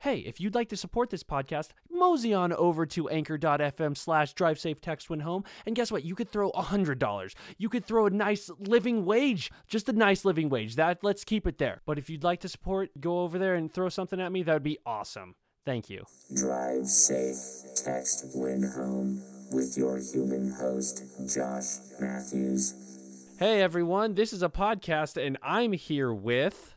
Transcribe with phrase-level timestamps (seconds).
[0.00, 4.58] hey, if you'd like to support this podcast, mosey on over to anchor.fm slash drive
[4.58, 5.44] safe text when home.
[5.66, 6.04] And guess what?
[6.04, 7.34] You could throw $100.
[7.58, 10.76] You could throw a nice living wage, just a nice living wage.
[10.76, 11.82] That Let's keep it there.
[11.86, 14.42] But if you'd like to support, go over there and throw something at me.
[14.42, 15.34] That would be awesome.
[15.66, 16.04] Thank you.
[16.34, 17.36] Drive safe,
[17.84, 19.22] text when home
[19.52, 21.04] with your human host,
[21.34, 23.36] Josh Matthews.
[23.38, 26.76] Hey everyone, this is a podcast, and I'm here with.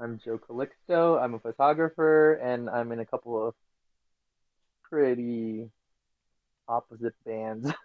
[0.00, 1.22] I'm Joe Calixto.
[1.22, 3.54] I'm a photographer, and I'm in a couple of
[4.82, 5.70] pretty
[6.68, 7.72] opposite bands.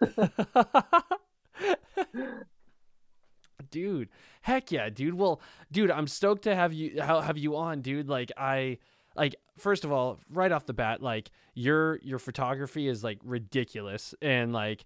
[3.70, 4.08] dude,
[4.42, 5.14] heck yeah, dude.
[5.14, 8.08] Well, dude, I'm stoked to have you have you on, dude.
[8.08, 8.78] Like I
[9.16, 14.14] like first of all, right off the bat, like your your photography is like ridiculous
[14.20, 14.84] and like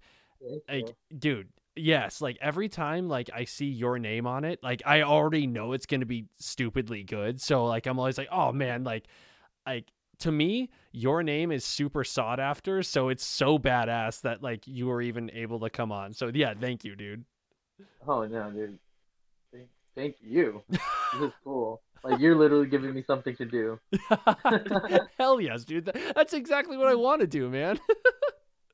[0.68, 5.02] like dude, yes, like every time like I see your name on it, like I
[5.02, 7.40] already know it's going to be stupidly good.
[7.40, 9.06] So like I'm always like, "Oh man, like
[9.66, 14.66] like to me, your name is super sought after, so it's so badass that like
[14.66, 16.12] you were even able to come on.
[16.12, 17.24] So yeah, thank you, dude.
[18.06, 18.78] Oh no, dude.
[19.52, 20.62] Thank, thank you.
[20.68, 20.80] this
[21.20, 21.80] is cool.
[22.02, 23.80] Like you're literally giving me something to do.
[25.18, 25.90] Hell yes, dude.
[26.14, 27.80] That's exactly what I want to do, man.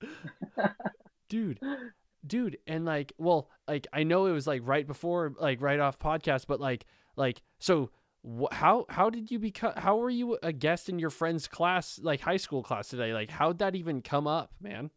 [1.29, 1.61] dude.
[2.27, 5.99] Dude, and like, well, like I know it was like right before like right off
[5.99, 6.85] podcast, but like
[7.17, 7.91] like so
[8.25, 11.99] wh- how how did you become how were you a guest in your friend's class
[12.03, 13.13] like high school class today?
[13.13, 14.91] Like how'd that even come up, man?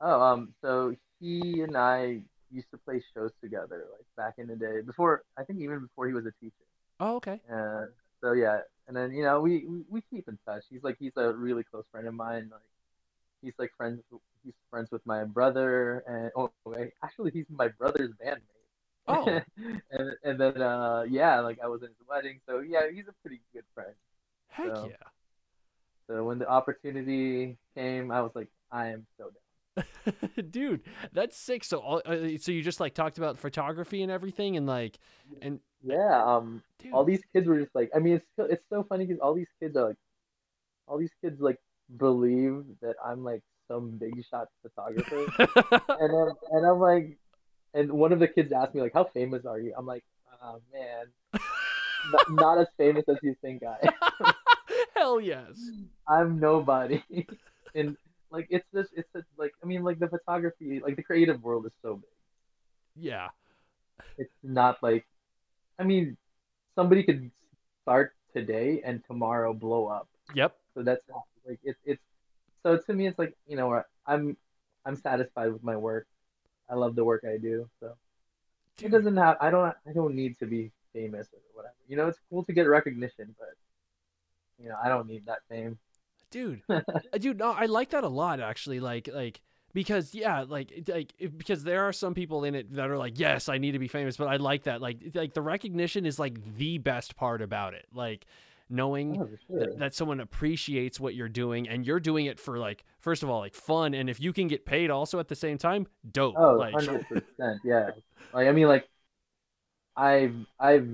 [0.00, 4.56] Oh, um so he and I used to play shows together like back in the
[4.56, 6.54] day before I think even before he was a teacher.
[7.00, 7.40] Oh, okay.
[7.52, 7.86] Uh,
[8.20, 10.64] so yeah, and then you know we, we we keep in touch.
[10.70, 12.48] He's like he's a really close friend of mine.
[12.52, 12.60] Like
[13.42, 14.00] he's like friends.
[14.44, 18.40] He's friends with my brother, and oh, wait, actually he's my brother's bandmate.
[19.08, 19.26] Oh.
[19.90, 23.14] and and then uh yeah, like I was in his wedding, so yeah, he's a
[23.22, 23.94] pretty good friend.
[24.48, 25.08] Heck So- yeah.
[26.08, 29.86] So when the opportunity came, I was like, I am so down.
[30.50, 30.82] dude
[31.14, 34.66] that's sick so all, uh, so you just like talked about photography and everything and
[34.66, 34.98] like
[35.40, 38.84] and Yeah, um, dude, all these kids were just like, I mean, it's it's so
[38.84, 39.96] funny because all these kids are like,
[40.86, 41.58] all these kids like
[41.96, 47.18] believe that I'm like some big shot photographer, and then, and I'm like,
[47.74, 49.74] and one of the kids asked me like, how famous are you?
[49.76, 50.04] I'm like,
[50.42, 51.06] oh man,
[52.12, 53.88] not, not as famous as you think I.
[54.22, 54.32] am.
[54.94, 55.56] hell yes
[56.08, 57.02] I'm nobody,
[57.74, 57.96] and
[58.30, 61.66] like it's just it's just, like I mean like the photography like the creative world
[61.66, 62.10] is so big.
[62.96, 63.28] yeah
[64.18, 65.06] It's not like,
[65.78, 66.16] I mean,
[66.74, 67.30] somebody could
[67.82, 70.08] start today and tomorrow blow up.
[70.34, 71.04] yep So that's
[71.46, 72.02] like it's it's
[72.62, 74.36] so to me it's like you know I'm
[74.84, 76.06] I'm satisfied with my work.
[76.70, 77.68] I love the work I do.
[77.80, 77.94] So
[78.82, 81.74] it doesn't have I don't I don't need to be famous or whatever.
[81.88, 83.54] You know, it's cool to get recognition, but
[84.62, 85.78] you know, I don't need that fame.
[86.30, 86.80] dude Uh,
[87.18, 89.40] dude no i like that a lot actually like like
[89.74, 93.48] because yeah like like because there are some people in it that are like yes
[93.48, 96.38] i need to be famous but i like that like like the recognition is like
[96.56, 98.24] the best part about it like
[98.68, 99.60] knowing Oh, sure.
[99.60, 103.28] that, that someone appreciates what you're doing and you're doing it for like first of
[103.30, 106.34] all like fun and if you can get paid also at the same time dope
[106.38, 107.22] Oh, like 100%.
[107.64, 107.90] Yeah.
[108.32, 108.88] Like I mean like
[109.96, 110.88] I've I've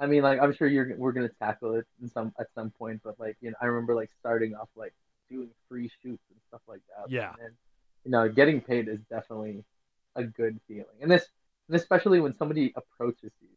[0.00, 3.00] I mean like I'm sure you're we're to tackle it in some at some point
[3.02, 4.94] but like you know I remember like starting off like
[5.30, 7.10] doing free shoots and stuff like that.
[7.10, 7.32] Yeah.
[7.42, 7.54] And
[8.04, 9.64] you know, getting paid is definitely
[10.16, 10.86] a good feeling.
[11.02, 11.26] And this
[11.68, 13.48] and especially when somebody approaches you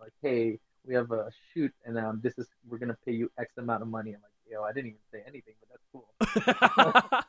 [0.00, 3.30] like, "Hey, we have a shoot and um this is we're going to pay you
[3.38, 6.08] X amount of money." I'm like, "Yo, I didn't even say anything, but that's cool."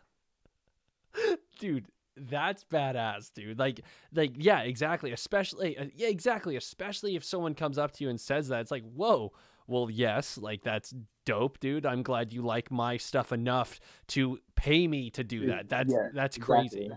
[1.60, 1.86] dude
[2.18, 3.82] that's badass dude like
[4.14, 8.20] like yeah exactly especially uh, yeah exactly especially if someone comes up to you and
[8.20, 9.32] says that it's like whoa
[9.68, 10.94] well yes like that's
[11.26, 15.70] dope dude i'm glad you like my stuff enough to pay me to do that
[15.70, 16.68] that's Yeah, that's exactly.
[16.68, 16.92] crazy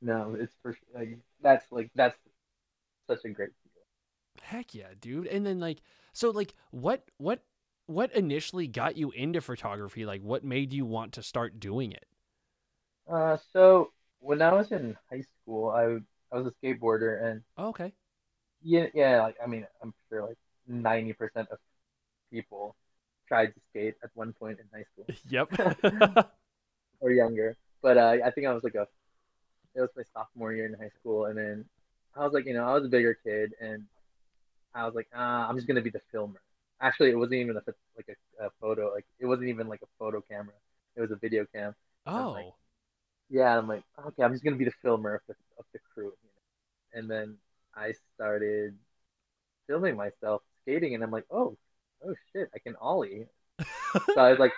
[0.00, 2.16] No, it's for like that's like that's
[3.08, 3.50] such a great.
[4.40, 5.26] Heck yeah dude.
[5.26, 5.82] And then like
[6.12, 7.44] so like what what
[7.86, 10.04] what initially got you into photography?
[10.06, 12.06] Like what made you want to start doing it?
[13.08, 15.98] Uh, so when I was in high school, I
[16.34, 17.92] I was a skateboarder, and oh, okay.
[18.62, 21.58] Yeah, yeah, like I mean, I'm sure like 90% of
[22.32, 22.76] people
[23.28, 25.06] tried to skate at one point in high school.
[25.28, 26.26] Yep.
[27.00, 27.56] Or younger.
[27.82, 28.86] But uh, I think I was like a
[29.74, 31.64] it was my sophomore year in high school, and then
[32.16, 33.84] I was like, you know, I was a bigger kid, and
[34.76, 36.40] I was like, ah, I'm just gonna be the filmer.
[36.80, 37.62] Actually, it wasn't even a
[37.96, 40.54] like a, a photo, like it wasn't even like a photo camera.
[40.94, 41.74] It was a video cam.
[42.06, 42.52] oh like,
[43.30, 46.12] yeah, I'm like, okay, I'm just gonna be the filmer of the of the crew,
[46.22, 47.00] you know.
[47.00, 47.36] And then
[47.74, 48.76] I started
[49.66, 51.56] filming myself skating, and I'm like, oh,
[52.06, 53.26] oh shit, I can ollie.
[54.14, 54.52] so I was like,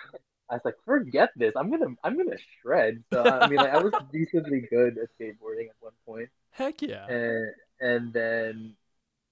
[0.49, 1.53] I was like, forget this.
[1.55, 3.03] I'm gonna I'm gonna shred.
[3.13, 7.07] So I mean, like, I was decently good at skateboarding at one point, Heck yeah.
[7.07, 8.75] and and then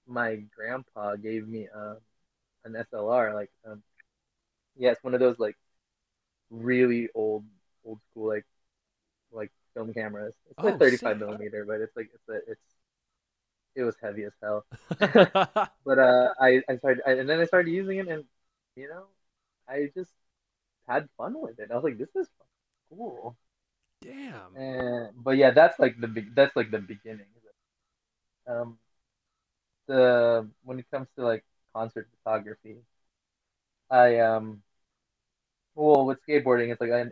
[0.08, 1.98] my grandpa gave me um
[2.64, 3.34] an SLR.
[3.34, 3.82] Like, um,
[4.76, 5.56] yeah, it's one of those like
[6.50, 7.44] really old
[7.84, 8.46] old school like
[9.32, 10.34] like film cameras.
[10.50, 11.18] It's like Oh, 35 sick.
[11.18, 12.74] millimeter, but it's like it's a, it's
[13.74, 14.64] it was heavy as hell.
[15.84, 18.24] But uh, I I started I, and then I started using it, and
[18.76, 19.06] you know,
[19.68, 20.12] I just
[20.88, 21.70] had fun with it.
[21.70, 22.28] I was like, this is
[22.90, 23.36] cool.
[24.00, 24.56] Damn.
[24.56, 27.26] And but yeah, that's like the big that's like the beginning.
[28.46, 28.78] Um,
[29.88, 31.44] the when it comes to like
[31.74, 32.76] concert photography,
[33.90, 34.62] I um,
[35.74, 37.06] well with skateboarding, it's like I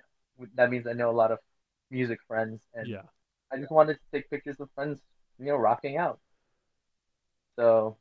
[0.55, 1.39] that means I know a lot of
[1.91, 3.03] music friends, and Yeah.
[3.53, 5.01] I just wanted to take pictures of friends,
[5.39, 6.21] you know, rocking out.
[7.57, 7.97] So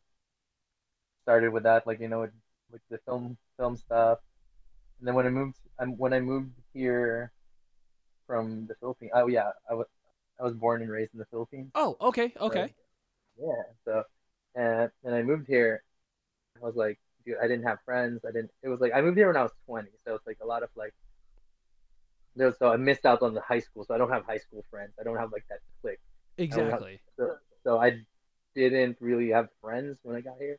[1.23, 2.33] started with that, like you know, with,
[2.71, 4.19] with the film film stuff,
[4.99, 7.31] and then when I moved, um, when I moved here
[8.27, 9.87] from the Philippines, oh yeah, I was
[10.39, 11.71] I was born and raised in the Philippines.
[11.75, 12.73] Oh, okay, okay.
[13.37, 13.63] Yeah.
[13.85, 14.03] So,
[14.55, 15.83] and I moved here.
[16.61, 18.21] I was like, dude, I didn't have friends.
[18.27, 18.51] I didn't.
[18.63, 20.63] It was like I moved here when I was 20, so it's like a lot
[20.63, 20.93] of like.
[22.37, 24.39] There was, so I missed out on the high school, so I don't have high
[24.39, 24.91] school friends.
[24.99, 26.01] I don't have like that clique.
[26.37, 26.99] Exactly.
[27.17, 28.01] So, so I
[28.55, 30.57] didn't really have friends when I got here.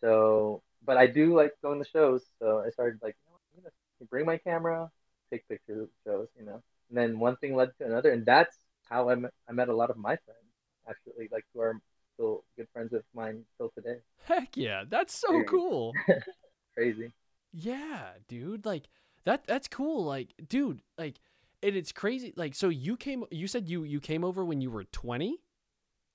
[0.00, 2.22] So, but I do like going to shows.
[2.38, 4.88] So I started like, you know, I'm gonna bring my camera,
[5.32, 6.62] take pictures of shows, you know.
[6.88, 8.56] And then one thing led to another, and that's
[8.88, 10.46] how I met, I met a lot of my friends
[10.88, 11.80] actually, like who are
[12.16, 13.98] still good friends of mine till today.
[14.24, 14.84] Heck yeah.
[14.88, 15.92] That's so cool.
[16.74, 17.12] Crazy.
[17.52, 18.66] Yeah, dude.
[18.66, 18.88] Like
[19.24, 20.04] that that's cool.
[20.04, 21.16] Like, dude, like
[21.62, 22.32] and it's crazy.
[22.36, 25.38] Like so you came you said you you came over when you were 20?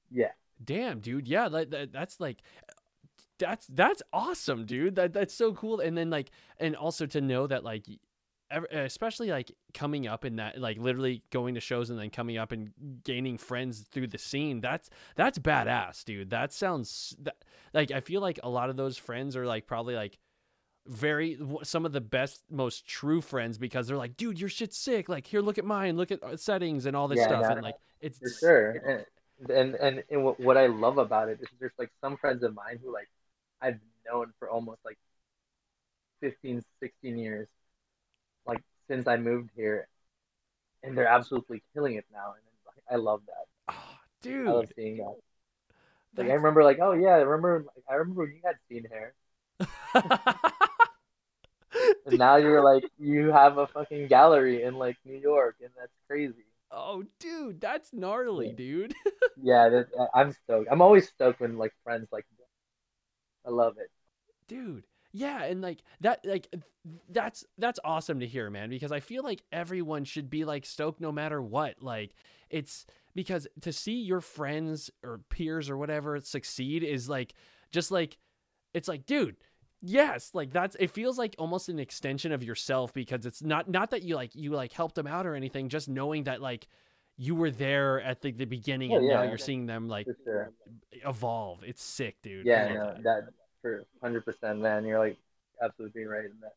[0.09, 0.31] Yeah.
[0.63, 1.27] Damn, dude.
[1.27, 2.43] Yeah, that, that that's like
[3.39, 4.95] that's that's awesome, dude.
[4.95, 5.79] That that's so cool.
[5.79, 7.85] And then like and also to know that like
[8.71, 12.51] especially like coming up in that like literally going to shows and then coming up
[12.51, 12.71] and
[13.03, 16.29] gaining friends through the scene that's that's badass dude.
[16.29, 17.35] That sounds that,
[17.73, 20.17] like i feel like a lot of those friends are like probably like
[20.87, 25.09] very some of the best most true friends because they're like dude your shit's sick.
[25.09, 25.97] Like here look at mine.
[25.97, 27.41] Look at uh, settings and all this Yeah, stuff.
[27.43, 29.05] No, and like it's For sure.
[29.49, 32.53] And and, and, what, what I love about it is there's like some friends of
[32.53, 33.09] mine who like
[33.61, 34.97] I've known for almost like
[36.21, 37.47] 15, 16 years,
[38.91, 39.87] since I moved here,
[40.83, 42.33] and they're absolutely killing it now.
[42.35, 42.43] And
[42.91, 43.45] I love that.
[43.69, 43.99] Ah,
[44.47, 45.15] I love dude seeing that.
[46.17, 48.85] Like I remember, like, oh yeah, I remember, like, I remember when you had seen
[48.85, 49.13] hair,
[52.05, 55.93] and now you're like, you have a fucking gallery in like New York, and that's
[56.07, 56.45] crazy.
[56.71, 58.53] oh dude that's gnarly Yeah.
[58.55, 58.93] dude
[59.43, 60.67] Yeah, that, I'm stoked.
[60.71, 62.25] I'm always stoked when like friends like,
[63.45, 63.89] I love it.
[64.47, 66.47] dude yeah and like that like
[67.09, 71.01] that's that's awesome to hear man because i feel like everyone should be like stoked
[71.01, 72.15] no matter what like
[72.49, 77.33] it's because to see your friends or peers or whatever succeed is like
[77.71, 78.17] just like
[78.73, 79.35] it's like dude
[79.81, 83.89] yes like that's it feels like almost an extension of yourself because it's not not
[83.91, 86.67] that you like you like helped them out or anything just knowing that like
[87.17, 89.29] you were there at the, the beginning Oh, and now yeah.
[89.29, 90.51] you're seeing them like sure.
[91.05, 93.03] evolve it's sick dude Yeah, no, that.
[93.03, 93.21] that
[93.61, 94.85] for hundred percent, man.
[94.85, 95.17] You're like
[95.61, 96.55] absolutely right in that.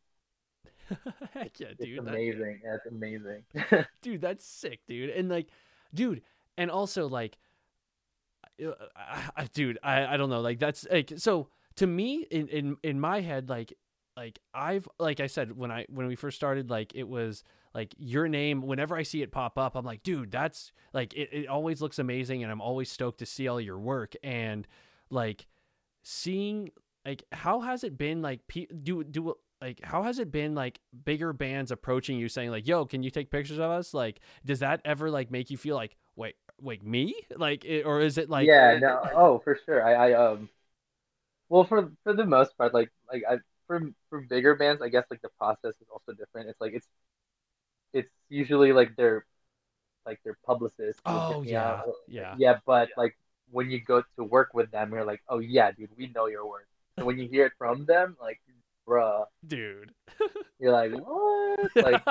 [1.32, 2.04] Heck yeah, dude.
[2.04, 2.60] that- amazing.
[2.64, 3.44] That's, it's amazing.
[4.02, 5.10] dude, that's sick, dude.
[5.10, 5.48] And like,
[5.92, 6.22] dude,
[6.56, 7.38] and also like,
[8.64, 12.48] uh, I, I, dude, I, I don't know, like that's like so to me in
[12.48, 13.74] in in my head, like
[14.16, 17.42] like I've like I said when I when we first started, like it was
[17.74, 18.62] like your name.
[18.62, 21.30] Whenever I see it pop up, I'm like, dude, that's like it.
[21.32, 24.66] It always looks amazing, and I'm always stoked to see all your work and
[25.10, 25.46] like
[26.02, 26.70] seeing
[27.04, 30.80] like how has it been like pe- do do like how has it been like
[31.04, 34.60] bigger bands approaching you saying like yo can you take pictures of us like does
[34.60, 38.30] that ever like make you feel like wait wait me like it, or is it
[38.30, 39.84] like yeah, no, oh, for sure.
[39.84, 40.48] I, I um,
[41.48, 43.80] well, for for the most part, like like I for
[44.10, 46.48] for bigger bands, I guess like the process is also different.
[46.48, 46.88] It's like it's
[47.92, 49.26] it's usually like their
[50.06, 51.00] like their publicist.
[51.06, 51.92] oh yeah out.
[52.08, 53.16] yeah yeah, but like
[53.50, 56.46] when you go to work with them, you're like, oh yeah, dude, we know your
[56.48, 56.66] work.
[56.96, 58.40] And when you hear it from them, like,
[58.86, 59.92] bruh, dude
[60.58, 61.70] you're like, what?
[61.76, 62.04] Like,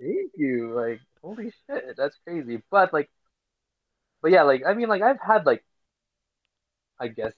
[0.00, 0.72] thank you.
[0.74, 2.62] Like, holy shit, that's crazy.
[2.70, 3.10] But like,
[4.22, 5.64] but yeah, like, I mean, like, I've had like,
[6.98, 7.32] I guess,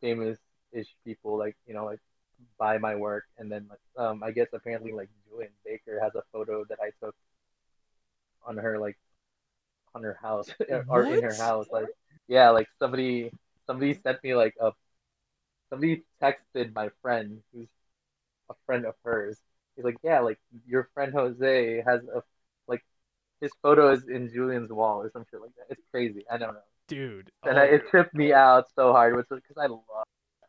[0.00, 2.00] famous-ish people like, you know, like,
[2.58, 6.22] buy my work, and then like, um, I guess apparently like Julien Baker has a
[6.32, 7.14] photo that I took
[8.46, 8.98] on her like,
[9.94, 10.48] on her house
[10.88, 11.86] or in her house, like,
[12.28, 13.30] yeah, like somebody
[13.66, 14.72] somebody sent me like a
[15.72, 17.66] somebody texted my friend who's
[18.50, 19.38] a friend of hers.
[19.74, 22.22] He's like, yeah, like your friend Jose has a
[22.68, 22.84] like
[23.40, 25.66] his photo is in Julien's wall or some shit like that.
[25.70, 26.24] It's crazy.
[26.30, 26.60] I don't know.
[26.88, 27.30] dude.
[27.44, 29.80] And oh, I, it tripped me out so hard, which because I love,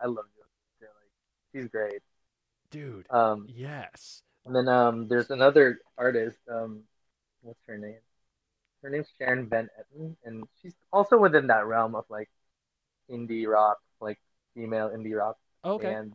[0.01, 0.49] I love Julien.
[0.81, 2.01] Like she's great.
[2.69, 3.07] dude.
[3.09, 4.21] Um, Yes.
[4.45, 6.37] and then um, there's another artist.
[6.51, 6.81] Um,
[7.43, 7.99] what's her name?
[8.81, 12.29] Her name's Sharon Van Etten, and she's also within that realm of like
[13.09, 14.19] indie rock, like
[14.55, 15.93] female indie rock Okay.
[15.93, 16.13] and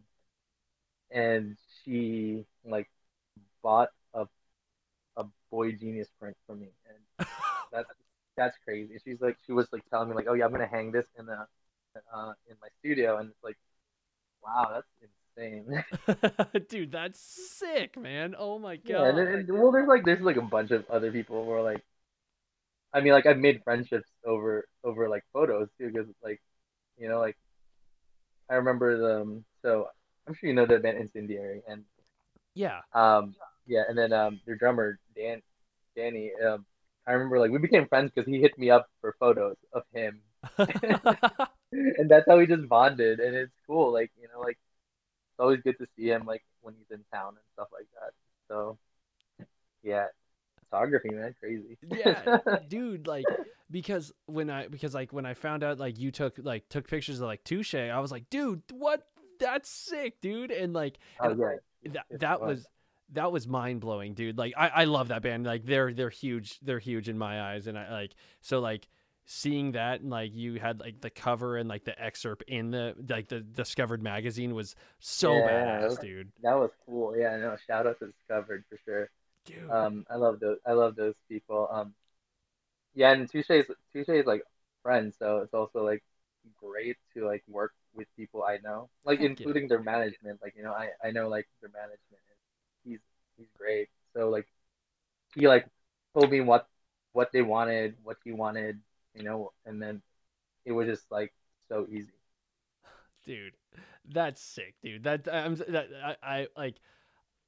[1.11, 2.89] and she like
[3.63, 4.27] bought a
[5.17, 7.27] a boygenius print for me and
[7.73, 7.89] that's
[8.37, 10.93] that's crazy she's like she was like telling me like oh yeah i'm gonna hang
[10.93, 11.47] this in the
[12.15, 13.57] uh in my studio and it's like
[14.43, 14.87] wow that's
[15.37, 15.85] insane
[16.69, 18.35] dude, that's sick, man.
[18.39, 19.19] Oh my yeah god.
[19.19, 21.83] and, and, well there's like there's like a bunch of other people who are like
[22.93, 26.41] i mean like i've made friendships over over like photos too because like
[26.99, 27.37] you know like
[28.51, 29.89] i remember them so
[30.27, 31.85] i'm sure you know the band incendiary and
[32.59, 32.81] yeah.
[32.93, 33.37] Um,
[33.69, 35.43] yeah, and then um, their drummer Dan,
[35.95, 36.33] Danny.
[36.45, 36.67] Um,
[37.07, 40.21] I remember like we became friends because he hit me up for photos of him,
[40.59, 43.21] and that's how we just bonded.
[43.21, 46.75] And it's cool, like you know, like it's always good to see him like when
[46.75, 48.13] he's in town and stuff like that.
[48.49, 48.77] So,
[49.85, 50.07] yeah,
[50.71, 51.77] photography, man, crazy.
[51.83, 53.25] yeah dude like
[53.71, 57.21] because when i because like when i found out like you took like took pictures
[57.21, 59.03] of like touche i was like dude what
[59.39, 61.55] that's sick dude and like oh and yeah,
[61.93, 62.49] that it's that fun.
[62.49, 62.67] was
[63.13, 66.59] that was mind blowing dude like I, I love that band like they're they're huge
[66.61, 68.89] they're huge in my eyes and i like so like
[69.31, 72.95] seeing that and like you had like the cover and like the excerpt in the
[73.09, 77.17] like the discovered magazine was so Yeah, badass dude that was cool.
[77.17, 79.11] Yeah, no, shout out to Discovered for sure.
[79.49, 80.59] Dude Um, I love those.
[80.67, 81.69] I love those people.
[81.71, 81.95] Um,
[82.95, 84.43] yeah, and Touche's Touche's like
[84.83, 86.03] friends, so it's also like
[86.57, 89.27] great to like work with people I know, like yeah.
[89.27, 90.41] including their management.
[90.43, 92.01] Like you know, I I know like their management.
[92.31, 92.39] And
[92.93, 93.01] he's
[93.37, 93.89] he's great.
[94.15, 94.49] So like
[95.35, 95.67] he like
[96.15, 96.69] told me what
[97.13, 98.81] what they wanted, what he wanted,
[99.15, 100.03] you know, and then
[100.65, 101.33] it was just like
[101.69, 102.13] so easy.
[103.25, 103.53] dude
[104.11, 106.77] that's sick dude that i'm that I, I like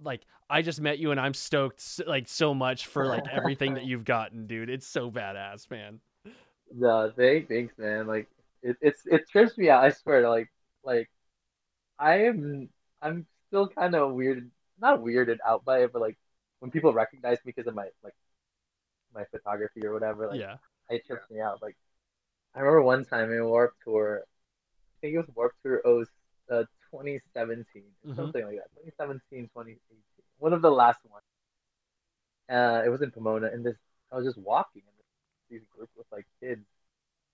[0.02, 3.84] like i just met you and i'm stoked like so much for like everything that
[3.86, 6.00] you've gotten dude it's so badass man
[6.74, 8.06] No, thanks, thanks, man.
[8.06, 8.28] Like
[8.62, 9.84] it, it's it trips me out.
[9.84, 10.28] I swear.
[10.28, 10.50] Like
[10.84, 11.10] like
[11.98, 12.68] I am
[13.02, 16.16] I'm still kind of weird, not weirded out by it, but like
[16.60, 18.14] when people recognize me because of my like
[19.14, 20.56] my photography or whatever, like yeah
[20.88, 21.62] it trips me out.
[21.62, 21.76] Like
[22.54, 26.04] I remember one time in Warped Tour, I think it was Warped Tour oh,
[26.50, 28.16] uh, 2017, Mhm.
[28.16, 28.70] something like that.
[28.74, 29.78] 2017, 2018,
[30.38, 31.24] one of the last ones.
[32.48, 33.76] Uh, it was in Pomona, and this
[34.12, 36.66] I was just walking, and this group with like kids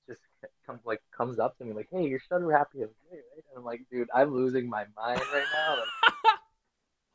[0.07, 0.21] just
[0.67, 3.81] comes like comes up to me like, "Hey, you're Shutter Happy right?" And I'm like,
[3.91, 5.89] "Dude, I'm losing my mind right now." Like,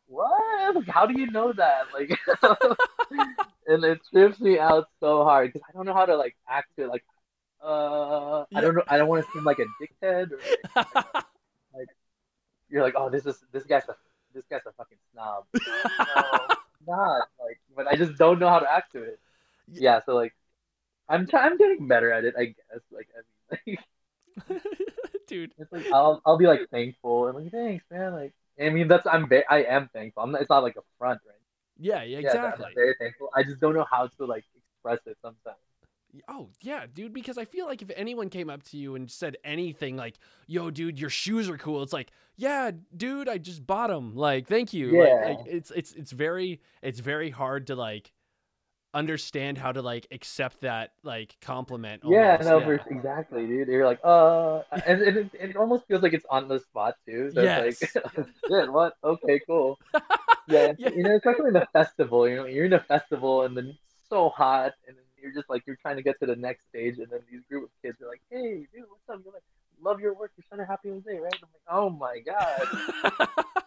[0.08, 0.76] what?
[0.76, 1.88] Like, how do you know that?
[1.94, 2.18] Like,
[3.68, 6.72] and it trips me out so hard because I don't know how to like act
[6.78, 6.88] it.
[6.88, 7.04] Like,
[7.64, 8.84] uh, I don't know.
[8.88, 10.32] I don't want to seem like a dickhead.
[10.32, 10.40] Or,
[10.76, 11.24] like,
[12.72, 13.96] you're like, oh, this is this guy's a
[14.34, 15.46] this guy's a fucking snob.
[16.88, 19.20] No, not like, but I just don't know how to act to it.
[19.72, 20.34] Yeah, so like,
[21.10, 22.82] I'm try- I'm getting better at it, I guess.
[22.92, 23.10] Like,
[23.52, 23.78] I mean,
[24.50, 24.60] like,
[25.28, 28.14] dude it's like I'll I'll be like thankful and like, thanks, man.
[28.14, 30.24] Like, I mean, that's I'm ba- I am thankful.
[30.24, 31.36] I'm not, it's not like a front, right?
[31.80, 33.30] yeah, yeah Yeah, exactly I'm very thankful.
[33.36, 35.58] I just don't know how to like express it sometimes.
[36.28, 37.14] Oh yeah, dude.
[37.14, 40.16] Because I feel like if anyone came up to you and said anything like,
[40.48, 44.48] "Yo, dude, your shoes are cool," it's like, "Yeah, dude, I just bought them." Like,
[44.48, 45.02] thank you.
[45.04, 45.24] Yeah.
[45.26, 48.12] Like, it's it's it's very it's very hard to like
[48.94, 52.02] understand how to like accept that like compliment.
[52.06, 52.50] Yeah, almost.
[52.50, 53.68] no, for- exactly, dude.
[53.70, 57.32] You're like, uh, and, and it, it almost feels like it's on the spot too.
[57.34, 57.96] So it's Yes.
[58.06, 58.94] like, shit, what?
[59.04, 59.80] Okay, cool.
[60.48, 60.90] Yeah, Yeah.
[60.90, 62.28] you know, especially in the festival.
[62.28, 65.50] You know, you're in a festival and then it's so hot, and then you're just
[65.50, 68.02] like you're trying to get to the next stage, and then these group of kids
[68.02, 69.22] are like, "Hey, dude, what's up?
[69.24, 69.44] You're like,
[69.82, 70.32] love your work.
[70.38, 73.46] You're Shutter Happy Jose, right?" I'm like, "Oh my god."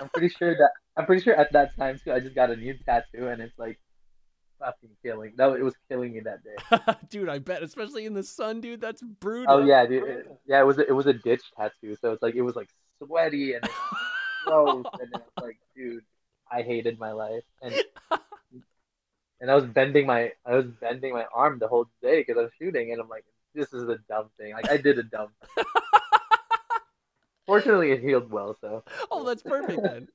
[0.00, 2.12] I'm pretty sure that I'm pretty sure at that time too.
[2.12, 3.78] I just got a new tattoo, and it's like
[4.58, 5.32] fucking killing.
[5.36, 6.94] No, it was killing me that day.
[7.10, 8.80] dude, I bet, especially in the sun, dude.
[8.80, 9.54] That's brutal.
[9.54, 10.04] Oh yeah, dude.
[10.08, 12.56] It- yeah, it was a, it was a ditch tattoo, so it's like it was
[12.56, 12.68] like
[13.02, 13.64] sweaty and
[14.46, 16.04] gross, and it's like, dude,
[16.50, 17.74] I hated my life, and
[19.42, 22.42] and I was bending my I was bending my arm the whole day because I
[22.42, 24.52] was shooting, and I'm like, this is a dumb thing.
[24.54, 25.28] Like I did a dumb.
[25.54, 25.64] thing.
[27.46, 30.08] Fortunately, it healed well, so oh, that's perfect then.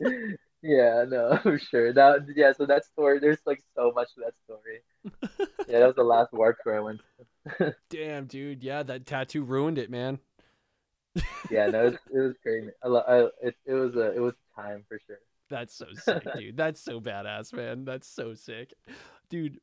[0.62, 1.92] yeah, no, for sure.
[1.92, 4.80] That yeah, so that story, there's like so much to that story.
[5.68, 7.00] Yeah, that was the last warped tour I went.
[7.58, 7.76] to.
[7.90, 8.64] Damn, dude.
[8.64, 10.18] Yeah, that tattoo ruined it, man.
[11.50, 12.70] Yeah, no, it was, it was crazy.
[12.82, 15.18] I, I it it was a it was time for sure.
[15.52, 16.56] That's so sick, dude.
[16.56, 17.84] That's so badass, man.
[17.84, 18.72] That's so sick.
[19.28, 19.60] Dude.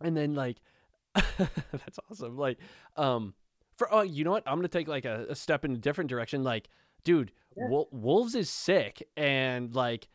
[0.00, 0.58] And then like
[1.14, 2.36] that's awesome.
[2.36, 2.58] Like
[2.96, 3.34] um
[3.76, 4.44] for oh, you know what?
[4.46, 6.68] I'm to take like a, a step in a different direction like
[7.04, 7.68] dude, Yeah.
[7.68, 10.08] Wol- Wolves is sick and like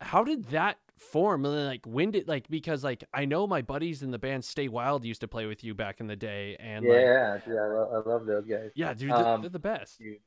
[0.00, 3.62] how did that form and then like when did like because like I know my
[3.62, 6.56] buddies in the band Stay Wild used to play with you back in the day
[6.58, 8.70] and like yeah, dude, I, lo- I love those guys.
[8.74, 9.98] yeah, dude, they're, Um, they're the best.
[9.98, 10.18] Dude,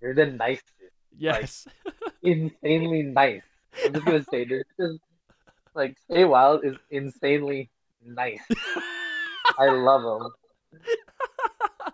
[0.00, 0.72] they're the nicest,
[1.16, 1.66] Yes.
[2.22, 3.42] insanely nice.
[3.84, 4.64] I'm just gonna say this,
[5.74, 7.70] like Stay Wild is insanely
[8.04, 8.40] nice.
[9.58, 10.82] I love them.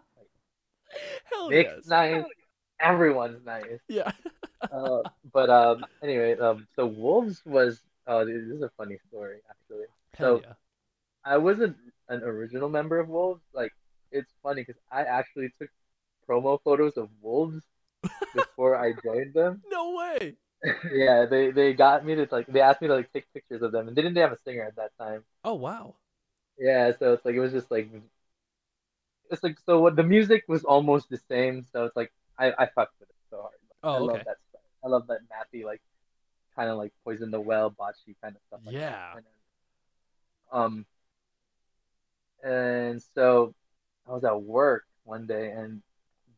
[1.24, 1.86] Hell Nick's yes.
[1.86, 2.24] nice.
[2.80, 3.80] Everyone's nice.
[3.88, 4.10] Yeah.
[4.72, 5.02] Uh,
[5.34, 7.78] but um, anyway, um, so Wolves was.
[8.06, 9.84] Oh, this is a funny story actually.
[10.14, 10.54] Hell So yeah.
[11.24, 11.76] I wasn't
[12.08, 13.42] an original member of Wolves.
[13.52, 13.72] Like,
[14.10, 15.68] it's funny because I actually took
[16.28, 17.62] promo photos of Wolves
[18.34, 19.62] before I joined them.
[19.68, 20.36] No way.
[20.92, 23.72] yeah, they they got me to like they asked me to like take pictures of
[23.72, 25.24] them, and they didn't have a singer at that time.
[25.44, 25.96] Oh wow.
[26.58, 27.90] Yeah, so it's like it was just like
[29.30, 32.66] it's like so what the music was almost the same, so it's like I I
[32.66, 33.58] fucked with it so hard.
[33.92, 34.24] I Oh, love okay.
[34.24, 34.60] that stuff.
[34.84, 35.80] I love that nappy like
[36.56, 38.60] kind of like poison the well botchy kind of stuff.
[38.66, 39.00] Like that.
[39.00, 39.14] Yeah.
[39.14, 39.32] And then,
[40.52, 40.86] um,
[42.42, 43.54] and so
[44.08, 45.82] I was at work one day, and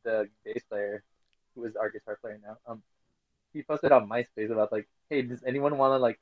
[0.04, 1.04] the bass player,
[1.54, 2.82] who is our guitar player now, um,
[3.52, 6.18] he posted on MySpace about like, hey, does anyone want to like,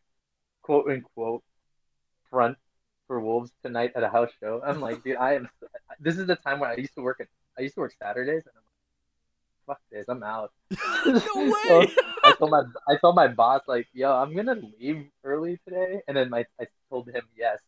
[0.63, 1.43] quote unquote,
[2.31, 2.57] front
[3.07, 4.63] for Wolves tonight at a house show?
[4.65, 5.49] I'm like, dude, I am.
[6.01, 7.29] This is the time where I used to work at.
[7.59, 10.53] I used to work Saturdays, and I'm like, fuck this, I'm out.
[11.07, 11.21] no
[11.67, 11.91] So, way.
[12.25, 16.17] I told my I told my boss like, yo, I'm gonna leave early today, and
[16.17, 17.61] then my I told him yes,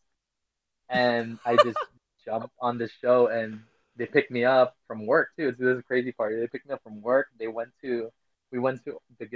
[0.88, 1.78] and I just
[2.24, 3.60] jumped on the show, and
[3.96, 5.52] they picked me up from work too.
[5.52, 6.34] This is a crazy part.
[6.38, 7.28] They picked me up from work.
[7.38, 8.10] They went to
[8.52, 9.26] we went to the,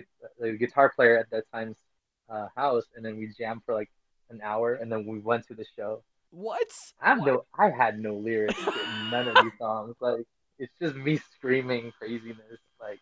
[0.40, 1.76] the guitar player at that time's
[2.28, 3.90] uh, house, and then we jammed for like
[4.31, 6.03] an hour, and then we went to the show.
[6.31, 6.70] what?
[7.01, 8.59] I have no, I had no lyrics
[9.11, 9.96] none of these songs.
[10.01, 10.25] Like
[10.59, 12.61] it's just me screaming craziness.
[12.81, 13.01] Like,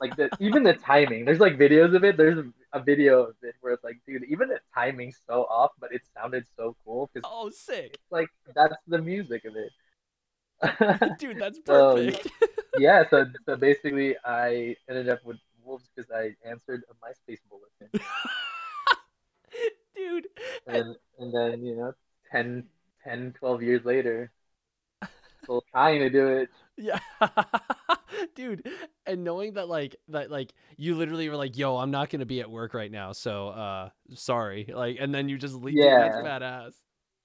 [0.00, 1.24] like the even the timing.
[1.24, 2.16] There's like videos of it.
[2.16, 5.72] There's a, a video of it where it's like, dude, even the timing's so off,
[5.80, 7.98] but it sounded so cool because Oh, sick.
[8.10, 9.72] like that's the music of it.
[11.18, 12.26] Dude, that's perfect.
[12.76, 17.90] yeah, so so basically, I ended up with Wolves because I answered a MySpace bulletin,
[19.94, 20.26] Dude.
[20.66, 21.92] and and then you know,
[22.32, 22.64] 10,
[23.04, 24.32] 10 12 years later,
[25.42, 26.48] still trying to do it.
[26.76, 26.98] Yeah.
[28.34, 28.66] Dude,
[29.06, 32.26] and knowing that like that like you literally were like, "Yo, I'm not going to
[32.26, 34.70] be at work right now." So, uh sorry.
[34.74, 35.80] Like and then you just leave.
[35.80, 36.18] Dude, that's Yeah.
[36.18, 36.72] badass.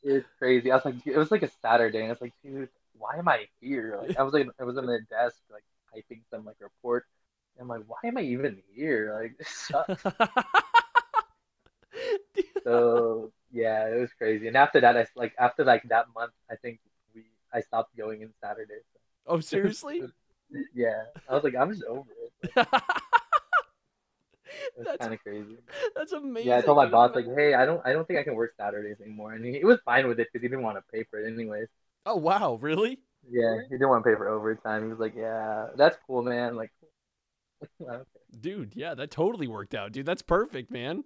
[0.03, 0.71] It's crazy.
[0.71, 3.27] I was like, it was like a Saturday, and I was like, dude, why am
[3.27, 3.99] I here?
[4.01, 7.05] Like, I was like, I was on the desk, like typing some like report.
[7.57, 9.17] And I'm like, why am I even here?
[9.19, 10.03] Like, this sucks.
[12.65, 14.47] So yeah, it was crazy.
[14.47, 16.79] And after that, I like after like that month, I think
[17.13, 18.83] we I stopped going in Saturdays.
[19.27, 20.03] oh, seriously?
[20.75, 22.55] Yeah, I was like, I'm just over it.
[22.55, 22.67] Like,
[24.77, 25.57] that's kind of crazy.
[25.95, 26.47] that's amazing.
[26.47, 28.53] Yeah, I told my boss like, hey, I don't I don't think I can work
[28.55, 31.03] Saturdays anymore, and he, he was fine with it because he didn't want to pay
[31.09, 31.67] for it anyways.
[32.05, 32.99] Oh, wow, really?
[33.27, 34.83] Yeah, he didn't want to pay for overtime.
[34.83, 36.55] He was like, yeah, that's cool, man.
[36.55, 36.71] Like,
[37.81, 38.03] okay.
[38.39, 39.91] Dude, yeah, that totally worked out.
[39.91, 41.03] Dude, that's perfect, man.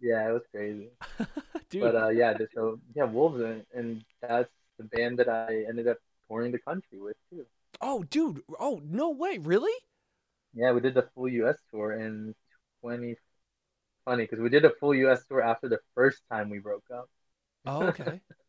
[0.00, 0.90] yeah, it was crazy.
[1.70, 1.82] Dude.
[1.82, 5.98] But uh, yeah, so yeah, Wolves, and, and that's the band that I ended up
[6.28, 7.46] touring the country with too.
[7.80, 8.42] oh, dude.
[8.58, 9.38] Oh, no way.
[9.38, 9.72] Really?
[10.54, 11.56] Yeah, we did the full U.S.
[11.70, 12.34] tour in
[12.82, 13.16] 20.
[14.04, 15.24] Funny because we did a full U.S.
[15.26, 17.08] tour after the first time we broke up.
[17.66, 18.20] Oh, okay.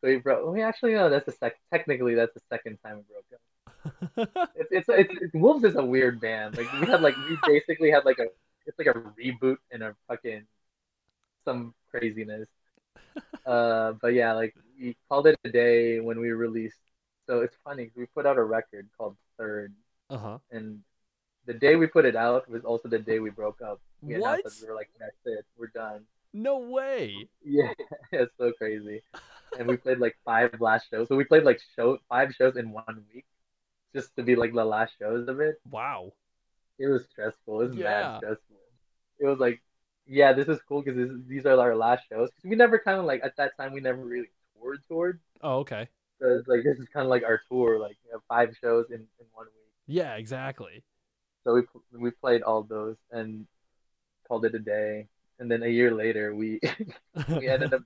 [0.00, 0.52] So we broke.
[0.52, 1.54] We actually no, that's the sec.
[1.72, 3.40] Technically, that's the second time we broke up.
[4.54, 6.56] It's it's, it's it's Wolves is a weird band.
[6.56, 8.26] Like we had like we basically had like a
[8.66, 10.46] it's like a reboot and a fucking
[11.44, 12.48] some craziness.
[13.46, 16.78] Uh, but yeah, like we called it a day when we released.
[17.26, 17.90] So it's funny.
[17.96, 19.72] We put out a record called Third,
[20.10, 20.38] uh-huh.
[20.50, 20.80] and
[21.46, 23.80] the day we put it out was also the day we broke up.
[24.00, 24.44] We What?
[24.60, 26.02] we were like, that's it, we're done.
[26.32, 27.28] No way.
[27.44, 27.72] Yeah,
[28.12, 29.02] it's so crazy.
[29.58, 31.08] And we played like five last shows.
[31.08, 33.26] So we played like show five shows in one week,
[33.94, 35.56] just to be like the last shows of it.
[35.70, 36.12] Wow.
[36.78, 37.60] It was stressful.
[37.60, 37.84] It was Yeah.
[37.84, 38.56] mad stressful.
[39.20, 39.62] It was like,
[40.06, 42.30] yeah, this is cool because these are our last shows.
[42.30, 45.20] 'Cause we never kind of like at that time we never really toured toured.
[45.42, 45.88] Oh, okay.
[46.20, 47.78] So it's like this is kind of like our tour.
[47.78, 49.72] Like you have five shows in, in one week.
[49.86, 50.84] Yeah, exactly.
[51.44, 51.62] So we
[51.98, 53.46] we played all those and
[54.28, 55.08] called it a day.
[55.38, 56.60] And then a year later, we
[57.28, 57.82] we ended up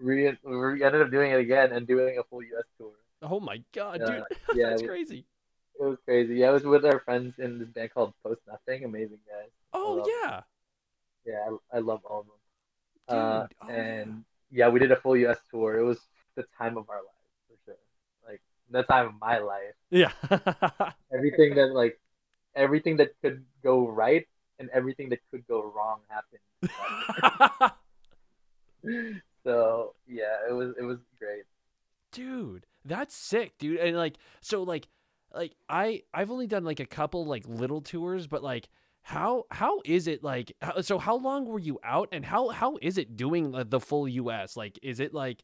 [0.00, 2.64] we, we ended up doing it again and doing a full U.S.
[2.78, 2.92] tour.
[3.22, 4.24] oh my god, Uh, dude.
[4.54, 5.26] yeah, That's we- crazy.
[5.80, 6.36] It was crazy.
[6.36, 8.84] Yeah, I was with our friends in this band called Post Nothing.
[8.84, 9.50] Amazing guys.
[9.72, 10.42] Oh yeah.
[11.26, 12.34] Yeah, I, I love all of them.
[13.08, 13.74] Dude, uh, oh, yeah.
[13.74, 14.68] and yeah.
[14.68, 15.38] we did a full U.S.
[15.50, 15.76] tour.
[15.76, 15.98] It was
[16.36, 17.76] the time of our lives for sure.
[18.28, 19.74] Like the time of my life.
[19.90, 20.12] Yeah.
[21.12, 21.98] Everything that like,
[22.54, 24.28] everything that could go right
[24.60, 26.40] and everything that could go wrong happened.
[29.44, 31.44] so yeah, it was it was great.
[32.12, 33.78] dude that's sick dude.
[33.78, 34.88] And like so like
[35.32, 38.68] like i i've only done like a couple like little tours but like
[39.02, 42.08] how how is it like how, so how long were you out?
[42.12, 45.42] And how how is it doing the, the full us like is it like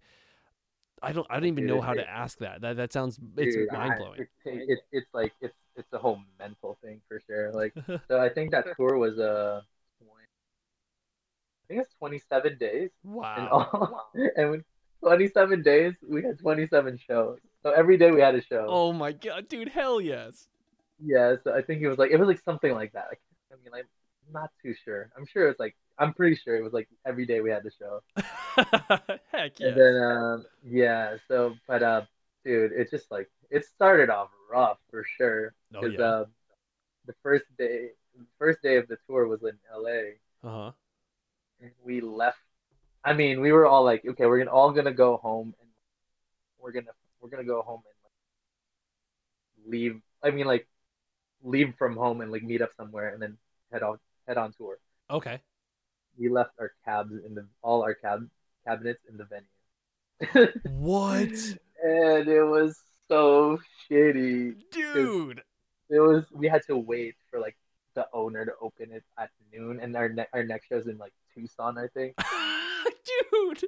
[1.03, 2.61] i don't i don't even know how it- to ask that.
[2.61, 4.21] That that sounds it's Dude, mind-blowing.
[4.21, 7.53] It, it, it's like it's it's a whole mental thing for sure.
[7.53, 7.75] Like
[8.09, 9.67] so, I think that tour was uh, 20,
[11.71, 12.91] I think it's twenty seven days.
[13.05, 14.63] And wow all, and with
[15.03, 17.39] 27 days, we had 27 shows.
[17.63, 18.67] So every day we had a show.
[18.69, 20.49] oh my god dude hell yes
[21.03, 23.07] Yeah, so I think it was like it was like something like that.
[23.09, 23.21] Like,
[23.53, 25.11] I mean, I'm not too sure.
[25.17, 27.71] I'm sure it's like I'm pretty sure it was like every day we had the
[27.71, 28.01] show.
[29.33, 32.03] heck yes And then um yeah, so but uh
[32.45, 35.55] dude, it just like it started off rough for sure.
[35.75, 36.25] oh Because yeah uh,
[37.07, 40.75] the first day the first day of the tour was in LA uh-huh and
[41.85, 42.39] we left
[43.03, 45.71] I mean, we were all like, okay, we're gonna all gonna go home and
[46.61, 50.67] we're gonna we're gonna go home and like leave I mean like
[51.43, 53.39] leave from home and like meet up somewhere and then
[53.73, 54.79] head on head on tour.
[55.11, 55.41] okay
[56.19, 58.29] We left our cabs in the all our cab
[58.67, 60.53] cabinets in the venue.
[60.69, 61.31] what
[61.83, 63.59] and it was so
[63.91, 64.57] shitty.
[64.71, 65.43] dude
[65.89, 67.57] It was we had to wait for like
[67.95, 71.13] the owner to open it at noon and our ne- our next show's in like
[71.35, 72.17] Tucson, I think.
[73.31, 73.65] dude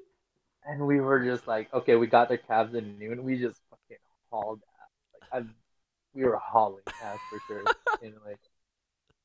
[0.64, 3.24] And we were just like, okay, we got the cabs at noon.
[3.24, 5.30] We just fucking hauled ass.
[5.32, 5.46] Like, I,
[6.14, 7.64] we were hauling ass for sure.
[8.02, 8.38] and like,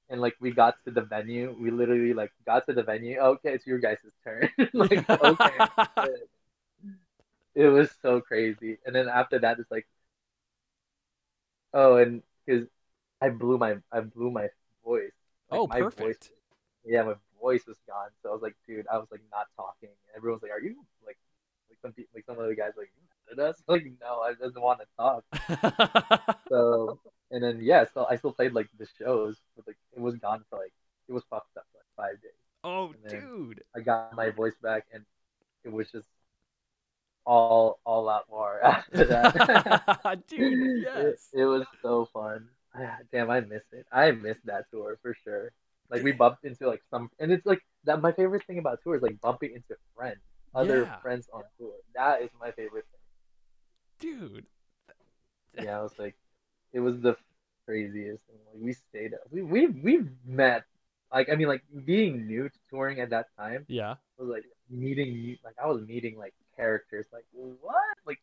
[0.10, 1.56] and like we got to the venue.
[1.60, 3.18] We literally like got to the venue.
[3.22, 4.50] Oh, okay, it's your guys' turn.
[4.74, 5.58] like, okay.
[7.56, 8.78] It was so crazy.
[8.86, 9.88] And then after that, it's like,
[11.74, 12.68] oh, and because
[13.22, 14.50] I blew my I blew my
[14.88, 15.12] voice.
[15.52, 16.32] Like, oh my Voice, perfect
[16.86, 18.10] yeah, my voice was gone.
[18.24, 19.90] So I was like, dude, I was like not talking.
[19.90, 21.18] And everyone was like, are you like
[21.70, 22.92] like some people like some of the guys like
[23.32, 23.62] at us?
[23.68, 25.24] Like no, I doesn't want to talk.
[26.50, 27.00] So
[27.32, 30.44] and then yeah, so I still played like the shows, but like it was gone
[30.50, 30.74] for like
[31.10, 32.32] it was fucked up for like five days.
[32.64, 35.04] oh dude I got my voice back and
[35.64, 36.08] it was just
[37.26, 40.24] all all out war after that.
[40.28, 41.84] dude It, yes it was so fun.
[41.84, 41.87] Ah,
[43.28, 43.86] Damn, I miss it.
[43.92, 45.52] I miss that tour for sure.
[45.90, 48.02] Like we bumped into like some, and it's like that.
[48.02, 50.20] My favorite thing about tour is like bumping into friends,
[50.54, 50.98] other Yeah.
[51.00, 51.74] friends on tour.
[51.96, 52.86] That is my favorite
[54.00, 54.20] thing.
[54.20, 54.46] dude
[55.64, 56.16] Yeah, I was like,
[56.74, 57.16] it was the
[57.66, 58.24] craziest.
[58.28, 58.38] thing.
[58.54, 59.22] Like we stayed, up.
[59.32, 60.64] we we we met.
[61.12, 65.38] Like I mean, like being new to touring at that time yeah was like meeting.
[65.44, 67.06] Like I was meeting like characters.
[67.14, 67.76] Like what?
[68.06, 68.20] Like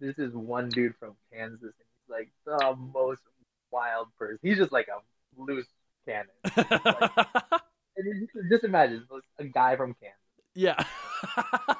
[0.00, 3.22] this is one dude from Kansas, and he's like the most
[3.70, 4.38] wild person.
[4.42, 5.00] He's just like a
[5.40, 5.66] loose
[6.06, 6.26] cannon.
[7.96, 10.16] And just, just imagine like, a guy from Kansas.
[10.54, 10.82] yeah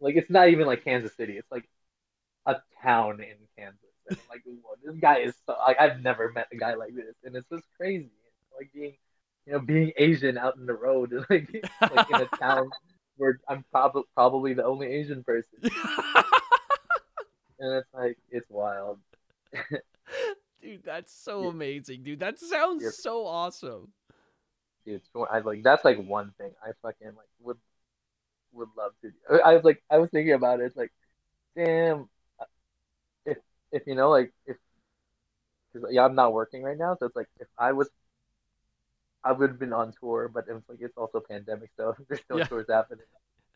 [0.00, 1.36] Like it's not even like Kansas City.
[1.36, 1.68] It's like
[2.46, 3.78] a town in Kansas.
[4.08, 6.94] And I'm like, whoa, this guy is so like I've never met a guy like
[6.94, 8.10] this, and it's just crazy.
[8.56, 8.96] Like being,
[9.46, 12.70] you know, being Asian out in the road, like like in a town
[13.16, 15.72] where I'm probably probably the only Asian person, and
[17.74, 18.98] it's like it's wild.
[20.60, 21.48] Dude that's so Yeah.
[21.48, 22.94] amazing dude that sounds Yep.
[23.02, 23.92] so awesome
[24.84, 25.02] dude.
[25.30, 27.58] I like that's like one thing I fucking like would
[28.52, 29.10] would love to.
[29.10, 29.16] do.
[29.44, 30.64] I I was like I was thinking about it.
[30.66, 30.92] It's like,
[31.56, 32.08] damn,
[33.24, 33.38] if
[33.72, 34.56] if you know like if
[35.72, 37.88] because yeah I'm not working right now, so it's like if I was.
[39.24, 42.38] I would have been on tour, but it's like it's also pandemic, so there's no
[42.38, 42.46] Yeah.
[42.48, 43.06] tours happening.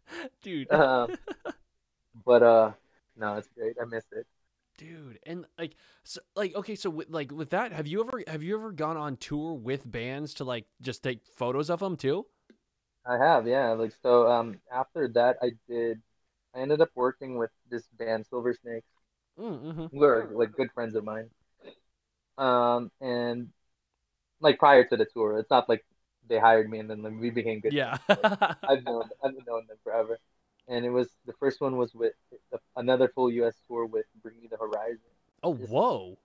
[0.43, 1.09] dude Um,
[2.25, 2.73] but uh,
[3.17, 3.77] no, it's great.
[3.81, 4.27] I miss it.
[4.77, 8.43] Dude and like so like okay so with, like with that have you ever have
[8.43, 12.27] you ever gone on tour with bands to like just take photos of them too
[13.07, 13.73] I have, yeah.
[13.73, 16.01] Like so, um, after that, I did.
[16.55, 18.87] I ended up working with this band, Silver Snakes.
[19.39, 19.87] mm-hmm.
[19.87, 21.31] who are like good friends of mine.
[22.39, 23.49] Um, and
[24.41, 25.85] like prior to the tour, it's not like
[26.29, 27.73] they hired me and then like, we became good.
[27.73, 28.21] yeah friends.
[28.63, 30.19] I've known I've known them forever,
[30.69, 32.15] and it was the first one was with
[32.77, 33.55] another full U.S.
[33.67, 34.99] tour with Bring Me the Horizon.
[35.43, 36.17] oh whoa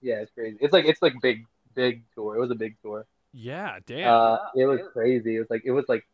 [0.00, 0.58] Yeah, it's crazy.
[0.60, 2.36] It's like it's like big big tour.
[2.36, 3.06] It was a big tour.
[3.32, 5.36] yeah damn Uh, it was crazy.
[5.36, 6.06] It was like it was like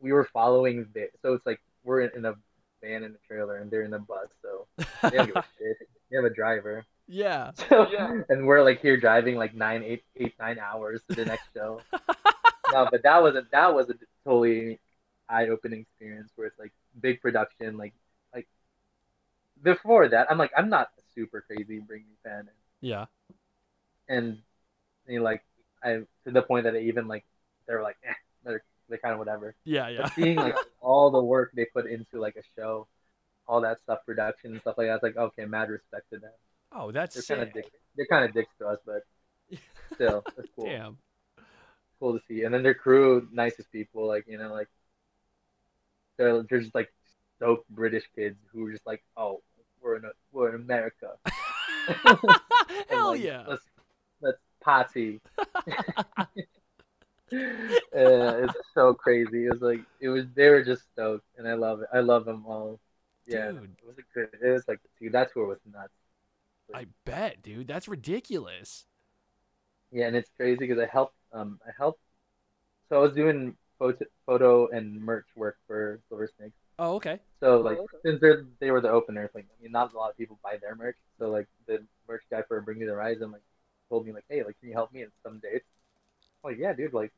[0.00, 2.34] we were following the so it's like we're in, in a
[2.82, 4.66] van in a trailer and they're in a bus, so
[5.10, 5.76] they don't a shit.
[6.10, 6.84] They have a driver.
[7.06, 7.50] Yeah.
[7.68, 8.20] So, yeah.
[8.28, 11.80] and we're like here driving like nine, eight, eight, nine hours to the next show.
[12.72, 13.94] no, but that was a that was a
[14.24, 14.80] totally
[15.28, 17.94] eye-opening experience where it's like big production, like
[18.34, 18.46] like
[19.62, 22.48] before that, I'm like I'm not a super crazy Bring Me fan,
[22.80, 23.06] Yeah.
[24.08, 24.38] and
[25.06, 25.42] you know, like
[25.82, 25.88] I
[26.24, 27.24] to the point that they even like
[27.66, 28.12] they were like eh,
[28.44, 29.54] they're they're kind of whatever.
[29.64, 29.88] Yeah.
[29.88, 30.02] Yeah.
[30.02, 32.86] But seeing like all the work they put into like a show,
[33.46, 36.32] all that stuff, production and stuff like that, it's like okay, mad respect to them.
[36.72, 37.70] Oh, that's They're kind of dicks.
[37.96, 39.04] They're kind of dicks to us, but
[39.94, 40.66] still, it's cool.
[40.66, 40.98] Damn.
[42.00, 42.42] Cool to see.
[42.42, 44.06] And then their crew, nicest people.
[44.08, 44.68] Like you know, like
[46.48, 46.92] just like
[47.36, 49.42] stoked British kids who are just like, oh,
[49.82, 51.12] we're in a, we're in America.
[52.88, 53.44] Hell like, yeah.
[53.46, 53.64] Let's
[54.20, 55.20] let's party.
[55.38, 55.44] uh,
[57.30, 59.46] it's so crazy.
[59.46, 60.24] It was like it was.
[60.34, 61.88] They were just stoked, and I love it.
[61.92, 62.80] I love them all.
[63.26, 63.76] Yeah, Dude.
[63.78, 64.28] it was a good.
[64.42, 65.92] It was like, dude, that tour was nuts.
[66.74, 67.68] I bet, dude.
[67.68, 68.86] That's ridiculous.
[69.92, 71.16] Yeah, and it's crazy because I helped.
[71.32, 72.00] Um, I helped.
[72.88, 76.52] So I was doing photo, photo and merch work for Silver Snake.
[76.78, 77.20] Oh, okay.
[77.40, 79.96] So oh, like since they are they were the opener, like I mean, not a
[79.96, 80.96] lot of people buy their merch.
[81.18, 83.42] So like the merch guy for Bring Me the Horizon like
[83.88, 85.66] told me like, hey, like can you help me in some dates?
[86.42, 87.12] I'm like, yeah, dude, like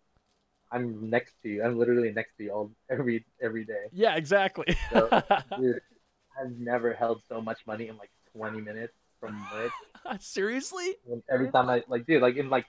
[0.71, 1.63] I'm next to you.
[1.63, 3.87] I'm literally next to you all every every day.
[3.93, 4.77] Yeah, exactly.
[4.93, 5.09] So,
[5.59, 5.81] dude,
[6.41, 9.73] I've never held so much money in like 20 minutes from merch.
[10.21, 10.97] Seriously?
[11.11, 12.67] And every time I like, dude, like in like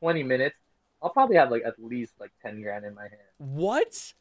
[0.00, 0.56] 20 minutes,
[1.02, 3.30] I'll probably have like at least like 10 grand in my hand.
[3.38, 4.12] What?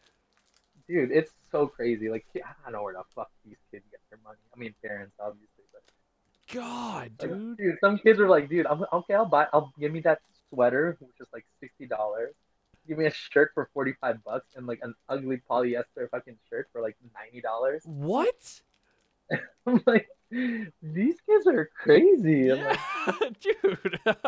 [0.88, 2.10] Dude, it's so crazy.
[2.10, 4.40] Like I don't know where the fuck these kids get their money.
[4.56, 5.84] I mean, parents obviously, but
[6.52, 7.58] God, dude.
[7.58, 9.14] dude, some kids are like, dude, I'm okay.
[9.14, 9.48] I'll buy.
[9.54, 12.34] I'll give me that sweater, which is like sixty dollars.
[12.88, 16.68] Give me a shirt for forty five bucks and like an ugly polyester fucking shirt
[16.72, 17.84] for like ninety dollars.
[17.86, 18.62] What?
[19.68, 22.52] I'm like, these kids are crazy.
[22.52, 24.00] I'm like, Yeah, dude.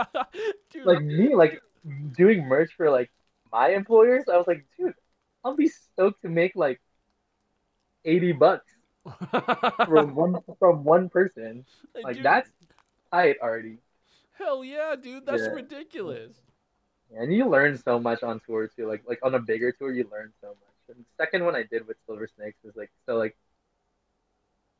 [0.71, 0.85] dude.
[0.85, 1.59] like me, like
[2.17, 3.11] doing merch for like
[3.51, 4.25] my employers.
[4.31, 4.93] I was like, dude,
[5.43, 6.81] I'll be stoked to make like
[8.05, 8.65] eighty bucks
[9.85, 11.65] from one from one person.
[12.03, 12.51] Like Dude, that's
[13.11, 13.79] tight already.
[14.37, 15.25] hell yeah, dude.
[15.25, 15.51] That's Yeah.
[15.51, 16.33] ridiculous.
[17.11, 18.87] And you learn so much on tour too.
[18.87, 20.75] Like like on a bigger tour, you learn so much.
[20.89, 23.35] And the second one I did with Silver Snakes was like so like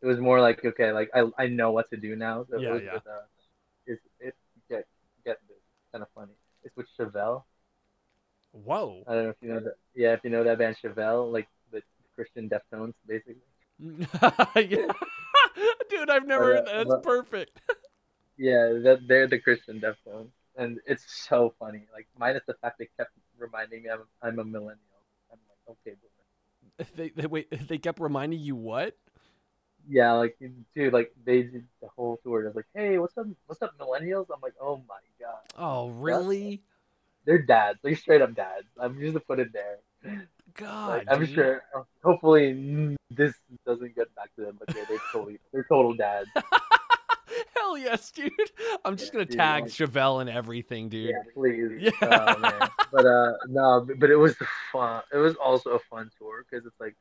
[0.01, 2.45] it was more like okay, like I I know what to do now.
[2.49, 2.91] So Yeah, it was yeah.
[2.91, 3.25] with uh,
[3.87, 4.35] it's it
[4.69, 4.85] get
[5.25, 5.57] get this
[5.91, 6.33] kind of funny.
[6.63, 7.43] It's with Chevelle.
[8.51, 9.03] Whoa.
[9.07, 9.75] I don't know if you know that.
[9.95, 11.81] Yeah, if you know that band Chevelle, like the
[12.15, 13.41] Christian Deftones, basically.
[14.69, 14.91] Yeah.
[15.89, 16.73] Dude, I've never heard that.
[16.75, 17.59] That's But- perfect.
[18.37, 21.85] Yeah, that they're the Christian Deftones, and it's so funny.
[21.93, 24.79] Like minus the fact they kept reminding me I'm I'm a millennial.
[25.31, 26.87] I'm like, okay, boomer.
[26.95, 27.67] They, they wait.
[27.67, 28.95] They kept reminding you what?
[29.89, 30.37] Yeah, like
[30.75, 32.43] dude, like they did the whole tour.
[32.43, 33.27] They're like, hey, what's up?
[33.47, 34.27] What's up, millennials?
[34.33, 36.61] I'm like, oh my god, Oh, really?
[37.25, 37.79] they're dads.
[37.83, 38.65] They're straight up dads.
[38.79, 39.77] I'm just to put it there.
[40.55, 41.35] God, Like, I'm dude.
[41.35, 41.63] sure.
[42.03, 43.33] Hopefully, mm, this
[43.65, 46.29] doesn't get back to them, but yeah, they're totally they're total dads.
[47.55, 48.31] Hell yes, dude.
[48.83, 51.09] I'm just Yeah, gonna dude, tag like- Chevelle and everything, dude.
[51.11, 51.71] Yeah, please.
[51.79, 51.91] Yeah.
[52.01, 52.69] Oh, man.
[52.91, 54.35] But uh, no, but, but it was
[54.71, 55.01] fun.
[55.13, 56.95] It was also a fun tour because it's like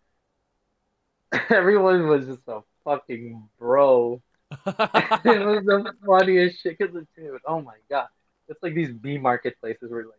[1.50, 4.20] everyone was just a fucking bro.
[4.50, 6.78] it was the funniest shit.
[6.78, 8.08] Cause dude, oh my god,
[8.48, 10.14] it's like these B marketplaces where like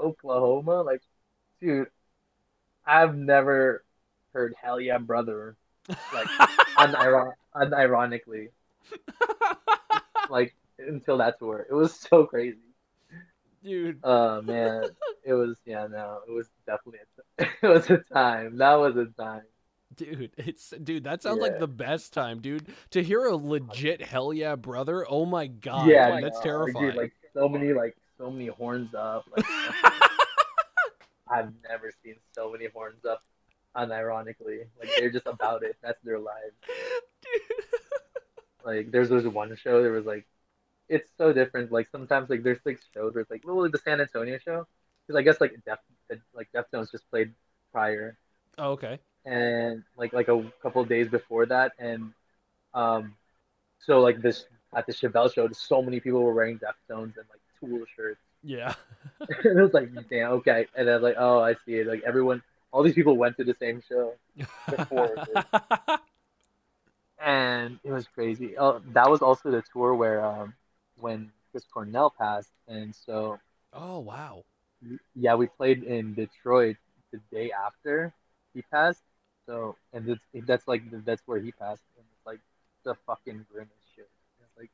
[0.00, 1.02] Oklahoma, like,
[1.60, 1.88] dude,
[2.84, 3.84] I've never
[4.32, 5.56] heard hell yeah brother
[5.88, 6.26] like
[6.78, 8.48] uniron- unironically
[10.30, 11.66] like until that tour.
[11.68, 12.58] It was so crazy.
[13.64, 14.00] dude.
[14.02, 14.84] Oh man,
[15.24, 17.00] it was yeah no, it was definitely
[17.38, 18.58] a t- it was a time.
[18.58, 19.42] That was a time.
[19.96, 21.04] Dude, it's dude.
[21.04, 22.66] That sounds like the best time, dude.
[22.90, 25.06] To hear a legit hell yeah, brother.
[25.08, 26.86] Oh my god, yeah, that's terrifying.
[26.86, 29.24] Dude, like so many like so many horns up.
[29.34, 29.46] Like
[31.28, 33.22] I've never seen so many horns up
[33.74, 34.66] unironically.
[34.78, 35.76] Like they're just about it.
[35.82, 36.54] That's their lives.
[37.22, 37.42] Dude.
[38.64, 39.80] Like there's this one show.
[39.80, 40.26] There was like,
[40.88, 41.70] it's so different.
[41.70, 44.66] Like sometimes like there's like shows where it's like, well, like the San Antonio show,
[45.06, 45.78] because I guess like Def
[46.34, 47.32] like Deftones just played
[47.70, 48.18] prior,
[48.58, 48.98] Oh, okay.
[49.26, 52.12] And like like a couple of days before that, and
[52.72, 53.14] um,
[53.80, 57.40] so like this at the Chevelle show, so many people were wearing Deftones and like
[57.60, 58.20] Tool shirts.
[58.42, 58.74] Yeah.
[59.20, 60.66] and it was like, damn, okay.
[60.76, 61.86] And I was like, oh, I see it.
[61.86, 64.14] Like everyone, all these people went to the same show,
[64.70, 65.14] Before
[67.18, 68.56] and it was crazy.
[68.58, 70.54] Oh, that was also the tour where um,
[70.98, 73.38] when Chris Cornell passed, and so
[73.72, 74.44] oh wow.
[75.14, 76.76] yeah, we played in Detroit
[77.12, 78.12] the day after
[78.54, 79.02] he passed.
[79.46, 82.40] So and it's, that's like that's where he passed, and it's like
[82.84, 84.08] the fucking grimmest shit.
[84.40, 84.70] It's like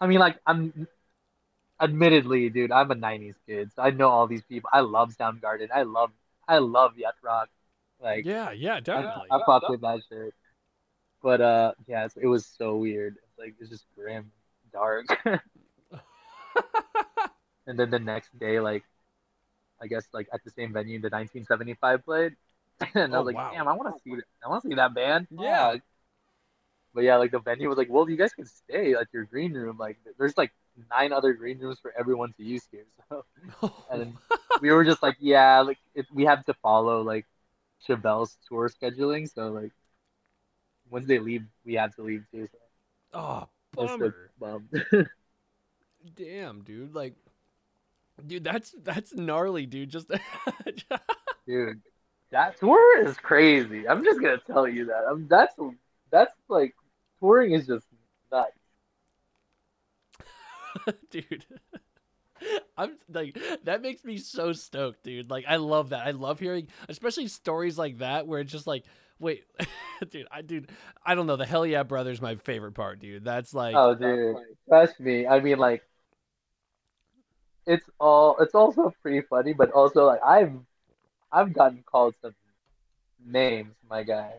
[0.00, 0.86] I mean, like I'm,
[1.80, 4.70] admittedly, dude, I'm a '90s kid, so I know all these people.
[4.72, 5.68] I love Soundgarden.
[5.74, 6.10] I love,
[6.46, 7.48] I love Yacht Rock.
[8.02, 9.28] Like, Yeah, yeah, I, definitely.
[9.30, 10.34] I fuck with that shit.
[11.22, 13.16] But uh, yeah, it's, it was so weird.
[13.16, 14.32] It's like it's just grim,
[14.72, 15.06] dark.
[17.66, 18.84] and then the next day, like,
[19.82, 22.36] I guess like at the same venue, the 1975 played,
[22.94, 23.50] and I Oh, was like, wow.
[23.50, 25.28] damn, I want to see, I want to see that band.
[25.30, 25.72] Yeah.
[25.72, 25.80] Fuck.
[26.94, 29.52] But yeah, like the venue was like, well, you guys can stay at your green
[29.52, 29.76] room.
[29.78, 30.52] Like, there's like
[30.90, 32.86] nine other green rooms for everyone to use here.
[33.08, 33.24] So
[33.90, 34.18] and
[34.60, 37.26] we were just like, yeah, like it, we have to follow like
[37.86, 39.32] Chevelle's tour scheduling.
[39.32, 39.72] So like,
[40.90, 42.46] once they leave, we had to leave too.
[42.46, 42.58] So
[43.12, 44.30] oh, I was so bummer.
[44.38, 44.70] bummed.
[46.14, 46.94] Damn, dude.
[46.94, 47.14] Like,
[48.26, 49.90] dude, that's that's gnarly, dude.
[49.90, 50.10] Just
[51.46, 51.82] dude,
[52.30, 53.88] that tour is crazy.
[53.88, 55.04] I'm just gonna tell you that.
[55.08, 55.54] I'm that's
[56.10, 56.74] that's like
[57.20, 57.86] touring is just
[58.30, 58.52] nuts.
[61.10, 61.44] dude.
[62.76, 65.30] I'm like that makes me so stoked, dude.
[65.30, 66.06] Like I love that.
[66.06, 68.84] I love hearing especially stories like that where it's just like,
[69.18, 69.44] wait,
[70.10, 70.70] dude, I dude,
[71.04, 71.36] I don't know.
[71.36, 73.24] The Hell Yeah Brothers my favorite part, dude.
[73.24, 74.36] That's like Oh, dude,
[74.68, 75.26] trust me.
[75.26, 75.82] I mean, like,
[77.66, 80.52] it's all it's also pretty funny, but also like I've
[81.32, 82.34] I've gotten called some
[83.24, 84.34] names, my guy,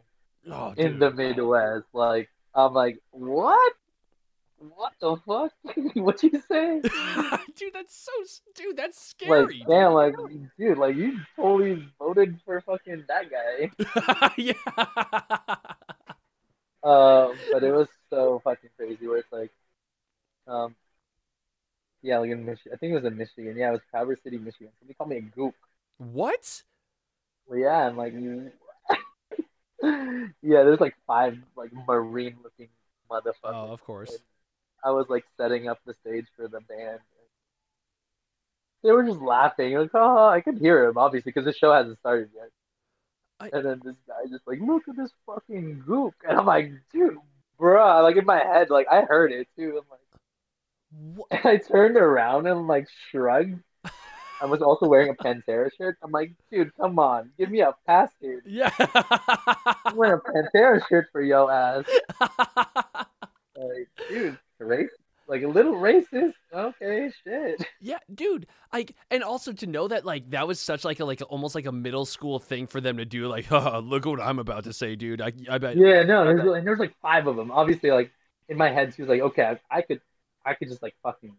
[0.51, 1.86] oh, in the Midwest.
[1.93, 3.73] Like, I'm like, what?
[4.75, 5.51] What the fuck?
[5.95, 6.82] what do you say?
[7.56, 8.12] dude, that's so
[8.56, 9.65] dude, that's Like, scary.
[9.67, 10.13] damn, like,
[10.60, 13.71] dude, like you totally voted for fucking that guy.
[14.38, 14.54] yeah.
[16.84, 19.08] Um, but it was so fucking crazy.
[19.08, 19.51] Where it's like,
[20.47, 20.75] um,
[22.01, 22.71] yeah, like in Michigan.
[22.73, 23.56] I think it was in Michigan.
[23.58, 24.69] Yeah, it was Traverse City, Michigan.
[24.80, 25.54] Somebody called me a gook.
[25.97, 26.63] what?
[27.53, 28.13] Yeah, I'm like,
[29.83, 32.69] yeah, there's like five like marine looking
[33.09, 33.33] motherfuckers.
[33.43, 34.17] Oh, of course.
[34.83, 36.99] I was like setting up the stage for the band.
[38.83, 39.75] They were just laughing.
[39.75, 42.49] Like, oh, I could hear him obviously because the show hasn't started yet.
[43.39, 46.71] I- And then this guy just like, look at this fucking gook, and I'm like,
[46.93, 47.17] dude,
[47.59, 48.03] bruh.
[48.03, 49.81] Like in my head, like I heard it too.
[49.81, 49.99] I'm like,
[51.15, 51.27] What?
[51.31, 53.59] and I turned around and like shrugged.
[54.41, 55.97] I was also wearing a Pantera shirt.
[56.04, 58.41] I'm like, dude, come on, give me a pass, dude.
[58.45, 58.71] Yeah.
[59.86, 61.86] I'm wearing a Pantera shirt for yo ass.
[63.54, 64.89] Like, dude, race,
[65.27, 66.34] like a little racist.
[66.51, 67.63] Okay, shit.
[67.80, 68.47] Yeah, dude.
[68.73, 71.67] Like, and also to know that like that was such like a like almost like
[71.67, 73.27] a middle school thing for them to do.
[73.27, 75.21] Like, Haha, look what I'm about to say, dude.
[75.21, 75.77] I I bet.
[75.77, 77.51] Yeah, no, there's and there's like five of them.
[77.51, 78.12] Obviously, like
[78.49, 80.01] in my head, she was like, okay, I, I could,
[80.45, 81.36] I could just like fucking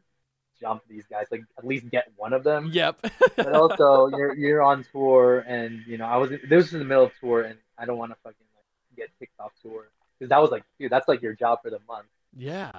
[0.62, 2.70] jump these guys, like at least get one of them.
[2.72, 3.06] Yep.
[3.36, 6.84] But also, you're you're on tour, and you know, I was this was in the
[6.84, 10.28] middle of tour, and I don't want to fucking like get kicked off tour because
[10.30, 12.06] that was like, dude, that's like your job for the month.
[12.36, 12.70] yeah,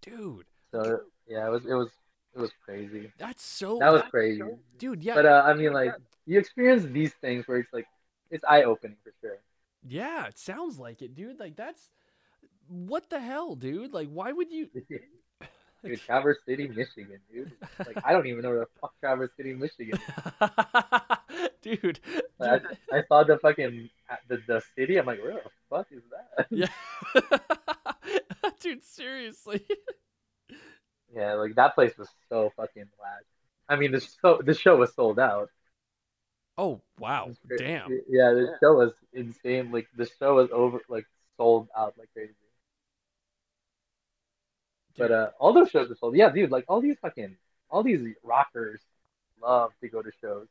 [0.00, 0.46] dude.
[0.70, 1.90] So yeah, it was it was
[2.34, 3.12] it was crazy.
[3.18, 3.78] That's so.
[3.78, 4.42] That was crazy.
[4.78, 5.02] dude.
[5.02, 5.14] Yeah.
[5.14, 5.92] But uh, I mean, like
[6.26, 7.86] you experience these things where it's like
[8.30, 9.38] it's eye opening for sure.
[9.86, 10.26] yeah.
[10.26, 11.40] It sounds like it, dude.
[11.40, 11.90] Like that's.
[12.68, 13.92] What the hell, dude?
[13.92, 14.68] Like, why would you?
[15.84, 17.52] Dude, Traverse City, Michigan, dude.
[17.78, 19.98] Like I don't even know where the fuck Traverse City, Michigan.
[19.98, 20.40] is.
[21.62, 22.00] dude.
[22.40, 22.78] I, dude.
[22.92, 23.90] I saw the fucking
[24.28, 24.96] the, the city.
[24.96, 26.46] I'm like, where the fuck is that?
[26.50, 26.68] Yeah.
[28.60, 29.64] dude, seriously.
[31.14, 33.24] Yeah, like that place was so fucking whack.
[33.68, 35.50] I mean, the show the show was sold out.
[36.56, 37.24] Oh wow.
[37.24, 37.90] It was cra- Damn.
[38.08, 39.72] Yeah, the show was insane.
[39.72, 42.32] Like the show was over, like sold out like crazy.
[44.98, 46.16] But uh, all those shows are sold.
[46.16, 46.50] Yeah, dude.
[46.50, 47.36] Like all these fucking
[47.70, 48.80] all these rockers
[49.42, 50.46] love to go to shows.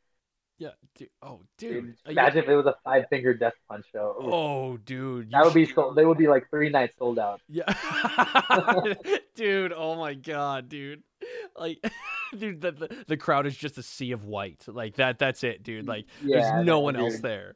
[0.57, 0.69] Yeah.
[0.95, 1.09] Dude.
[1.23, 1.89] Oh, Dude, dude.
[2.05, 2.11] Uh, yeah.
[2.11, 4.15] imagine if it was a five finger Death Punch show.
[4.21, 5.31] Ooh, Oh, dude.
[5.31, 5.95] that would be sold.
[5.95, 7.41] They would be like three nights sold out.
[7.49, 7.63] Yeah.
[9.35, 11.01] dude, oh my god, dude.
[11.55, 11.79] Like
[12.37, 14.63] dude, the, the the crowd is just a sea of white.
[14.67, 15.87] Like that that's it, dude.
[15.87, 17.03] Like Yeah, there's no one dude.
[17.03, 17.55] else there.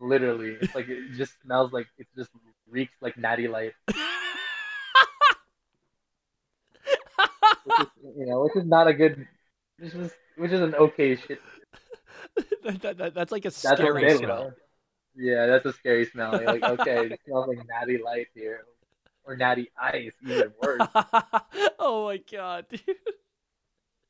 [0.00, 2.30] Literally, it's like it just smells like it just
[2.68, 3.72] reeks like Natty Light.
[6.76, 7.86] Which is,
[8.16, 9.26] you know, which is not a good.
[9.78, 11.40] Which is which is an okay shit.
[12.62, 14.52] that, that, that- that's like a That's scary smell.
[15.16, 16.32] Yeah, that's a scary smell.
[16.32, 18.64] Like, okay, like Natty Light here,
[19.24, 20.80] or Natty Ice, even worse.
[21.78, 22.80] oh my god, dude.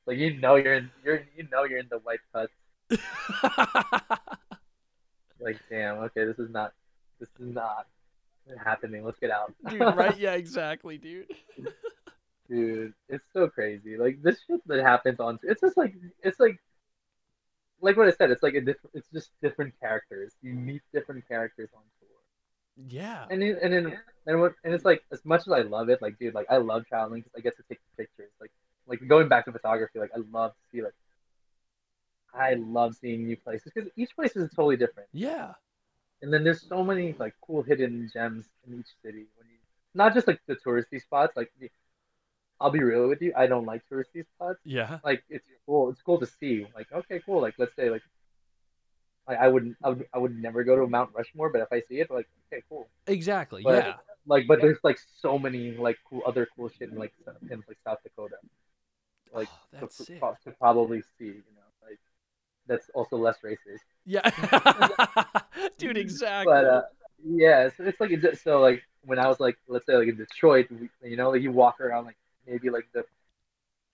[0.07, 2.53] Like you know you're in you're you know you're in the white cuts.
[5.41, 6.73] Like damn, okay, this is not
[7.21, 7.87] this is not
[8.65, 9.05] happening.
[9.05, 10.17] Let's get out, dude, right?
[10.19, 11.27] Yeah, exactly, dude.
[12.49, 13.97] Dude, it's so crazy.
[13.97, 16.59] Like this shit that happens on it's just like it's like
[17.81, 20.33] like what I said, it's like a different it's just different characters.
[20.43, 22.09] You meet different characters on tour.
[22.89, 23.27] Yeah.
[23.31, 26.01] And then, and then and what and it's like as much as I love it,
[26.03, 28.31] like dude, like I love traveling because I get to take pictures.
[28.41, 28.53] Like
[28.87, 30.95] like going back to photography, like I love to see like
[32.35, 35.09] I love seeing new places because each place is totally different.
[35.13, 35.53] Yeah.
[36.23, 39.27] And then there's so many like cool hidden gems in each city.
[39.37, 39.59] When you
[39.95, 41.37] not just like the touristy spots.
[41.37, 41.53] Like
[42.61, 44.61] I'll be real with you, I don't like touristy spots.
[44.65, 44.99] Yeah.
[45.05, 45.91] Like it's cool.
[45.91, 46.67] It's cool to see.
[46.75, 47.41] Like okay, cool.
[47.41, 48.03] Like let's say like
[49.27, 51.81] I, I wouldn't I would I would never go to Mount Rushmore, but if I
[51.89, 52.89] see it, like okay, cool.
[53.07, 53.63] Exactly.
[53.65, 53.95] But- yeah.
[54.27, 57.13] Like but there's like so many like cool other cool shit in like
[57.51, 58.37] in like South Dakota.
[59.35, 61.99] Like Oh, that's to, pro- to probably see, you know, like
[62.67, 63.81] that's also less racist.
[64.07, 64.23] Yeah.
[65.79, 66.51] Dude, exactly.
[66.55, 66.83] But uh,
[67.23, 70.17] yeah, so it's like it's so like when I was like let's say like in
[70.17, 70.69] Detroit,
[71.03, 72.17] you know, like you walk around like
[72.47, 73.05] maybe like the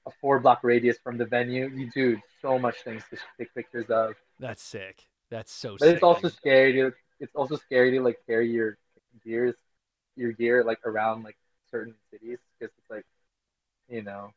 [0.07, 3.87] a four block radius from the venue, you do so much things to take pictures
[3.91, 4.15] of.
[4.39, 5.07] That's sick.
[5.31, 5.95] That's so But sick.
[5.95, 6.73] it's also scary.
[6.75, 8.79] To, it's also scary to like carry your
[9.25, 9.55] gears,
[10.17, 11.37] your gear like around like
[11.71, 13.07] certain cities because it's like,
[13.89, 14.33] you know,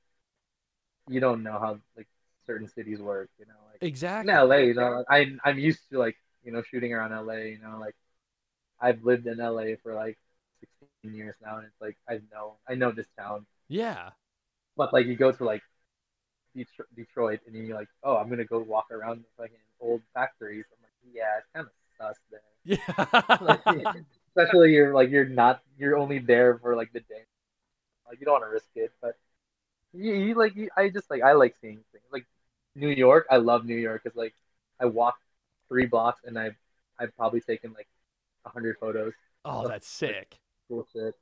[1.07, 2.07] you don't know how like
[2.45, 3.30] certain cities work.
[3.39, 4.22] You know, like Exactly.
[4.22, 7.45] in LA, you know, I I'm used to like you know shooting around LA.
[7.53, 7.95] You know, like
[8.82, 10.18] I've lived in LA for like
[10.61, 13.45] 16 years now, and it's like I know I know this town.
[13.74, 14.11] Yeah.
[14.78, 15.63] But like you go to like
[16.95, 20.65] Detroit, and you're like, oh, I'm gonna go walk around the fucking old factories.
[20.71, 22.41] I'm like, yeah, it's kind of sus there.
[22.63, 23.93] Yeah.
[24.36, 27.24] Especially you're like you're not you're only there for like the day.
[28.07, 29.15] Like you don't want to risk it, but
[29.91, 32.28] you, you like you, I just like I like seeing things like
[32.76, 33.26] New York.
[33.32, 34.36] I love New York because like
[34.80, 35.15] I walk
[35.67, 36.55] three blocks and I've
[36.99, 37.88] I've probably taken like
[38.45, 39.13] a hundred photos.
[39.43, 40.38] oh, that's sick.
[40.67, 41.15] Cool shit.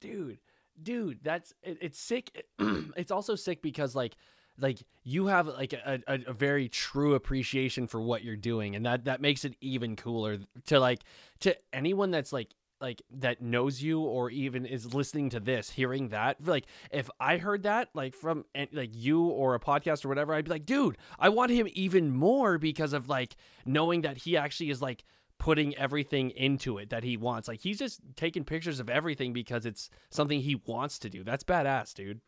[0.00, 0.38] dude
[0.82, 2.44] dude that's it, it's sick.
[2.96, 4.16] It's also sick because like
[4.58, 8.86] like you have like a, a, a very true appreciation for what you're doing and
[8.86, 11.00] that that makes it even cooler to like
[11.40, 16.08] to anyone that's like like that knows you or even is listening to this hearing
[16.08, 20.34] that like if i heard that like from like you or a podcast or whatever
[20.34, 24.36] i'd be like dude i want him even more because of like knowing that he
[24.36, 25.04] actually is like
[25.38, 27.48] putting everything into it that he wants.
[27.48, 31.24] Like he's just taking pictures of everything because it's something he wants to do.
[31.24, 32.20] That's badass, dude.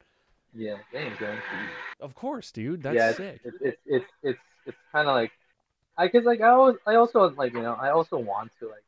[0.55, 1.39] Yeah, thanks, man.
[2.01, 2.83] Of course, dude.
[2.83, 3.41] That's yeah, sick.
[3.45, 5.33] it's it's it's it's it's kind of like
[5.97, 8.85] I cause like I always I also like you know I also want to like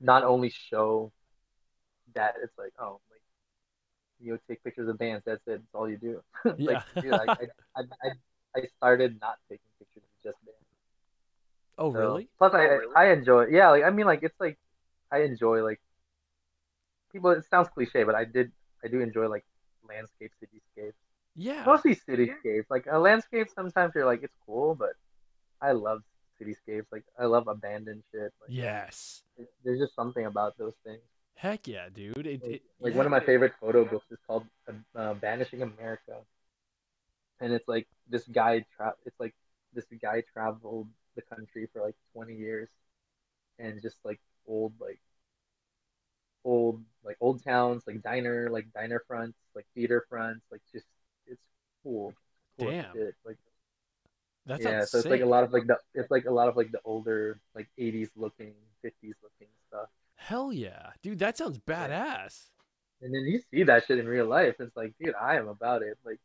[0.00, 1.12] not only show
[2.14, 3.20] that it's like oh like
[4.20, 6.82] you know, take pictures of bands that's it it's all you do like Yeah.
[7.00, 7.24] dude, I,
[7.76, 8.10] I, I
[8.56, 10.38] I started not taking pictures of just
[11.80, 12.28] bands oh, So- really?
[12.38, 12.66] plus I
[12.96, 14.58] I enjoy yeah like I mean like it's like
[15.12, 15.80] I enjoy like
[17.12, 18.52] people it sounds cliche but I did
[18.84, 19.44] I do enjoy like
[19.88, 20.94] landscape cityscapes
[21.36, 21.64] Yeah.
[21.64, 22.66] mostly cityscapes.
[22.70, 24.94] Like a landscape, sometimes you're like, it's cool, but
[25.62, 26.00] I love
[26.38, 26.86] cityscapes.
[26.92, 28.32] Like I love abandoned shit.
[28.40, 29.22] Like, Yes.
[29.38, 31.02] it- there's just something about those things.
[31.34, 32.26] Heck yeah, dude.
[32.26, 32.96] It, Like, it, like yeah.
[33.00, 34.44] one of my favorite photo books is called
[34.94, 36.16] uh, "Vanishing America,"
[37.40, 39.34] and it's like this guy tra- It's like
[39.72, 42.68] this guy traveled the country for like 20 years,
[43.58, 45.00] and just like old like
[46.44, 50.86] old like old towns, like diner like diner fronts, like theater fronts, like just
[51.26, 51.42] it's
[51.82, 52.14] cool.
[52.58, 52.92] Cool Damn.
[52.92, 53.14] shit.
[53.24, 53.36] Like
[54.46, 56.56] That yeah, so it's like a lot of like the it's like a lot of
[56.56, 58.54] like the older like 80s looking,
[58.84, 59.88] 50s looking stuff.
[60.16, 61.18] Hell yeah, dude.
[61.18, 62.50] That sounds badass.
[63.02, 64.56] And then you see that shit in real life.
[64.58, 65.96] It's like, dude, I am about it.
[66.04, 66.20] Like,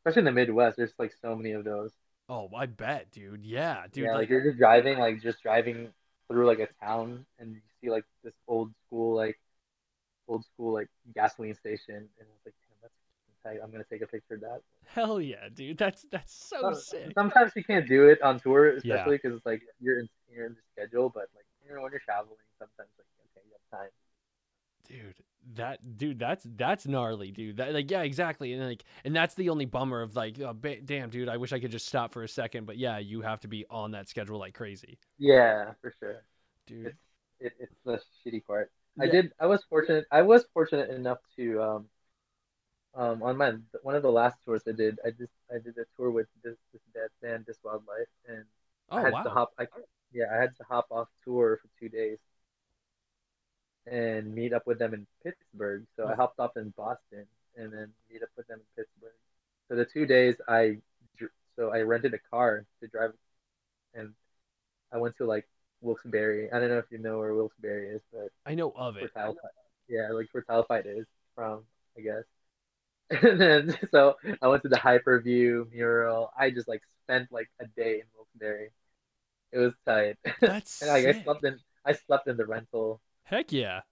[0.00, 1.92] especially in the Midwest, there's like so many of those.
[2.28, 3.44] Oh, I bet, dude.
[3.44, 4.04] Yeah, dude.
[4.04, 5.92] yeah, like, like, you're just driving, like just driving
[6.28, 9.38] through like a town, and you see like this old school, like
[10.26, 12.94] old school, like gasoline station, and it's like, damn, that's.
[13.62, 14.60] I'm gonna take a picture of that.
[14.88, 15.78] hell yeah, dude.
[15.78, 17.12] That's that's so sick.
[17.14, 20.54] Sometimes you can't do it on tour, especially because it's like you're in you're in
[20.54, 21.10] the schedule.
[21.14, 23.06] But like you know when you're traveling, sometimes like
[23.38, 23.90] okay, you have time.
[24.88, 25.14] Dude
[25.54, 29.48] that dude that's that's gnarly dude that like yeah exactly and like and that's the
[29.48, 32.24] only bummer of like oh, ba- damn dude i wish i could just stop for
[32.24, 35.92] a second but yeah you have to be on that schedule like crazy Yeah, for
[35.98, 36.22] sure.
[36.66, 36.98] dude It's
[37.40, 38.70] it, it's the shitty part.
[39.00, 39.32] I did.
[39.40, 40.06] I was fortunate.
[40.10, 41.88] I was fortunate enough to um,
[42.94, 44.98] um, on my one of the last tours I did.
[45.04, 48.44] I just I did a tour with this this band, band This Wild Life, and
[48.90, 49.50] oh I had wow to hop.
[49.58, 49.66] I,
[50.12, 52.18] yeah, I had to hop off tour for two days
[53.86, 55.84] and meet up with them in Pittsburgh.
[55.96, 57.26] So I hopped off in Boston
[57.56, 59.14] and then meet up with them in Pittsburgh.
[59.68, 60.78] So the two days I
[61.56, 63.12] so I rented a car to drive,
[63.94, 64.12] and
[64.92, 65.48] I went to like
[65.80, 66.50] Wilkes-Barre.
[66.52, 69.10] I don't know if you know where Wilkes-Barre is, but i know of it
[69.88, 71.62] yeah, like where Title Fight is from,
[71.96, 72.24] I guess.
[73.22, 76.32] And then so I went to the Hyperview mural.
[76.36, 78.70] I just like spent like a day in Wilkes-Barre.
[79.52, 80.16] It was tight.
[80.40, 83.00] that's and like I slept in I slept in the rental.
[83.26, 83.82] Heck yeah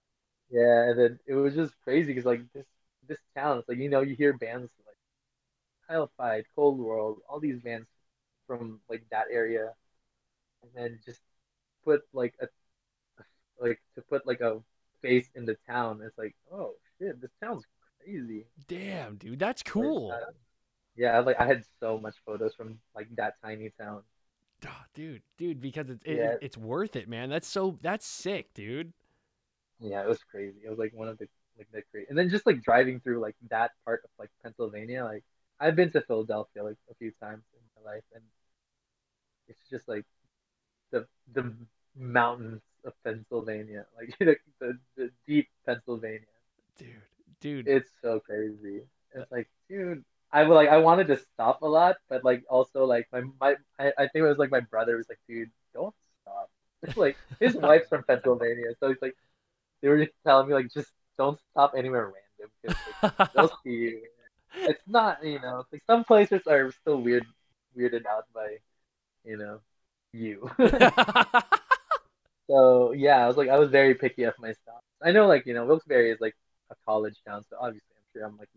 [0.49, 2.65] Yeah, and then it was just crazy because like this
[3.07, 4.95] this town, it's like you know you hear bands like
[5.87, 7.87] Title Fight, Cold World, all these bands
[8.47, 9.73] from like that area,
[10.63, 11.21] and then just
[11.85, 12.47] put like a
[13.59, 14.59] like to put like a
[15.01, 16.01] face in the town.
[16.03, 17.65] It's like oh shit, this town's
[17.99, 18.45] crazy.
[18.67, 20.09] Damn, dude, that's cool.
[20.09, 20.31] Like, uh,
[20.95, 24.03] yeah, like I had so much photos from like that tiny town.
[24.67, 26.35] Oh, dude, dude, because it's it, Yeah.
[26.41, 27.29] it's worth it, man.
[27.29, 28.93] That's so that's sick, dude.
[29.79, 30.59] Yeah, it was crazy.
[30.65, 33.19] It was like one of the like the crazy, and then just like driving through
[33.19, 35.03] like that part of like Pennsylvania.
[35.03, 35.23] Like
[35.59, 38.23] I've been to Philadelphia like a few times in my life, and
[39.47, 40.05] it's just like
[40.91, 41.53] the the
[41.95, 46.21] mountains of Pennsylvania, like the the, the deep Pennsylvania.
[46.77, 46.87] Dude,
[47.41, 47.67] dude.
[47.67, 48.83] It's so crazy.
[49.13, 53.07] It's like, dude, I like I wanted to stop a lot, but like also like
[53.11, 56.49] my my I, I think it was like my brother was like, dude, don't stop.
[56.83, 59.15] It's like his wife's from Pennsylvania, so he's like
[59.81, 63.69] they were just telling me like just don't stop anywhere random because like, they'll see
[63.69, 64.01] you.
[64.55, 67.25] It's not you know like some places are still weird
[67.77, 68.57] weirded out by
[69.23, 69.59] you know
[70.13, 70.49] you.
[72.47, 74.81] so yeah, I was like I was very picky of my stuff.
[75.01, 76.35] I know like you know Wilkes-Barre is like
[76.71, 78.49] a college town, so obviously I'm sure I'm like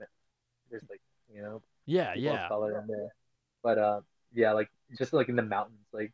[0.70, 1.00] there's like
[1.32, 2.48] you know yeah, yeah.
[2.48, 3.08] color in there.
[3.62, 4.00] But uh,
[4.34, 6.12] yeah, like just like in the mountains, like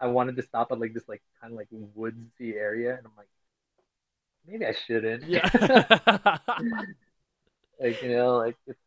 [0.00, 3.12] I wanted to stop at like this like kind of like woodsy area, and I'm
[3.16, 3.28] like,
[4.46, 5.24] maybe I shouldn't.
[5.24, 5.48] Yeah.
[7.80, 8.78] like you know, like it's,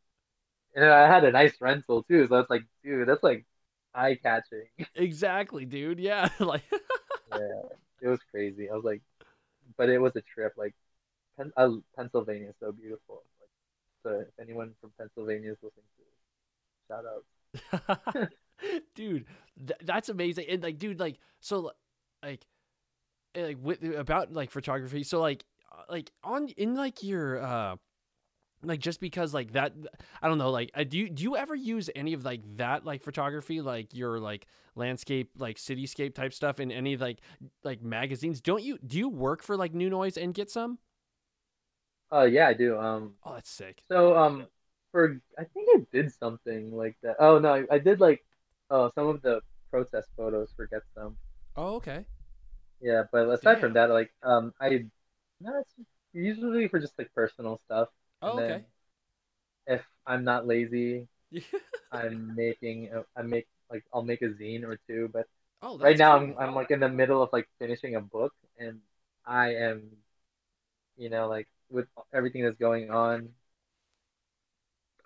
[0.76, 3.45] and I had a nice rental too, so it's like, dude, that's like
[3.93, 4.66] eye catching.
[4.95, 5.99] exactly, dude.
[5.99, 6.30] Yeah.
[6.39, 6.64] Like
[7.32, 7.62] yeah,
[8.01, 8.70] it was crazy.
[8.70, 9.01] I was like,
[9.78, 10.53] but it was a trip.
[10.57, 10.74] Like,
[11.38, 13.24] Pen- uh, Pennsylvania is so beautiful.
[13.39, 13.49] Like,
[14.03, 18.30] so if anyone from Pennsylvania is listening to this, shout out.
[18.95, 19.26] dude,
[19.57, 20.45] th- that's amazing.
[20.49, 21.72] And like, dude, like, so,
[22.24, 22.45] like,
[23.36, 25.04] like with about like photography.
[25.04, 27.76] So like, uh, like on in like your uh,
[28.64, 29.74] like just because like that,
[30.22, 30.52] I don't know.
[30.52, 33.94] Like, uh, do you do you ever use any of like that like photography, like
[33.96, 37.20] your like landscape, like cityscape type stuff in any like
[37.64, 38.42] like magazines?
[38.42, 40.80] Don't you do you work for like New Noise and get some?
[42.12, 42.78] Uh, yeah, I do.
[42.78, 43.84] Um, Oh, that's sick.
[43.92, 44.48] so um,
[44.92, 47.18] for I think I did something like that.
[47.20, 48.26] Oh no, I, I did like,
[48.72, 51.18] uh, some of the protest photos for Get Some.
[51.56, 52.06] Oh, okay.
[52.82, 53.60] Yeah, but aside Damn.
[53.60, 54.86] from that, like, um, I,
[55.42, 55.74] no, it's
[56.14, 57.90] usually for just like personal stuff.
[58.22, 58.64] Oh, And okay.
[59.68, 61.08] If I'm not lazy,
[61.92, 65.10] I'm making, I make like I'll make a zine or two.
[65.14, 65.28] But
[65.62, 66.18] oh, right now cool.
[66.18, 68.82] I'm I'm like in the middle of like finishing a book, and
[69.26, 69.98] I am,
[70.98, 73.30] you know, like with everything that's going on,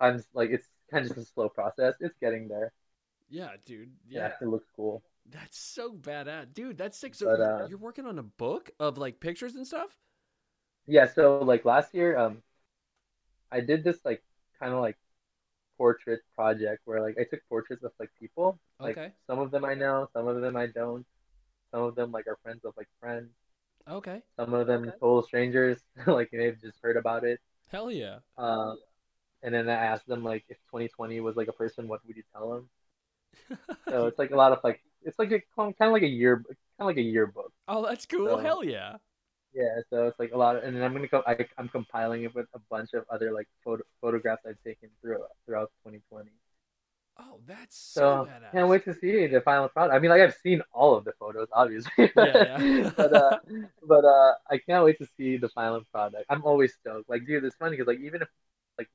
[0.00, 1.94] I'm like it's kind of just a slow process.
[2.00, 2.72] It's getting there.
[3.28, 3.92] yeah, dude.
[4.14, 4.34] Yeah, Yeah.
[4.40, 5.02] it looks cool.
[5.30, 6.78] That's so badass, dude.
[6.78, 7.14] That's sick.
[7.14, 9.96] So But, you're- uh, you're working on a book of like pictures and stuff.
[10.86, 12.42] Yeah, so like last year, um,
[13.50, 14.22] I did this like
[14.58, 14.96] kind of like
[15.78, 18.60] portrait project where like I took portraits of like people.
[18.82, 19.12] Like Okay.
[19.28, 21.06] some of them I know, some of them I don't.
[21.72, 23.30] Some of them like are friends of like friends.
[23.88, 24.22] Okay.
[24.38, 24.98] Some of them Okay.
[25.00, 27.40] total strangers, like they've just heard about it.
[27.66, 28.20] Hell yeah.
[28.36, 28.74] Uh,
[29.42, 32.24] and then I asked them like if 2020 was like a person, what would you
[32.34, 32.70] tell them?
[33.88, 36.36] So it's like a lot of like it's like a kind of like a year,
[36.46, 37.52] kind of like a yearbook.
[37.68, 38.26] oh, that's cool.
[38.28, 38.96] So- Hell yeah.
[39.54, 41.22] Yeah, so it's like a lot, of, and then I'm gonna go.
[41.24, 45.18] I, I'm compiling it with a bunch of other like photo, photographs I've taken through
[45.46, 46.30] throughout 2020.
[47.20, 48.50] Oh, that's so, So badass.
[48.52, 49.94] can't wait to see the final product.
[49.94, 52.90] I mean, like I've seen all of the photos, obviously, Yeah, yeah.
[52.96, 53.38] but uh,
[53.86, 56.24] but uh, I can't wait to see the final product.
[56.28, 57.08] I'm always stoked.
[57.08, 58.28] Like, dude, it's funny because like even if
[58.76, 58.90] like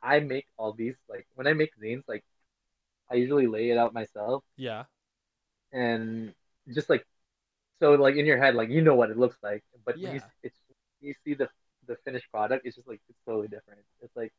[0.00, 2.24] I make all these, like when I make zines, like
[3.10, 4.84] I usually lay it out myself Yeah.
[5.72, 6.34] And
[6.74, 7.04] just like
[7.80, 10.20] so like in your head like you know what it looks like but when you
[10.20, 10.30] Yeah.
[10.42, 10.56] it's
[11.00, 11.48] you see the
[11.86, 14.32] the finished product it's just like it's totally different it's like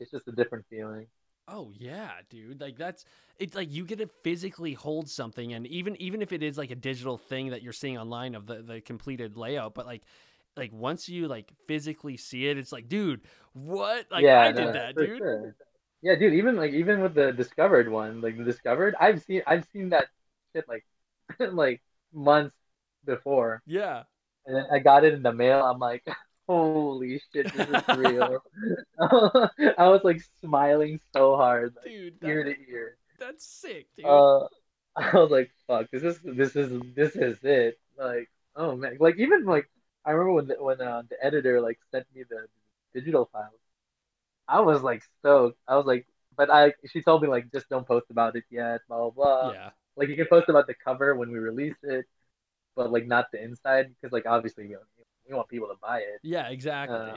[0.00, 1.06] it's just a different feeling
[1.50, 2.60] Oh yeah, dude.
[2.60, 3.04] Like that's
[3.38, 6.70] it's like you get to physically hold something and even even if it is like
[6.70, 10.02] a digital thing that you're seeing online of the the completed layout, but like
[10.56, 13.22] like once you like physically see it, it's like, dude,
[13.54, 14.06] what?
[14.10, 15.24] Like yeah I no, did that, dude.
[15.26, 15.54] sure.
[16.02, 19.66] yeah dude even like even with the discovered one like the discovered i've seen i've
[19.72, 20.06] seen that
[20.52, 20.84] shit like
[21.52, 21.82] like
[22.12, 22.54] months
[23.04, 24.02] before Yeah.
[24.46, 26.06] and then i got it in the mail i'm like
[26.48, 28.42] holy shit this is real
[29.78, 34.06] i was like smiling so hard like, Dude, ear to ear that's sick, dude.
[34.06, 34.46] uh
[34.96, 37.78] I was like, fuck, this is this is this is it.
[37.96, 39.70] Like, oh man, like even like
[40.04, 42.46] I remember when the, when uh, the editor like sent me the
[42.94, 43.62] digital files,
[44.48, 45.56] I was like stoked.
[45.68, 48.80] I was like, but I she told me like just don't post about it yet,
[48.88, 49.52] blah blah blah.
[49.52, 49.70] yeah.
[49.98, 52.06] Like you can post about the cover when we release it,
[52.76, 54.78] but like not the inside because like obviously know,
[55.28, 56.20] we want people to buy it.
[56.22, 56.96] Yeah, exactly.
[56.96, 57.16] Uh,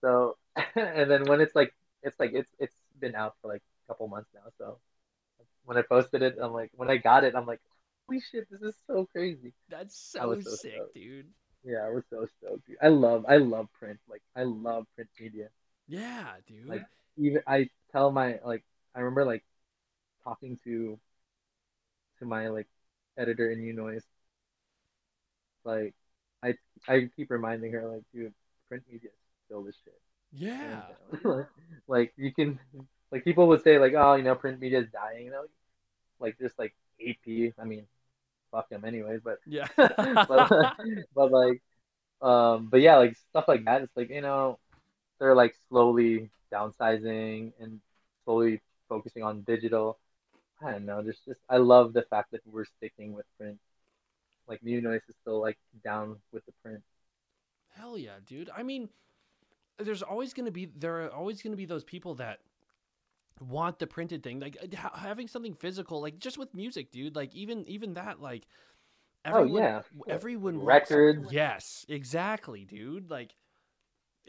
[0.00, 0.36] so,
[0.76, 4.06] and then when it's like, it's like it's it's been out for like a couple
[4.06, 4.50] months now.
[4.56, 4.78] So
[5.64, 7.60] when I posted it, I'm like, when I got it, I'm like,
[8.08, 9.52] holy shit, this is so crazy.
[9.68, 10.94] That's so so sick, stoked.
[10.94, 11.26] dude.
[11.64, 12.66] Yeah, I was so stoked.
[12.66, 12.76] Dude.
[12.80, 13.98] I love I love print.
[14.08, 15.48] Like I love print media.
[15.88, 16.68] Yeah, dude.
[16.68, 16.86] Like
[17.18, 18.64] even I tell my like
[18.94, 19.44] I remember like
[20.24, 20.98] talking to
[22.20, 22.68] to my like
[23.18, 24.04] editor in New Noise.
[25.64, 25.94] Like
[26.42, 26.54] I
[26.88, 28.32] I keep reminding her like, dude,
[28.68, 29.10] print media
[29.46, 30.00] still the shit.
[30.32, 30.82] yeah.
[31.24, 31.46] like,
[31.88, 32.58] like you can
[33.10, 35.44] like people would say like oh you know print media is dying you know
[36.20, 37.86] like just like AP I mean
[38.52, 39.66] fuck them anyways but Yeah.
[39.76, 40.48] but,
[41.14, 41.62] but like
[42.22, 44.58] um but yeah like stuff like that it's like you know
[45.18, 47.80] they're like slowly downsizing and
[48.24, 49.98] slowly focusing on digital
[50.64, 53.58] I don't know there's just I love the fact that we're sticking with print
[54.48, 56.82] like New Noise is still like down with the print
[57.76, 58.50] Hell yeah, dude.
[58.54, 58.88] I mean,
[59.78, 62.40] there's always going to be there are always going to be those people that
[63.40, 64.40] want the printed thing.
[64.40, 67.16] Like ha- having something physical, like just with music, dude.
[67.16, 68.46] Like even even that like
[69.26, 69.82] oh yeah
[70.14, 70.66] everyone wants-
[71.32, 73.08] Yes, exactly, dude.
[73.10, 73.34] Like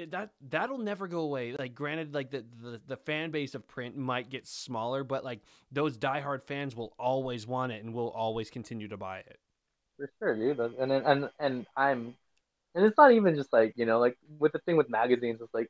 [0.08, 1.56] that that'll never go away.
[1.58, 5.42] Like granted like the, the the fan base of print might get smaller, but like
[5.72, 9.40] those diehard fans will always want it and will always continue to buy it.
[9.98, 10.60] For sure, dude.
[10.60, 12.16] And and and and I'm,
[12.74, 15.54] and it's not even just like you know, like with the thing with magazines, it's
[15.54, 15.70] like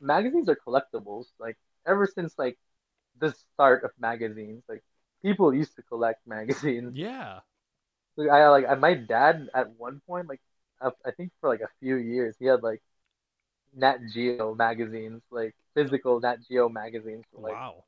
[0.00, 1.26] magazines are collectibles.
[1.38, 2.58] Like ever since like
[3.18, 4.82] the start of magazines, like
[5.22, 6.94] people used to collect magazines.
[6.96, 7.40] Yeah.
[8.16, 10.40] Like, I like my dad at one point, like
[10.82, 12.82] I I think for like a few years, he had like
[13.74, 17.84] Nat Geo magazines, like physical Nat Geo magazines, like wow.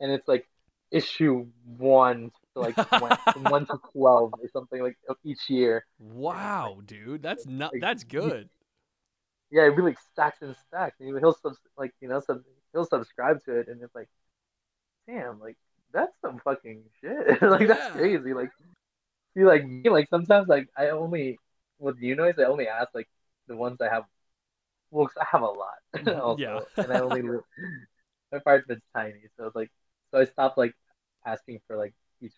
[0.00, 0.46] and it's like
[0.90, 1.46] issue
[1.76, 5.84] one to like one, from one to twelve or something like each year.
[5.98, 7.22] Wow, dude.
[7.22, 8.48] That's not like, that's good.
[9.50, 10.96] Yeah, it'd be like stacks and stacks.
[11.00, 12.42] And he'll sub like you know sub
[12.72, 14.08] he'll subscribe to it, and it's like,
[15.06, 15.56] damn, like
[15.92, 17.42] that's some fucking shit.
[17.42, 18.32] like that's crazy.
[18.32, 18.50] Like,
[19.34, 21.38] see, like me, like sometimes like I only
[21.78, 23.08] with new noise, I only ask like
[23.48, 24.04] the ones I have.
[24.90, 25.78] Well, 'cause I have a lot.
[26.22, 26.60] also, Yeah.
[26.76, 27.42] and I only live,
[28.32, 29.70] my apartment's tiny, so it's like
[30.10, 30.74] so I stopped like
[31.24, 32.34] asking for like each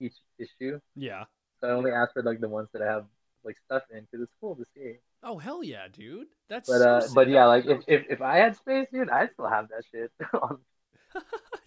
[0.00, 0.80] each issue.
[0.96, 1.24] Yeah.
[1.60, 3.06] So I only ask for like the ones that I have
[3.44, 4.98] like stuff in because it's cool to see.
[5.22, 6.28] Oh hell yeah, dude.
[6.48, 9.32] That's But so uh, but yeah, like if, if if I had space, dude, I'd
[9.32, 10.12] still have that shit.
[10.34, 10.60] on-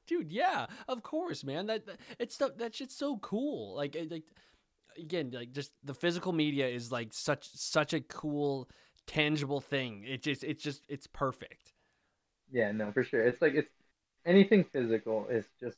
[0.07, 4.11] dude yeah of course man that, that it's stuff that shit's so cool like it-
[4.11, 4.23] like
[4.97, 8.69] again like just the physical media is like such such a cool
[9.07, 11.73] tangible thing it just it's just it's perfect
[12.51, 13.21] yeah, no, for sure.
[13.25, 13.71] It's like it's
[14.25, 15.77] anything physical is just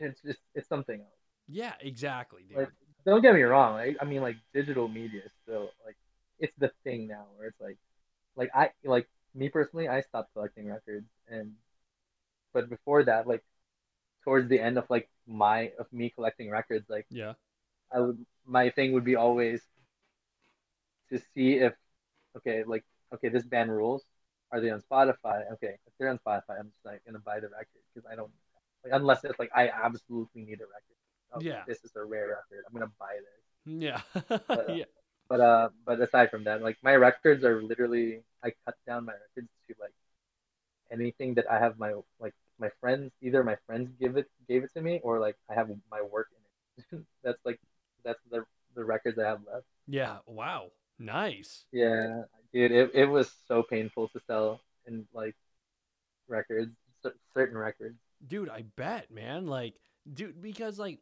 [0.00, 1.10] it's just it's something else.
[1.48, 2.70] yeah exactly dude Like
[3.04, 3.74] don't get me wrong.
[3.74, 5.96] Like, I mean, like digital media is still like
[6.38, 7.78] it's the thing now where it's like
[8.36, 11.52] like I like me personally, I stopped collecting records and
[12.52, 13.42] but before that, like
[14.24, 17.34] towards the end of like my of me collecting records, like yeah
[17.94, 19.62] I would my thing would be always
[21.10, 21.74] to see if
[22.36, 22.84] okay, like
[23.14, 24.04] okay, this band rules.
[24.52, 25.50] Are they on Spotify?
[25.54, 28.30] Okay, if they're on Spotify, I'm just like gonna buy the record because I don't
[28.84, 30.98] like unless it's like I absolutely need a record.
[31.34, 31.64] Oh, Yeah.
[31.66, 32.64] this is a rare record.
[32.66, 33.44] I'm gonna buy this.
[33.66, 34.00] yeah
[34.54, 34.84] uh, yeah
[35.28, 39.14] But uh, but aside from that, like my records are literally I cut down my
[39.14, 39.94] records to like
[40.90, 44.72] anything that I have my like my friends either my friends give it gave it
[44.74, 46.42] to me or like I have my work in
[47.00, 47.04] it.
[47.24, 47.60] that's like
[48.04, 48.44] that's the
[48.74, 49.66] the records I have left.
[49.86, 55.34] yeah wow nice Yeah, dude, it, it was so painful to sell and like
[56.28, 56.72] records,
[57.34, 57.98] certain records.
[58.26, 59.74] dude i bet man like
[60.12, 60.98] dude because like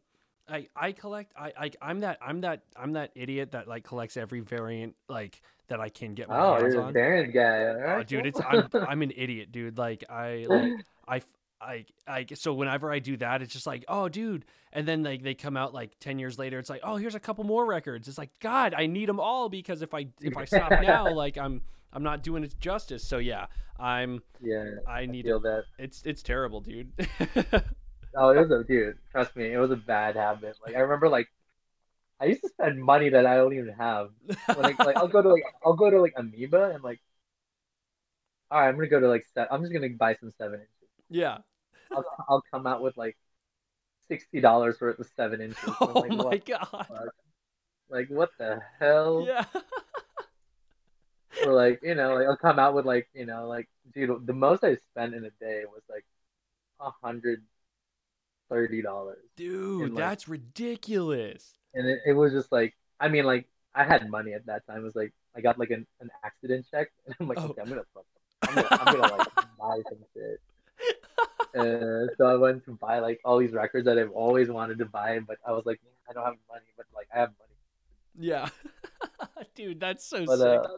[0.48, 4.16] I, I collect I, I I'm that I'm that I'm that idiot that like collects
[4.16, 6.92] every variant like that I can get my Oh, hands you're a on.
[6.92, 7.66] Baron guy.
[7.68, 8.40] All Oh, right, dude, it's.
[8.44, 9.78] I'm I'm an idiot, dude.
[9.78, 10.74] Like I like
[11.08, 11.22] I
[11.62, 15.22] I I so whenever I do that, it's just like, oh, dude, and then like
[15.22, 18.08] they come out like ten years later, it's like, oh, here's a couple more records.
[18.08, 21.38] It's like, God, I need them all because if I if I stop now, like
[21.38, 23.04] I'm I'm not doing it justice.
[23.04, 23.46] So yeah,
[23.78, 25.42] I'm yeah, I I need feel it.
[25.42, 25.64] that.
[25.78, 26.92] It's it's terrible, dude.
[28.14, 28.98] Oh, it was a dude.
[29.10, 30.56] Trust me, it was a bad habit.
[30.64, 31.28] Like I remember, like
[32.20, 34.10] I used to spend money that I don't even have.
[34.54, 37.00] Like, like I'll go to like I'll go to like Amoeba and like,
[38.50, 40.88] all right, I'm gonna go to like I'm just gonna buy some seven inches.
[41.10, 41.38] yeah.
[41.94, 43.16] I'll I'll come out with like
[44.08, 45.58] sixty dollars worth of seven inches.
[45.80, 47.08] Oh like, my what, god.
[47.90, 49.24] like what the hell?
[49.26, 49.44] Yeah.
[51.46, 54.32] Or like you know, like I'll come out with like you know, like dude, the
[54.34, 56.04] most I spent in a day was like
[56.80, 57.42] a hundred
[58.50, 61.54] Dude, dollars, And, like- that's ridiculous.
[61.74, 64.80] and it, it was just like I mean like I had money at that time.
[64.80, 67.44] It was like I got like an, an accident check, and I'm like, Oh.
[67.48, 68.04] okay, I'm gonna fuck.
[68.42, 69.28] I'm gonna, I'm gonna like
[69.58, 70.40] buy some shit.
[71.54, 74.86] And so I went to buy like all these records that I've always wanted to
[74.86, 77.56] buy, but I was like, I don't have money, but like I have money.
[78.18, 78.48] Yeah.
[79.54, 80.62] dude, that's so But sick.
[80.64, 80.68] uh,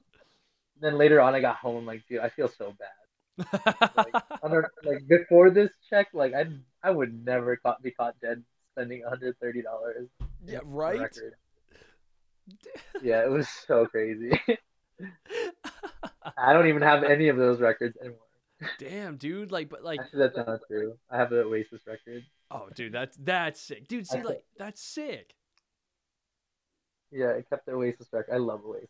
[0.81, 1.77] then later on, I got home.
[1.77, 2.89] I'm like, dude, I feel so bad.
[3.97, 6.47] Like, under, like before this check, like I
[6.83, 10.09] I would never caught, be caught dead spending 130 dollars.
[10.47, 11.11] yeah, right?
[13.03, 14.41] Yeah, it was so crazy.
[16.37, 18.19] I don't even have any of those records anymore.
[18.79, 20.97] Damn, dude, like but like Actually, that's not true.
[21.11, 22.25] I have the Oasis record.
[22.51, 23.89] oh dude, that's that's sick.
[23.89, 25.35] Dude, see like that's sick.
[27.11, 28.33] Yeah, I kept the Oasis record.
[28.35, 28.89] I love Oasis.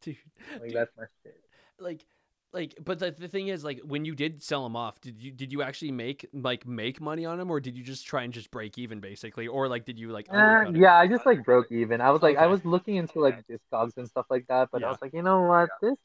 [0.00, 0.16] Dude.
[0.60, 0.76] Like Dude.
[0.76, 1.36] that's my shit.
[1.78, 2.04] like
[2.52, 5.30] like but the, the thing is like when you did sell them off did you
[5.30, 8.32] did you actually make like make money on them or did you just try and
[8.34, 11.72] just break even basically or like did you like Uh, yeah, I just like broke
[11.72, 12.00] even.
[12.00, 14.88] I was like, I was looking into like Discogs and stuff like that, but Yeah.
[14.88, 15.96] I was like, you know what, this,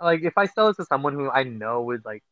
[0.00, 2.22] like, if I sell it to someone who I know would like,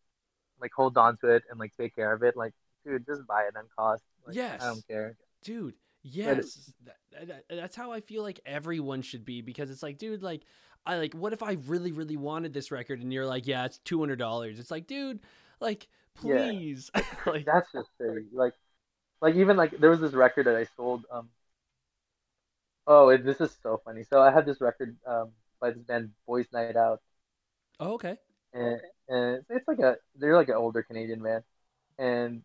[0.61, 2.55] like hold on to it and like take care of it, like,
[2.85, 4.05] dude, just buy it on cost.
[4.27, 4.63] Like, Yes.
[4.63, 5.17] I don't care.
[5.43, 9.99] dude yes that, that, that's how i feel like everyone should be because it's like
[9.99, 10.43] dude like
[10.85, 13.79] i like what if i really really wanted this record and you're like yeah it's
[13.85, 15.21] $200 it's like dude
[15.61, 15.87] like
[16.23, 16.53] Yeah.
[16.53, 16.91] please
[17.27, 18.27] like That's just silly.
[18.33, 18.55] Like,
[19.21, 21.05] like even like there was this record that I sold.
[21.11, 21.29] Um.
[22.87, 24.05] Oh, it, this is so funny.
[24.05, 27.01] So I had this record um by this band Boys Night Out.
[27.81, 28.17] Oh, okay.
[28.53, 31.45] And, and it's, it's like a they're like an older Canadian band,
[31.99, 32.45] and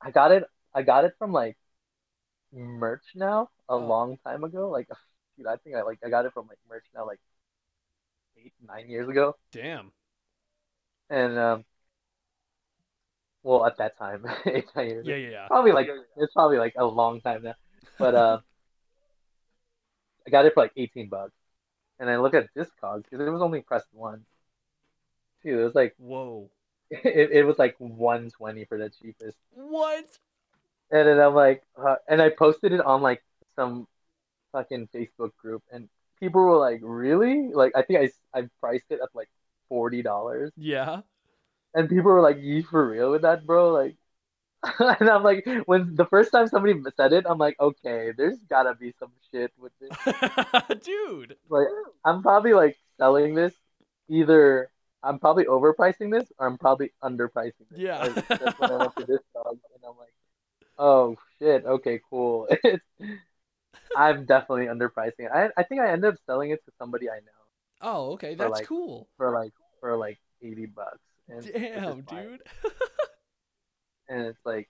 [0.00, 1.56] I got it I got it from like
[2.52, 3.78] merch now a Oh.
[3.78, 4.70] long time ago.
[4.70, 4.88] Like,
[5.38, 7.20] dude, I think I like I got it from like merch now like
[8.36, 9.92] eight nine years ago, damn.
[11.10, 11.64] And um,
[13.42, 15.16] well at that time eight nine years yeah ago.
[15.16, 15.48] yeah yeah.
[15.48, 17.54] Probably like it's probably like a long time now,
[17.98, 18.40] but uh,
[20.26, 21.32] I got it for like eighteen bucks,
[21.98, 24.26] and I look at Discogs because it was only pressed once.
[25.42, 26.50] Dude, it was like whoa
[26.90, 29.36] it, it was like 120 for the cheapest.
[29.54, 30.06] what
[30.90, 33.22] And then I'm like, uh, and I posted it on like
[33.56, 33.88] some
[34.52, 35.88] fucking Facebook group, and
[36.20, 37.48] people were like, really?
[37.52, 39.28] Like, I think I, I priced it at like
[39.70, 40.52] $40.
[40.56, 41.02] yeah
[41.74, 43.72] And people were like, you for real with that, bro?
[43.72, 43.96] Like,
[45.00, 48.74] and I'm like, when the first time somebody said it, I'm like, okay, there's gotta
[48.74, 49.90] be some shit with this.
[50.84, 51.68] dude Like,
[52.04, 53.54] I'm probably like selling this
[54.08, 54.70] either.
[55.02, 57.78] I'm probably overpricing this, or I'm probably underpricing this.
[57.78, 57.98] Yeah.
[58.02, 60.14] Like, that's when I went to this dog, and I'm like,
[60.78, 62.48] oh shit, okay, cool.
[63.96, 65.30] I'm definitely underpricing it.
[65.32, 67.36] I, I think I ended up selling it to somebody I know
[67.82, 70.98] oh okay For, that's like, cool for like for like 80 bucks.
[71.28, 72.40] And damn dude
[74.08, 74.68] And it's like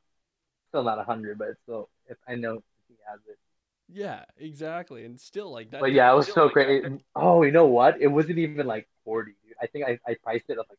[0.69, 3.39] still not a hundred, but it's still if I know he has it.
[3.89, 6.85] yeah exactly and still like that But yeah, it was so great.
[7.15, 8.01] Oh, you know what?
[8.01, 9.55] It wasn't even like 40, dude.
[9.63, 10.79] I think I, I priced it at like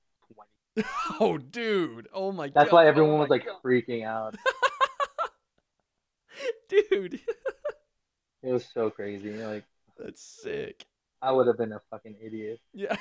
[0.76, 0.88] 20.
[1.20, 2.54] oh dude oh my god.
[2.56, 4.36] That's oh god why everyone was like freaking out.
[6.70, 7.20] dude
[8.44, 9.32] It was so crazy.
[9.34, 9.66] Like
[9.98, 10.86] that's sick
[11.22, 12.60] I would have been a fucking idiot.
[12.74, 12.96] yeah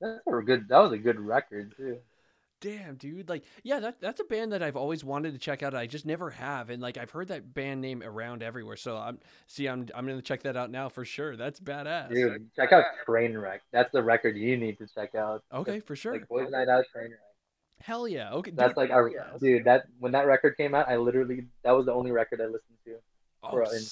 [0.00, 0.68] That's a good.
[0.68, 1.98] That was a good record too.
[2.64, 5.74] Damn dude like yeah that that's a band that i've always wanted to check out
[5.74, 9.18] i just never have and like i've heard that band name around everywhere so i'm
[9.46, 12.84] see i'm i'm gonna check that out now for sure that's badass Dude, check out
[13.06, 13.58] Trainwreck.
[13.70, 15.42] That's the record you need to check out.
[15.52, 17.18] okay for sure Like Boys Night Out, Trainwreck.
[17.80, 19.64] hell yeah okay That's dude, like our dude.
[19.66, 22.78] That when that record came out, I literally that was the only record I listened
[22.86, 22.94] to.
[23.42, 23.84] oh, for an entire-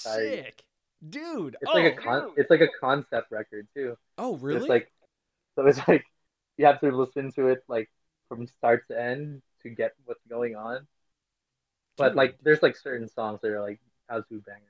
[0.45, 0.63] sick
[1.07, 2.03] dude It's oh, like a oh.
[2.03, 3.99] con- It's like a concept record too.
[4.17, 4.91] oh really It's like
[5.57, 6.05] so it's like
[6.57, 7.91] you have to listen to it like
[8.37, 10.87] from start to end to get what's going on.
[11.97, 14.69] But like there's like certain songs that are like how-to bangers.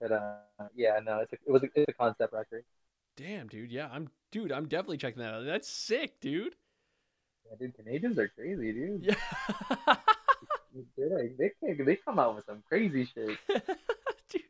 [0.00, 2.64] But uh yeah, no, it's a, it was a, it's a concept record.
[3.16, 6.54] damn dude yeah i'm dude i'm definitely checking that out that's sick dude
[7.46, 9.04] Yeah, dude, Canadians are crazy, dude.
[9.04, 9.14] yeah
[10.96, 13.38] They're like, they can, they come out with some crazy shit.
[14.28, 14.42] Dude.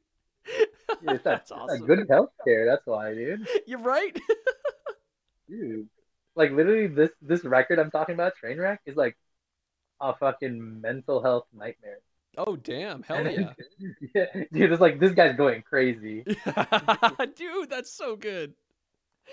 [1.00, 2.66] Dude, it's that's it's that awesome good healthcare.
[2.66, 3.46] That's why, dude.
[3.66, 4.18] you're right
[5.48, 5.88] Dude,
[6.37, 9.16] like literally, this this record I'm talking about, Trainwreck, is like
[10.01, 11.99] a fucking mental health nightmare.
[12.37, 13.53] oh damn hell yeah
[14.14, 16.24] yeah, dude, it's like this guy's going crazy.
[17.37, 18.55] dude that's so good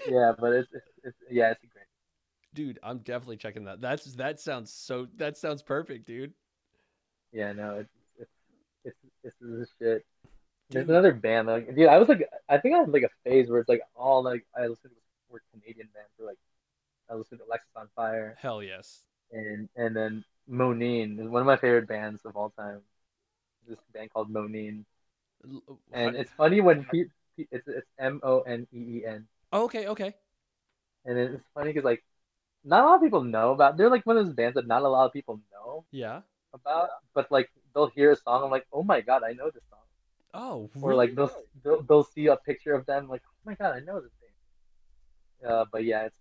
[0.06, 1.86] Yeah, but it's it's, it's yeah, it's great.
[2.54, 6.34] dude i'm definitely checking that that's that sounds so that sounds perfect dude
[7.32, 7.90] Yeah, no, it's
[8.20, 8.32] it's
[8.86, 10.06] it's it's this shit.
[10.70, 13.50] There's another band like, dude, I was like, I think I had like a phase
[13.50, 16.38] where it's like all like I listened to were Canadian bands, or like
[17.12, 21.88] I listened to Alexisonfire, hell yes and and then Moneen is one of my favorite
[21.88, 22.82] bands of all time.
[23.68, 24.86] This band called Moneen.
[25.94, 27.06] And it's funny when pe-
[27.38, 30.16] pe- it's it's M O N E E N, oh, okay, okay.
[31.06, 32.04] and it's funny because like
[32.64, 33.78] not a lot of people know about.
[33.78, 36.22] They're like one of those bands that not a lot of people know Yeah.
[36.54, 39.64] about, but like they'll hear a song, I'm like, oh my god, I know this
[39.70, 39.80] song.
[40.34, 41.32] Oh, Or like they'll
[41.64, 45.52] they'll, they'll see a picture of them, like, oh my god, I know this band.
[45.54, 46.18] Uh, but yeah, it's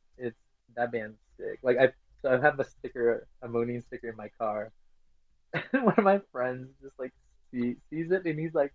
[0.76, 1.58] that band's sick.
[1.62, 1.92] Like I
[2.22, 4.72] so I have a sticker, a Moneen sticker in my car.
[5.52, 7.12] And one of my friends just like
[7.50, 8.72] see, sees it and he's like,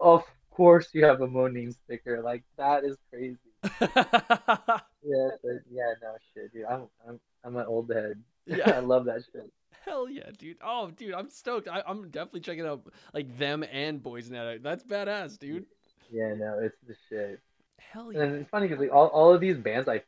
[0.00, 2.22] Of course you have a Moneen sticker.
[2.22, 3.36] Like that is crazy.
[5.04, 6.66] Yeah, but yeah, no shit, dude.
[6.66, 8.22] I'm I'm I'm an old head.
[8.46, 8.76] Yeah.
[8.76, 9.52] I love that shit.
[9.84, 10.56] Hell yeah, dude.
[10.64, 11.68] Oh, dude, I'm stoked.
[11.68, 12.80] I, I'm definitely checking out
[13.12, 14.62] like them and Boys Out.
[14.62, 15.66] That's badass, dude.
[16.10, 17.40] Yeah, no, it's the shit.
[17.76, 18.22] Hell yeah.
[18.22, 20.00] And it's funny because like all, all of these bands, I,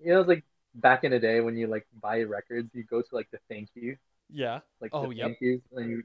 [0.00, 3.00] you know, it's like back in the day when you like buy records, you go
[3.02, 3.96] to like the thank you,
[4.30, 4.60] Yeah.
[4.80, 5.26] like Oh, the yep.
[5.26, 6.02] thank yous, and you.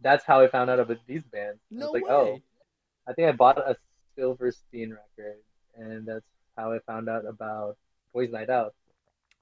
[0.00, 1.60] That's how I found out about these bands.
[1.70, 2.10] I No was like, way.
[2.14, 2.38] oh,
[3.06, 3.76] I think I bought a
[4.16, 5.38] Silverstein record,
[5.76, 6.24] and that's
[6.56, 7.76] how I found out about
[8.12, 8.74] Boys Night Out.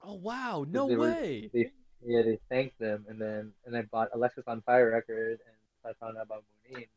[0.01, 1.49] Oh wow, no they were- way.
[1.53, 1.71] They
[2.05, 6.23] yeah, they thanked them, and then and I bought Alexisonfire record, and I found out
[6.25, 6.87] about Moneen.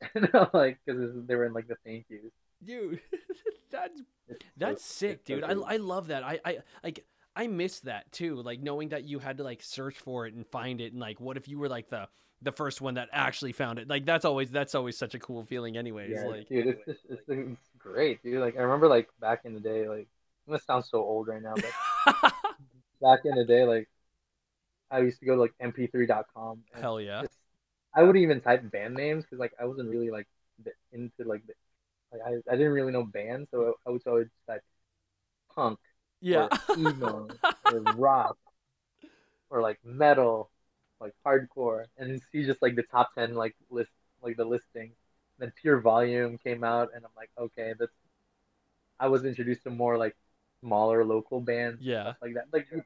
[0.14, 2.32] And I'm like, because they were in like the thank yous.
[2.64, 3.00] Dude,
[3.70, 4.02] that's
[4.56, 5.44] that's sick, dude.
[5.44, 5.52] I.
[5.52, 6.22] I love that.
[6.22, 7.04] I I like
[7.34, 8.36] I miss that too.
[8.42, 11.20] Like knowing that you had to like search for it and find it and like
[11.20, 12.08] what if you were like the
[12.42, 13.88] the first one that actually found it.
[13.88, 16.10] Like that's always that's always such a cool feeling anyways.
[16.10, 18.40] Yeah, like dude, it's just it's, it's great, dude.
[18.40, 20.08] Like I remember like back in the day, like
[20.46, 22.14] I'm gonna sound so old right now, but
[23.02, 23.88] back in the day, like
[24.90, 26.62] I used to go to like mp3.com.
[26.74, 27.22] and Hell yeah.
[27.22, 27.34] just-
[27.94, 30.28] I wouldn't even type band names because like I wasn't really like
[30.92, 31.54] into like the,
[32.12, 34.62] like I, I didn't really know bands, so I would always type
[35.54, 35.78] punk
[36.20, 36.48] Yeah.
[36.48, 38.38] or emo or rock
[39.50, 40.50] or like metal,
[41.00, 43.90] like hardcore, and see just like the top ten like list
[44.22, 44.92] like the listing.
[45.38, 47.92] Then PureVolume came out, and I'm like, okay, that's.
[48.98, 50.16] I was introduced to more like
[50.60, 52.14] smaller local bands, Yeah.
[52.20, 52.46] like that.
[52.52, 52.84] Like there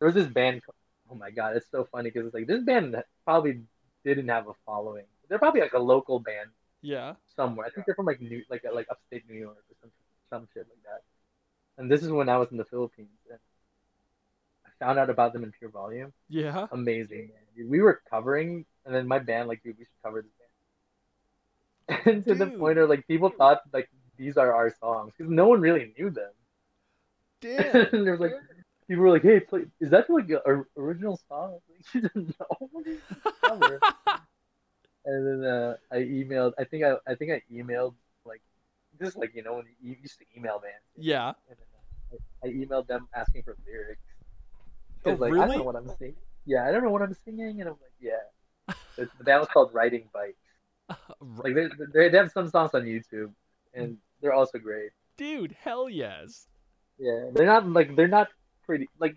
[0.00, 0.62] was this band.
[1.10, 3.62] Oh my god, it's so funny because it's like this band probably
[4.04, 5.06] didn't have a following.
[5.28, 6.50] They're probably like a local band
[6.82, 7.14] Yeah.
[7.34, 7.66] somewhere.
[7.66, 9.90] I think they're from like New, like like upstate New York or some
[10.30, 11.02] some shit like that.
[11.78, 13.38] And this is when I was in the Philippines, and
[14.64, 16.12] I found out about them in PureVolume.
[16.28, 16.66] Yeah.
[16.72, 17.68] Amazing, man.
[17.68, 20.30] We were covering, and then my band like, dude, we should cover this
[21.88, 22.00] band.
[22.06, 25.48] and to the point where like people thought like these are our songs because no
[25.48, 26.32] one really knew them.
[27.40, 27.86] Damn.
[27.92, 28.32] and there's like
[28.88, 32.68] people were like, "Hey, play, is that like an original song?" Like, you didn't know.
[32.72, 33.80] What is this cover?
[35.06, 36.52] And then uh, I emailed.
[36.58, 37.94] I think I I think I emailed
[38.24, 38.42] like
[38.98, 40.84] this is like you know when you used to email bands.
[40.96, 41.32] yeah.
[41.48, 44.02] And then I, I emailed them asking for lyrics.
[45.04, 46.16] Oh, like I don't know what I'm singing.
[46.44, 48.74] Yeah, I don't know what I'm singing, and I'm like, yeah.
[48.96, 50.38] The, the band was called Riding Bikes.
[51.20, 53.32] Like they, they they have some songs on YouTube,
[53.74, 54.90] and they're also great.
[55.16, 56.46] Dude, hell yes.
[56.98, 58.28] Yeah, they're not like they're not
[58.64, 59.16] pretty like.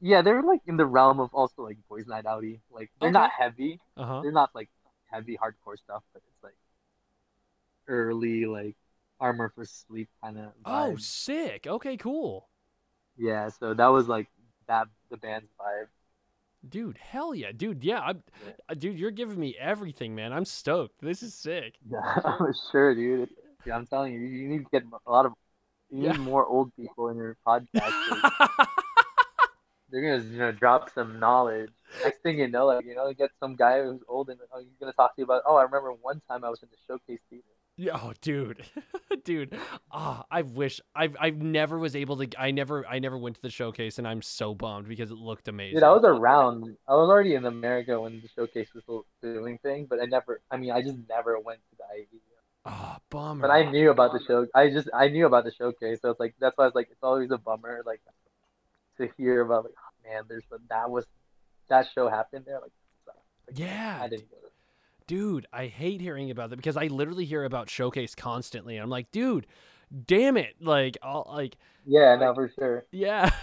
[0.00, 2.60] Yeah, they're like in the realm of also like Boys Night Outy.
[2.70, 3.78] Like they're not heavy.
[3.96, 4.20] Uh huh.
[4.22, 4.70] They're not like
[5.10, 6.54] heavy hardcore stuff, but it's like
[7.88, 8.76] early like
[9.18, 10.52] Armor for Sleep kind of.
[10.64, 11.66] Oh, sick.
[11.66, 12.48] Okay, cool.
[13.18, 13.48] yeah.
[13.50, 14.28] So that was like
[14.68, 15.86] that the band's vibe.
[16.68, 17.52] Dude, hell yeah.
[17.56, 18.00] Dude, yeah.
[18.00, 18.52] I'm, Yeah.
[18.68, 20.32] uh, dude, you're giving me everything, man.
[20.32, 21.00] I'm stoked.
[21.00, 21.74] This is sick.
[21.90, 22.36] Yeah,
[22.70, 23.30] sure, dude.
[23.66, 25.32] Yeah, I'm telling you, you need to get a lot of.
[25.90, 26.12] You Yeah.
[26.12, 28.66] need more old people in your podcast.
[29.90, 31.70] They're gonna, you know, drop some knowledge.
[32.04, 34.60] Next thing you know, like you know, you get some guy who's old and oh,
[34.60, 35.42] he's gonna talk to you about.
[35.46, 37.44] Oh, I remember one time I was in the showcase theater.
[37.76, 38.62] Yeah, oh, dude,
[39.24, 39.56] dude.
[39.90, 42.28] Ah, I wish I've I've never was able to.
[42.38, 45.48] I never I never went to the showcase, and I'm so bummed because it looked
[45.48, 45.76] amazing.
[45.76, 46.76] Dude, I was around.
[46.86, 50.42] I was already in America when the showcase was doing thing, but I never.
[50.50, 52.06] I mean, I just never went to the.
[52.66, 53.40] Ah, bummer.
[53.40, 54.46] But I knew about the show.
[54.54, 56.88] I just I knew about the showcase, so it's like that's why I was like,
[56.90, 58.02] it's always a bummer, like
[59.00, 61.06] to hear about like, oh, man, there's the, that was
[61.68, 62.72] that show happened there, like.
[63.06, 64.26] Like, Yeah, I didn't
[65.06, 68.76] dude, I hate hearing about that because I literally hear about showcase constantly.
[68.76, 69.46] I'm like, dude,
[70.06, 72.84] damn it, like, I'll like, Yeah, no, for sure.
[72.92, 73.30] yeah,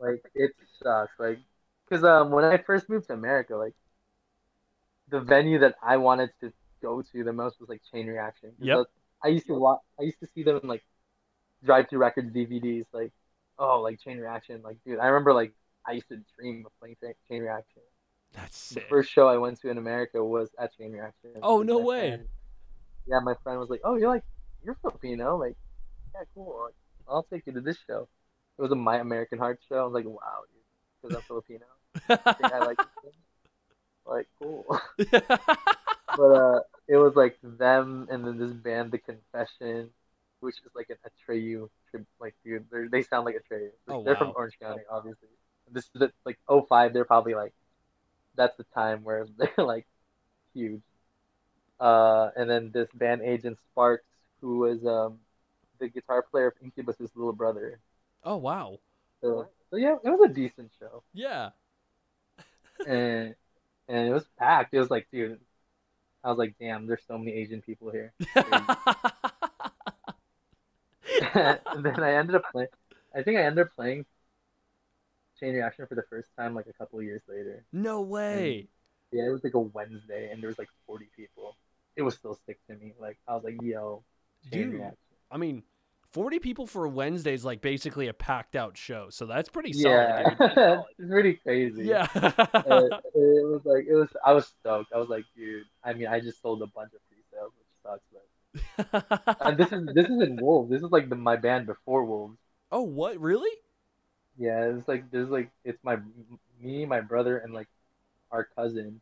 [0.00, 1.38] Like it sucks, like,
[1.90, 3.74] cause um when I first moved to America, like
[5.08, 8.52] the venue that I wanted to go to the most was like Chain Reaction.
[8.60, 8.76] Yep.
[8.78, 8.94] that's-
[9.24, 9.80] I used to watch.
[9.98, 10.84] I used to see them in like
[11.64, 13.12] Drive-Thru Records DVDs, like
[13.58, 14.98] oh, like Chain Reaction, like dude.
[14.98, 15.52] I remember like
[15.86, 16.96] I used to dream of playing
[17.28, 17.82] Chain- Reaction.
[18.34, 21.30] that's The first show I went to in America was at Chain Reaction.
[21.42, 22.08] Oh, no way.
[22.10, 22.28] friend.
[23.06, 24.24] Yeah, my friend was like, "Oh, you're like
[24.64, 25.56] you're Filipino, like
[26.14, 26.64] yeah, cool.
[26.66, 26.74] Like,
[27.08, 28.08] I'll take you to this show."
[28.58, 29.76] It was a My American Heart show.
[29.78, 30.42] I was like, "Wow,
[31.00, 31.64] because I'm Filipino,
[32.08, 32.78] I think I like.
[34.06, 34.64] Like, cool.
[34.96, 39.90] but uh, it was like them and then this band, The Confession,
[40.40, 41.68] which is like an Atreyu
[42.20, 43.70] like dude, they're- sound like Atreyu.
[43.86, 44.32] Like, Oh, they're from.
[44.36, 45.28] Orange County, obviously.
[45.70, 47.52] This is like 05, They're probably like
[48.36, 49.86] that's the time where they're like
[50.54, 50.82] huge.
[51.80, 54.04] Uh, and then this band Agent Sparks,
[54.40, 55.18] who is um
[55.78, 57.78] the guitar player of Incubus's little brother.
[58.24, 58.78] Oh wow.
[59.20, 61.50] So, so yeah, it was a decent show, Yeah.
[62.86, 63.34] and
[63.88, 64.74] and it was packed.
[64.74, 65.38] It was like, dude,
[66.22, 68.12] I was like, damn, there's so many Asian people here.
[71.34, 72.68] and then I ended up playing.
[73.14, 74.06] I think I ended up playing
[75.40, 77.64] Chain Reaction for the first time like a couple years later.
[77.72, 78.68] no way.
[79.12, 81.56] Yeah, it was like a Wednesday, and there was like 40 people.
[81.96, 82.94] It was still sick to me.
[83.00, 84.04] Like I was like, yo,
[84.50, 84.72] Chain Dude.
[84.72, 84.96] Reaction.
[85.30, 85.62] I mean,
[86.12, 89.08] 40 people for a Wednesday is like basically a packed out show.
[89.10, 90.38] So that's pretty Yeah, solid.
[90.38, 90.84] dude.
[90.98, 91.84] it's pretty crazy.
[91.84, 92.06] Yeah.
[92.14, 94.08] Uh, it was like it was.
[94.24, 94.92] I was stoked.
[94.94, 95.64] I was like, dude.
[95.84, 97.17] I mean, I just sold a bunch of pre-sales, which sucks.
[97.17, 97.17] But
[98.78, 100.70] and this is this isn't Wolves.
[100.70, 102.36] This is like the, my band before Wolves.
[102.72, 103.18] oh, what?
[103.20, 103.50] Really?
[104.38, 105.98] Yeah, it's like there's like it's my
[106.60, 107.68] me, my brother, and like
[108.30, 109.00] our cousin,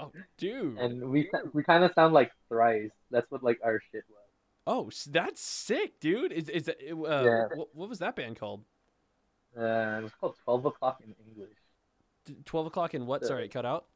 [0.00, 0.78] Oh, dude.
[0.78, 2.90] and we we kind of sound like thrice.
[3.10, 4.18] That's what like our shit was.
[4.66, 6.32] oh, that's sick, dude.
[6.32, 7.44] Is is it, uh, Yeah.
[7.54, 8.64] what, what was that band called?
[9.56, 11.56] Uh, it was called Twelve O'clock in English.
[12.44, 13.24] 12 o'clock in what?
[13.24, 13.86] Uh, Sorry, it cut out.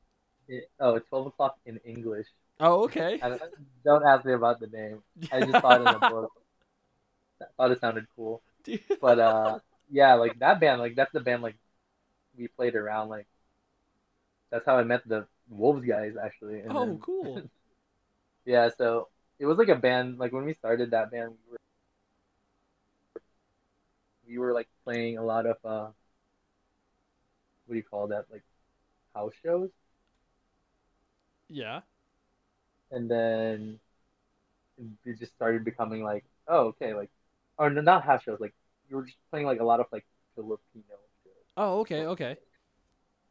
[0.48, 2.26] It, oh, 12 o'clock in English.
[2.58, 3.18] Oh, okay.
[3.18, 3.40] Don't,
[3.84, 5.02] don't ask me about the name.
[5.30, 6.32] I just saw it in a book.
[7.40, 8.42] I thought it sounded cool.
[9.00, 9.58] But uh,
[9.90, 11.56] yeah, like that band, like that's the band like
[12.36, 13.08] we played around.
[13.08, 13.26] Like
[14.50, 16.60] that's how I met the Wolves guys actually.
[16.60, 17.42] And oh, then- cool.
[18.46, 19.08] Yeah, so
[19.40, 20.18] it was like a band.
[20.18, 21.58] Like when we started that band, we were
[24.28, 25.90] we were like playing a lot of uh,
[27.66, 28.26] what do you call that?
[28.30, 28.44] Like
[29.14, 29.70] house shows,
[31.48, 31.80] Yeah.
[32.90, 33.78] And then
[35.06, 37.10] it just started becoming like, oh, okay, like,
[37.58, 38.38] or not house shows.
[38.40, 38.54] Like
[38.90, 42.36] we were just playing like a lot of like Filipino shows, Oh, okay, okay.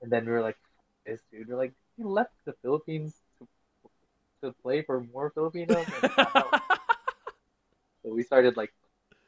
[0.01, 0.57] and then we were like,
[1.05, 3.47] this dude, we're like, he left the Philippines to
[4.41, 5.85] to play for more Filipinos.
[6.01, 6.11] Like.
[8.03, 8.71] So we started like,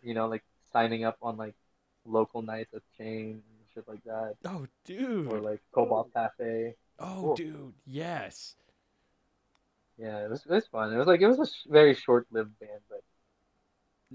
[0.04, 1.56] you know, like signing up on like
[2.06, 5.34] local nights of chain and shit like that, oh, dude.
[5.34, 6.76] or like Cobalt Cafe.
[7.00, 7.36] oh, cool.
[7.36, 7.74] dude.
[7.88, 8.56] Yes.
[9.98, 10.94] Yeah, it was it was fun.
[10.94, 13.02] It was like it was a sh- very short-lived band, but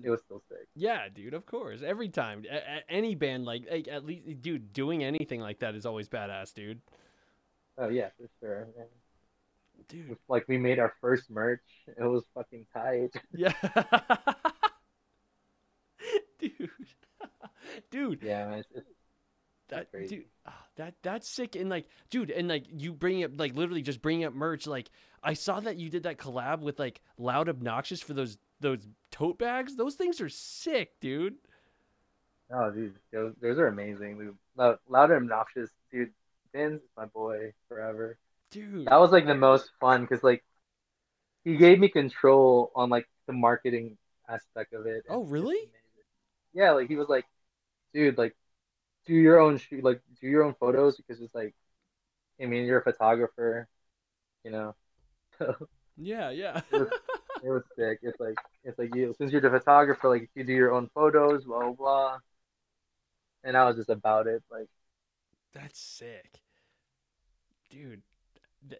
[0.03, 0.69] it was still sick.
[0.75, 1.35] Yeah, dude.
[1.35, 1.83] Of course.
[1.83, 5.75] Every time, a- a- any band like, like at least, dude, doing anything like that
[5.75, 6.81] is always badass, dude.
[7.79, 8.69] Oh yeah, for sure.
[8.79, 8.89] And
[9.89, 10.17] Dude.
[10.29, 11.61] like we made our first merch.
[11.87, 13.11] It was fucking tight.
[13.33, 13.53] Yeah.
[16.39, 16.71] dude.
[17.91, 18.59] dude, Yeah, man.
[18.61, 18.89] It's, it's,
[19.73, 20.17] that crazy.
[20.17, 23.83] dude, ah, that that's sick and like, dude, and like you bring up like literally
[23.83, 24.67] just bringing up merch.
[24.67, 24.91] Like
[25.23, 29.39] I saw that you did that collab with like Loud Obnoxious for those those tote
[29.39, 29.77] bags.
[29.77, 31.35] Those things are sick, dude.
[32.53, 34.19] oh, dude, those, those are amazing.
[34.19, 34.37] Dude.
[34.57, 36.13] Loud, loud obnoxious, dude.
[36.55, 38.19] Is my boy forever.
[38.51, 38.87] Dude.
[38.87, 40.45] That was like the most fun because like
[41.45, 43.97] he gave me control on like the marketing
[44.29, 45.05] aspect of it.
[45.09, 45.71] Oh, really?
[46.53, 47.25] Yeah, like he was like,
[47.95, 48.37] dude, like
[49.07, 51.55] do your own shoot, like do your own photos because it's like,
[52.43, 53.69] I mean, you're a photographer,
[54.45, 54.77] you know.
[55.97, 56.63] Yeah, yeah.
[57.43, 57.99] It was sick.
[58.03, 61.45] It's like it's like you since you're the photographer, like you do your own photos,
[61.45, 62.19] blah blah blah.
[63.45, 64.69] And I was just about it, like
[65.53, 66.43] That's sick,
[67.71, 68.03] dude.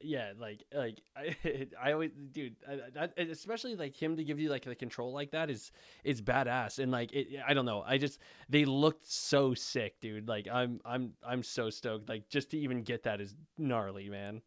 [0.01, 4.49] Yeah, like, like I, I always, dude, I, that, especially like him to give you
[4.49, 5.73] like the control like that is,
[6.05, 6.79] is badass.
[6.79, 8.19] And like, it, I don't know, I just
[8.49, 10.29] they looked so sick, dude.
[10.29, 12.09] Like, I'm, I'm, I'm so stoked.
[12.09, 14.43] Like, just to even get that is gnarly, man.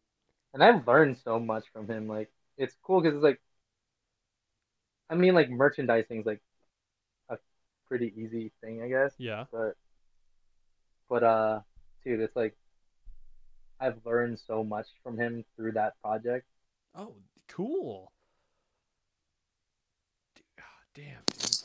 [0.54, 2.08] and I've learned so much from him.
[2.08, 3.40] Like it's cool because it's like,
[5.10, 6.42] I mean, like merchandising is like
[7.30, 7.38] a
[7.88, 9.14] pretty easy thing, I guess.
[9.18, 9.44] Yeah.
[9.52, 9.76] But,
[11.08, 11.60] but uh,
[12.04, 12.56] dude, it's like
[13.80, 16.46] I've learned so much from him through that project.
[16.94, 17.14] Oh,
[17.48, 18.12] cool.
[20.58, 20.62] Ah,
[20.94, 21.22] damn.
[21.26, 21.56] Dude.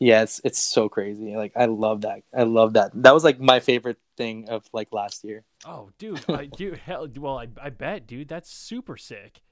[0.00, 1.36] Yeah, it's it's so crazy.
[1.36, 2.22] Like I love that.
[2.34, 2.90] I love that.
[2.94, 5.44] That was like my favorite thing of like last year.
[5.66, 9.42] Oh, dude, I, dude, hell, well, I, I bet, dude, that's super sick.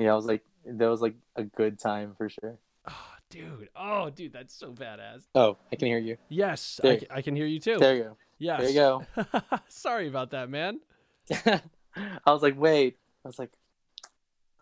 [0.00, 2.58] Yeah, I was like that was like a good time for sure.
[2.88, 3.68] Oh, dude.
[3.76, 5.26] Oh, dude, that's so badass.
[5.34, 6.16] Oh, I can hear you.
[6.28, 7.78] Yes, I, I can hear you too.
[7.78, 8.16] There you go.
[8.38, 8.60] Yes.
[8.60, 9.04] There you go.
[9.68, 10.80] Sorry about that, man.
[11.44, 11.60] I
[12.26, 12.96] was like, wait.
[13.24, 13.50] I was like,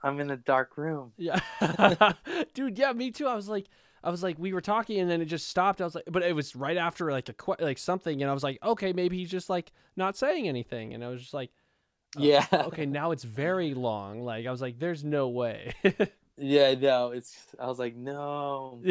[0.03, 1.12] I'm in a dark room.
[1.16, 1.41] Yeah.
[2.55, 3.27] dude, yeah, me too.
[3.27, 3.66] I was like
[4.05, 5.81] I was like we were talking and then it just stopped.
[5.81, 8.35] I was like but it was right after like a que- like something and I
[8.35, 11.51] was like, "Okay, maybe he's just like not saying anything." And I was just like
[12.16, 12.47] Yeah.
[12.53, 14.22] okay, now it's very long.
[14.22, 15.72] Like I was like, there's no way.
[16.39, 17.35] Yeah, no, it's.
[17.59, 18.83] I was like, no.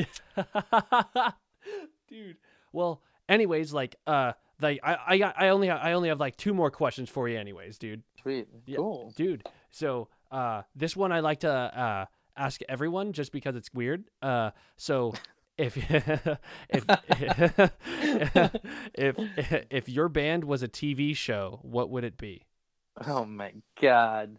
[2.09, 2.37] dude.
[2.73, 6.53] Well, anyways, like uh, like I I I only have, I only have like two
[6.53, 8.03] more questions for you, anyways, dude.
[8.21, 8.47] Sweet.
[8.65, 8.77] Yeah.
[8.77, 9.13] Cool.
[9.15, 12.05] Dude, so uh, this one I like to uh
[12.37, 14.05] ask everyone just because it's weird.
[14.21, 15.13] Uh, so.
[15.57, 16.35] If if
[18.93, 22.43] if if your band was a TV show, what would it be?
[23.07, 24.37] Oh my god.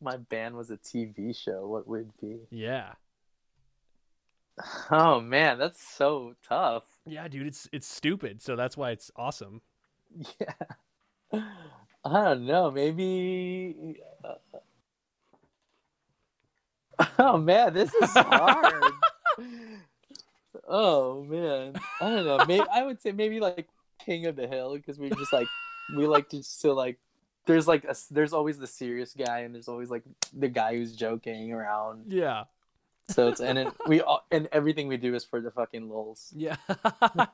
[0.00, 1.66] My band was a TV show.
[1.66, 2.36] What would it be?
[2.56, 2.92] Yeah,
[4.90, 6.84] Oh man, that's so tough.
[7.08, 9.62] Yeah, dude, it's it's stupid, so that's why it's awesome.
[10.40, 10.52] Yeah.
[12.04, 12.70] I don't know.
[12.70, 14.00] Maybe.
[14.24, 14.34] uh,
[17.18, 18.92] Oh man, this is hard.
[20.68, 22.44] oh man, I don't know.
[22.46, 23.68] Maybe I would say maybe like
[24.04, 25.48] King of the Hill because we just like
[25.96, 26.98] we like to still like.
[27.46, 30.02] There's like a, there's always the serious guy and there's always like
[30.36, 32.12] the guy who's joking around.
[32.12, 32.44] Yeah,
[33.08, 36.32] So it's and it, we all, and everything we do is for the fucking lulz.
[36.36, 36.56] yeah.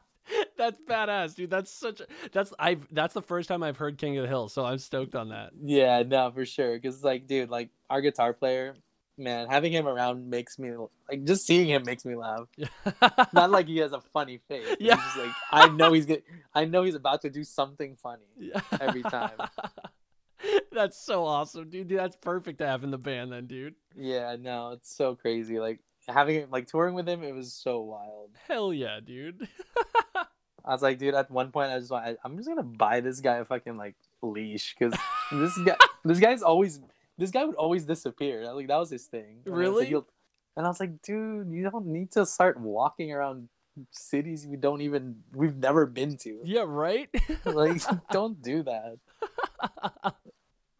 [0.56, 1.50] that's badass, dude.
[1.50, 2.00] That's such.
[2.00, 2.86] A, that's I've.
[2.92, 5.50] That's the first time I've heard King of the Hill, so I'm stoked on that.
[5.62, 6.74] Yeah, no, for sure.
[6.74, 8.76] Because like, dude, like our guitar player,
[9.18, 10.72] man, having him around makes me
[11.08, 12.46] like just seeing him makes me laugh.
[13.32, 14.76] Not like he has a funny face.
[14.80, 14.96] Yeah.
[14.96, 18.22] he's just like I know he's get, I know he's about to do something funny.
[18.38, 18.60] Yeah.
[18.80, 19.32] Every time.
[20.72, 21.88] That's so awesome, dude.
[21.88, 23.74] Dude, That's perfect to have in the band, then, dude.
[23.96, 25.58] Yeah, no, it's so crazy.
[25.58, 28.30] Like having him like touring with him, it was so wild.
[28.46, 29.48] Hell yeah, dude.
[30.66, 33.00] I was like, dude, at one point I just want, I, I'm just gonna buy
[33.00, 34.98] this guy a fucking like leash because
[35.32, 36.80] this guy, this guy's always,
[37.18, 38.52] this guy would always disappear.
[38.52, 39.42] Like that was his thing.
[39.44, 39.94] And I like, Really?
[40.56, 43.48] And I was like, dude, you don't need to start walking around
[43.90, 46.40] cities we don't even, we've never been to.
[46.44, 47.08] Yeah, right.
[47.44, 47.82] Like,
[48.12, 50.14] don't do that.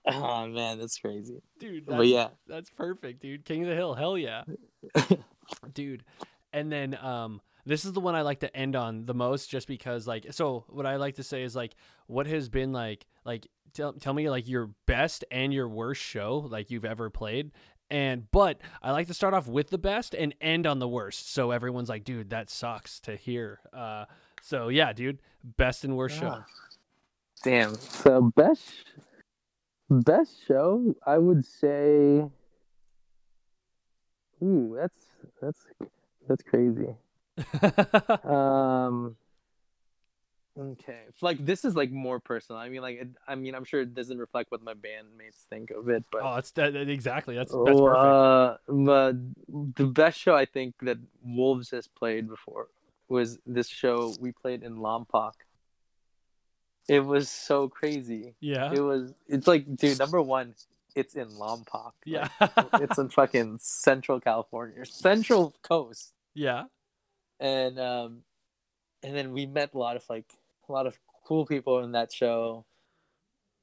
[0.07, 1.41] Oh man, that's crazy.
[1.59, 1.87] dude.
[1.87, 3.45] That's, But yeah, that's perfect, dude.
[3.45, 4.45] King of the Hill, hell yeah,
[5.75, 6.05] dude.
[6.53, 9.67] And then um, this is the one I like to end on the most, just
[9.67, 11.75] because like, so what I like to say is like,
[12.07, 16.47] what has been like, like tell tell me like your best and your worst show
[16.51, 17.51] like you've ever played.
[17.91, 21.33] And but I like to start off with the best and end on the worst,
[21.33, 23.61] so everyone's like, dude, that sucks to hear.
[23.73, 24.05] Uh,
[24.43, 26.29] so yeah, dude, best and worst show.
[26.41, 26.45] Ah.
[27.43, 27.75] Damn.
[27.75, 28.73] So best
[29.95, 32.25] best show, I would say.
[34.43, 35.01] Ooh, that's
[35.41, 35.67] that's
[36.29, 36.95] that's crazy.
[38.25, 39.17] Um.
[40.57, 42.61] Okay, like this is like more personal.
[42.61, 45.73] I mean, like it, I mean, I'm sure it doesn't reflect what my bandmates think
[45.73, 47.97] of it, but oh, it's that, exactly that's that's perfect.
[47.97, 49.17] uh, but
[49.75, 52.69] the best show I think that Wolves has played before
[53.09, 55.33] was this show we played in Lompoc.
[56.89, 58.35] It was so crazy.
[58.41, 59.15] yeah, It was.
[59.27, 60.55] It's like, dude, number one,
[60.95, 61.93] it's in Lompoc.
[62.05, 66.65] yeah, Like, it's in fucking Central California, Central Coast, yeah.
[67.41, 68.23] and um,
[69.03, 70.27] and then we met a lot of like
[70.69, 72.65] a lot of cool people in that show,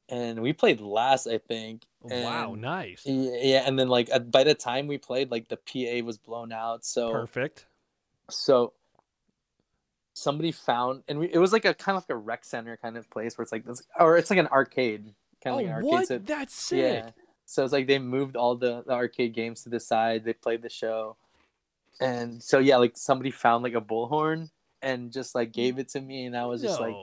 [0.09, 1.83] and we played last, I think.
[2.01, 3.03] Wow, nice.
[3.05, 6.51] Yeah, yeah, and then like by the time we played, like the PA was blown
[6.51, 6.83] out.
[6.85, 7.67] So Perfect.
[8.29, 8.73] so
[10.13, 12.97] somebody found, and we, it was like a kind of like a rec center kind
[12.97, 15.65] of place where it's like this, or it's like an arcade, kind of Oh, like
[15.65, 15.89] an oh, arcade.
[15.91, 16.07] what?
[16.07, 16.79] So, That's sick.
[16.79, 17.09] yeah,
[17.45, 20.23] so it's like they moved all the, the arcade games to the side.
[20.23, 21.15] They played the show,
[21.99, 24.49] and so yeah, like somebody found like a bullhorn
[24.81, 26.95] and just like gave it to me, and I was just like,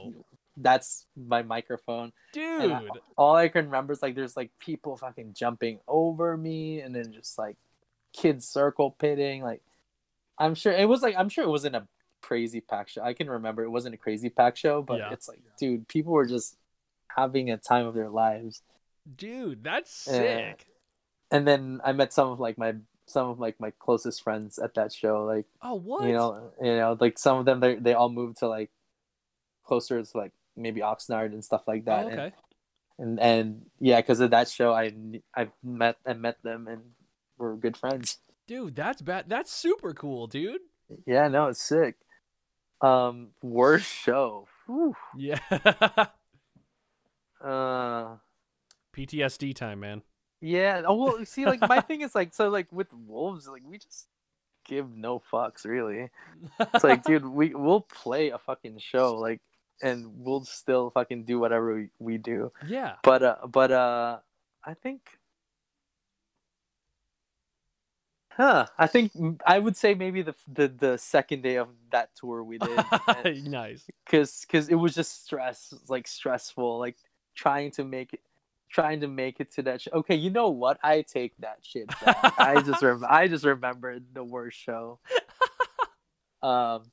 [0.57, 2.13] that's my microphone.
[2.33, 2.73] Dude.
[2.73, 2.83] I-
[3.17, 7.13] all I can remember is like there's like people fucking jumping over me and then
[7.13, 7.57] just like
[8.13, 9.43] kids circle pitting.
[9.43, 9.63] Like
[10.39, 11.87] I'm sure it was like I'm sure it wasn't a
[12.21, 13.03] crazy pack show.
[13.03, 15.13] I can remember it wasn't a crazy pack show, but Yeah.
[15.13, 16.57] it's like, dude, people were just
[17.09, 18.63] having a time of their lives.
[19.17, 20.13] Dude, that's eh.
[20.13, 20.67] sick.
[21.31, 22.75] And then I met some of like my
[23.07, 25.25] some of like my closest friends at that show.
[25.25, 26.05] Like Oh, what?
[26.05, 28.71] you know, you know, like some of them they they all moved to like
[29.65, 32.07] closer to like maybe Oxnard and stuff like oh, that.
[32.07, 32.33] And okay.
[32.99, 34.93] and and yeah, because of that show, I
[35.37, 36.83] I met I met them and
[37.39, 38.19] we're good friends.
[38.47, 39.27] Dude, that's bad.
[39.29, 40.61] That's super cool, dude.
[41.07, 41.97] Yeah, no, it's sick.
[42.81, 44.47] Um, worst show.
[44.67, 44.95] Whew.
[45.17, 45.39] Yeah.
[47.41, 48.17] Uh,
[48.97, 50.03] PTSD time, man.
[50.41, 50.83] yeah.
[50.87, 54.09] Oh well, see, like my thing is like so like with wolves, like we just
[54.67, 56.11] give no fucks really.
[56.59, 59.41] It's like, dude, we we'll play a fucking show like,
[59.83, 62.51] and we'll still fucking do whatever we, we do.
[62.67, 62.95] yeah.
[63.05, 64.19] But uh, but uh,
[64.65, 65.03] I think.
[68.39, 68.67] Huh.
[68.79, 69.11] I think
[69.45, 73.83] I would say maybe the the, the second day of that tour we did, nice.
[74.07, 76.95] because because it was just stress, like stressful, like
[77.35, 78.21] trying to make it,
[78.71, 79.85] trying to make it to that.
[79.93, 80.79] Okay, you know what?
[80.85, 82.35] I take that shit back.
[82.39, 85.01] I just rem- I just remembered the worst show.
[86.41, 86.93] Um,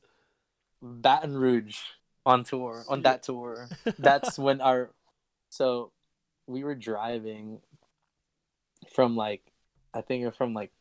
[0.81, 1.77] Baton Rouge
[2.25, 3.69] on tour on that tour.
[3.99, 4.89] That's when our
[5.49, 5.91] so
[6.47, 7.59] we were driving
[8.91, 9.43] from like
[9.93, 10.71] I think from like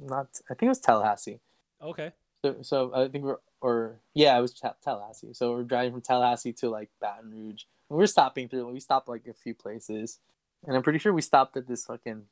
[0.00, 1.40] not I think it was Tallahassee.
[1.82, 2.12] Okay.
[2.44, 5.34] So so I think we're or yeah, it was Ta- Tallahassee.
[5.34, 7.64] So we're driving from Tallahassee to like Baton Rouge.
[7.90, 8.72] And we're stopping through.
[8.72, 10.18] We stopped like a few places,
[10.66, 12.24] and I'm pretty sure we stopped at this fucking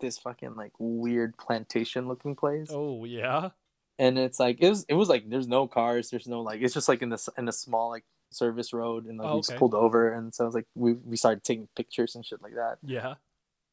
[0.00, 2.68] this fucking like weird plantation looking place.
[2.70, 3.50] Oh yeah.
[3.98, 6.10] And it's like it was it was like there's no cars.
[6.10, 9.18] There's no like it's just like in this in a small like service road, and
[9.18, 12.14] like Oh, we just pulled over, and so it's like we we started taking pictures
[12.14, 12.78] and shit like that.
[12.82, 13.14] Yeah.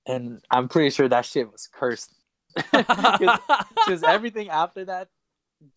[0.05, 2.11] And I'm pretty sure that shit was cursed.
[2.71, 5.09] because everything after that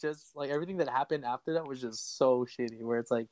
[0.00, 3.28] just like everything that happened after that was just so shitty where it's like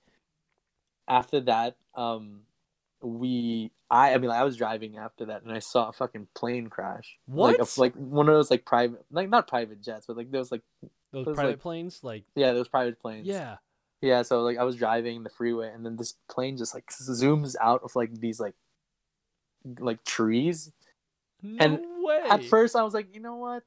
[1.08, 2.40] after that um
[3.02, 6.26] we i i mean like, i was driving after that and i saw a fucking
[6.34, 7.76] plane crash like What?
[7.76, 10.62] a, like one of those like private like not private jets but like those like
[11.12, 13.56] Those was private like- planes, like yeah those private planes yeah.
[14.00, 17.56] yeah so like i was driving the freeway and then this plane just like zooms
[17.60, 18.54] out of like these like
[19.80, 20.70] like trees
[21.42, 22.20] No And way.
[22.30, 23.62] at first i was like you know what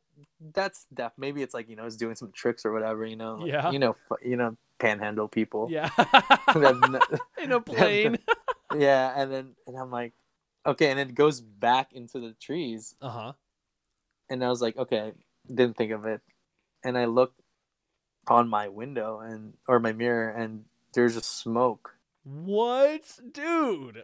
[0.53, 3.35] that's def maybe it's like you know it's doing some tricks or whatever you know
[3.35, 3.71] like, Yeah.
[3.71, 5.89] you know you know panhandle people Yeah.
[7.43, 8.17] In a plane.
[8.75, 10.13] yeah and then and i'm like
[10.65, 13.33] okay and it goes back into the trees Uh huh.
[14.29, 15.13] and i was like okay
[15.47, 16.21] didn't think of it
[16.83, 17.39] and i looked
[18.27, 24.03] on my window and or my mirror and there's just smoke What, dude?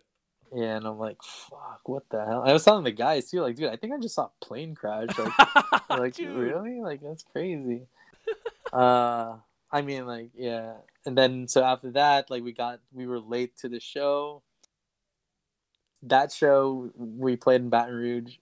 [0.55, 3.55] Yeah and i'm like fuck what the hell i was telling the guys too like
[3.55, 6.35] dude i think i just saw a plane crash like like Dude.
[6.35, 7.87] really like that's crazy
[8.73, 9.35] uh
[9.71, 10.73] i mean like yeah
[11.05, 14.41] and then so after that like we got we were late to the show
[16.03, 18.35] that show we played in baton rouge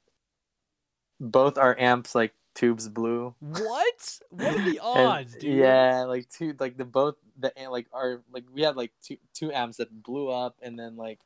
[1.19, 4.19] both our amps like tubes blew What?
[4.29, 5.57] What are the And- odds, dude?
[5.57, 9.53] yeah like two like the both the like our like we had like two two
[9.53, 11.19] amps that blew up and then like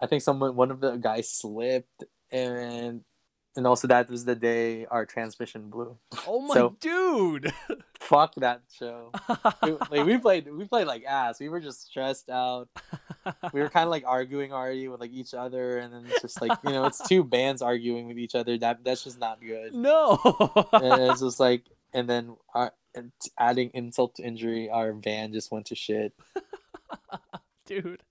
[0.00, 3.02] i think someone one of the guys slipped and
[3.56, 5.96] and also that was the day our transmission blew
[6.28, 7.52] Oh my So- dude.
[7.98, 9.10] fuck that show
[9.62, 12.68] we, like we played we played like ass we were just stressed out
[13.52, 16.40] we were kind of like arguing already with like each other and then it's just
[16.40, 19.74] like you know it's two bands arguing with each other that that's just not good
[19.74, 20.16] no.
[20.72, 25.50] and it's just like and then our and adding insult to injury our van just
[25.50, 26.14] went to shit
[27.66, 28.02] dude.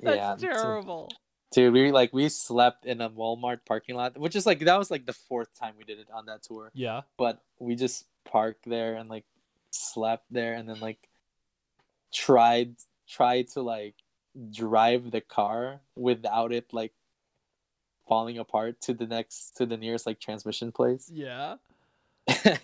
[0.00, 1.10] That's Yeah, terrible.
[1.52, 4.90] Dude we like we slept in a walmart parking lot which is like that was
[4.90, 7.02] like the fourth time we did it on that tour Yeah.
[7.18, 9.24] but we just parked there and like
[9.70, 11.08] slept there and then like
[12.12, 12.74] tried
[13.08, 13.94] tried to like
[14.50, 16.92] drive the car without it like
[18.08, 21.56] falling apart to the next to the nearest like transmission place Yeah.
[22.28, 22.58] Dude.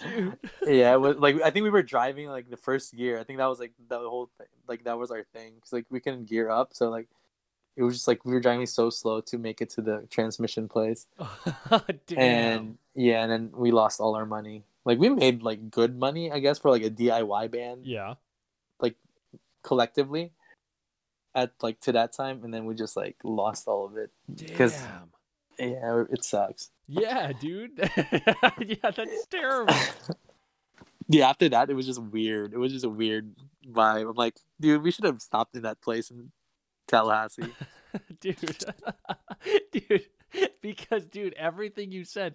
[0.66, 3.38] yeah it was like i think we were driving like the first gear i think
[3.38, 6.28] that was like the whole thing like that was our thing because like we couldn't
[6.28, 7.08] gear up so like
[7.76, 10.68] it was just like we were driving so slow to make it to the transmission
[10.68, 11.06] place
[12.16, 16.30] and yeah and then we lost all our money like we made like good money
[16.30, 18.14] i guess for like a diy band yeah.
[18.80, 18.96] Like
[19.62, 20.32] collectively
[21.34, 24.74] at like to that time and then we just like lost all of it because
[25.58, 25.70] Damn.
[25.70, 27.78] yeah it sucks Yeah, dude.
[28.66, 29.74] yeah, that's terrible.
[31.08, 33.32] yeah after that it was just weird it was just a weird
[33.70, 36.30] vibe i'm like dude we should have stopped in that place in
[36.88, 37.52] tallahassee.
[38.20, 38.36] Dude.
[39.72, 40.06] Dude
[40.62, 42.34] because dude everything you said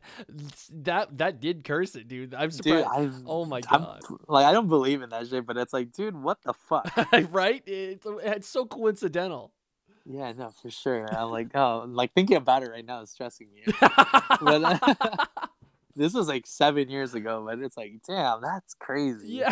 [0.71, 2.35] that that did curse it dude.
[2.35, 2.87] I'm dude surprised.
[2.87, 4.01] I, Oh my I'm- God.
[4.27, 6.87] like i don't believe in that shit but it's like dude what the fuck?
[7.31, 7.63] Right?
[7.65, 9.51] It's, it's so coincidental.
[10.05, 11.07] Yeah no for sure.
[11.11, 13.63] I'm like oh like thinking about it right now is stressing me
[14.41, 15.25] But- uh,
[15.95, 19.27] this was like seven years ago but it's like damn that's crazy.
[19.41, 19.51] Yeah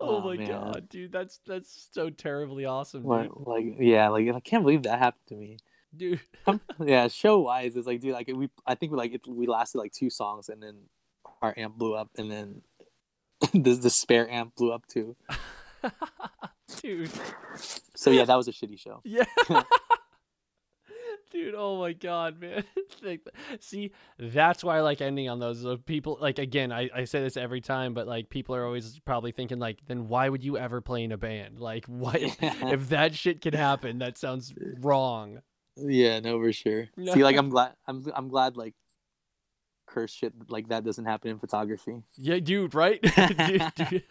[0.00, 0.48] oh, Oh, my man.
[0.48, 4.98] god dude that's that's so terribly awesome like, like yeah like i can't believe that
[4.98, 5.58] happened to me
[5.96, 6.20] dude.
[6.84, 9.78] yeah show wise it's like dude like we i think we like it, we lasted
[9.78, 10.76] like two songs and then
[11.42, 12.62] our amp blew up and then
[13.52, 15.16] the, the spare amp blew up too
[16.82, 17.10] dude
[17.94, 19.24] so yeah that was a shitty show Yeah.
[21.32, 22.64] Dude, oh my god, man.
[23.60, 25.60] See, that's why I like ending on those.
[25.62, 29.00] So people like again, I, I say this every time, but like people are always
[29.04, 31.58] probably thinking like, then why would you ever play in a band?
[31.58, 35.42] Like what if that shit could happen, that sounds wrong.
[35.76, 37.12] yeah no for sure No.
[37.14, 38.72] see like i'm glad i'm i'm glad like
[39.86, 43.00] curse shit like that doesn't happen in photography Yeah, dude, right?
[43.02, 44.02] dude, dude.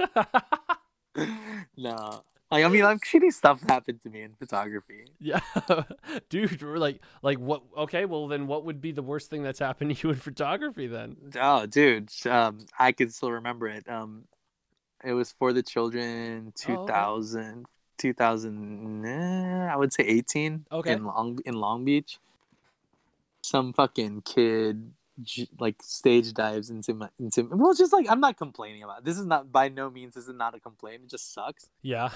[1.78, 2.22] no.
[2.52, 5.06] Like I mean, like shitty stuff happened to me in photography.
[5.20, 5.40] Yeah,
[6.30, 6.62] dude.
[6.62, 7.64] We're like, like what?
[7.76, 10.88] Okay, well then, what would be the worst thing that's happened to you in photography
[10.88, 11.18] then?
[11.40, 13.90] Oh, dude, um, I can still remember it.
[13.90, 14.26] Um,
[15.04, 16.94] it was for the children, Oh, okay.
[16.94, 17.66] 2000,
[17.98, 20.66] 2000 eh, I would say eighteen.
[20.72, 20.94] Okay.
[20.94, 22.20] In Long in Long Beach,
[23.42, 24.92] some fucking kid
[25.60, 29.00] like stage dives into my into well, just like I'm not complaining about.
[29.00, 29.06] It.
[29.06, 30.14] This is not by no means.
[30.14, 31.04] This is not a complaint.
[31.06, 31.70] It just sucks.
[31.82, 32.10] Yeah.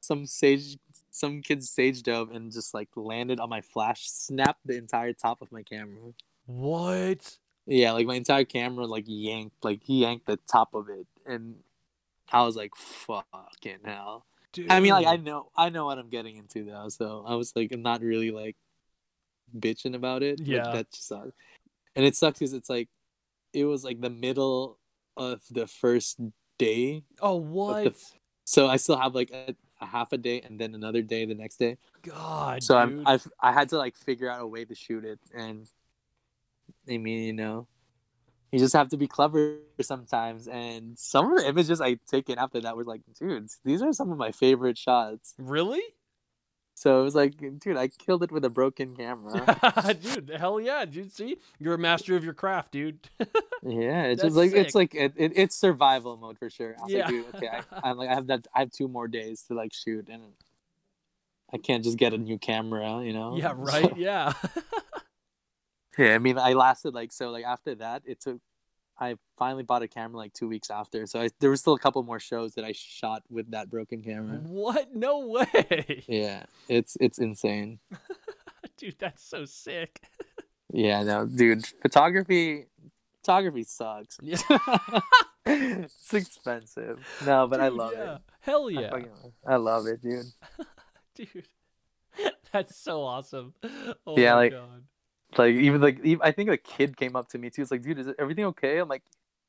[0.00, 0.78] some stage
[1.10, 5.42] some kid stage dove and just like landed on my flash snapped the entire top
[5.42, 6.12] of my camera
[6.46, 7.36] what?
[7.66, 11.56] yeah like my entire camera like yanked like he yanked the top of it and
[12.32, 14.70] i was like fucking hell Dude.
[14.70, 17.52] i mean like i know i know what i'm getting into though so i was
[17.54, 18.56] like i'm not really like
[19.56, 20.70] bitching about it Yeah.
[20.72, 21.32] that just sucks
[21.96, 22.88] and it sucks because it's like
[23.52, 24.78] it was like the middle
[25.16, 26.20] of the first
[26.58, 27.94] day Oh what?
[28.44, 31.34] so i still have like a, a half a day and then another day the
[31.34, 32.62] next day God.
[32.62, 33.00] so dude.
[33.00, 35.68] I'm, I've I had to like figure out a way to shoot it, and
[36.88, 37.66] I mean, you know,
[38.52, 40.48] you just have to be clever sometimes.
[40.48, 44.10] And some of the images I taken after that were like, dude, these are some
[44.10, 45.34] of my favorite shots.
[45.38, 45.82] really?
[46.74, 49.58] So it was like, dude, I killed it with a broken camera.
[50.00, 51.12] dude, hell yeah, dude.
[51.12, 52.98] See, you're a master of your craft, dude.
[53.62, 54.66] yeah, it's That's just like sick.
[54.66, 56.76] it's like it, it, it's survival mode for sure.
[56.78, 56.98] I was Yeah.
[57.00, 59.54] like, dude, okay, I, I'm like I have that I have two more days to
[59.54, 60.22] like shoot, and
[61.52, 63.36] I can't just get a new camera, you know?
[63.36, 63.94] yeah, right.
[63.96, 64.32] Yeah.
[65.98, 67.30] Yeah, I mean, I lasted like so.
[67.30, 68.38] Like after that, it took.
[69.00, 71.78] I finally bought a camera like two weeks after, so I, there was still a
[71.78, 74.38] couple more shows that I shot with that broken camera.
[74.44, 74.94] what?
[74.94, 77.78] No way, Yeah, it's it's insane.
[78.76, 78.96] dude.
[78.98, 80.00] That's so sick.
[80.72, 82.66] Yeah, no, dude, photography,
[83.22, 84.18] photography sucks.
[84.22, 84.38] Yeah.
[85.46, 86.98] it's expensive.
[87.26, 88.14] No, but I love yeah.
[88.16, 88.20] it.
[88.40, 90.26] Hell I, yeah, fucking- I love it, dude.
[91.14, 91.48] dude.
[92.52, 93.54] That's so awesome.
[94.06, 94.84] Oh Yeah, my like- god.
[95.38, 97.62] Like even like even, I think a kid came up to me too.
[97.62, 98.78] It's like, dude, is everything okay?
[98.78, 99.02] I'm like,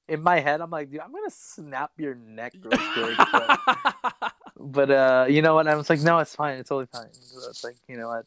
[0.08, 3.18] in my head, I'm like, dude, I'm gonna snap your neck real quick.
[3.18, 4.34] but-
[4.64, 7.50] but uh you know what i was like no it's fine it's totally fine so
[7.50, 8.26] it's like you know what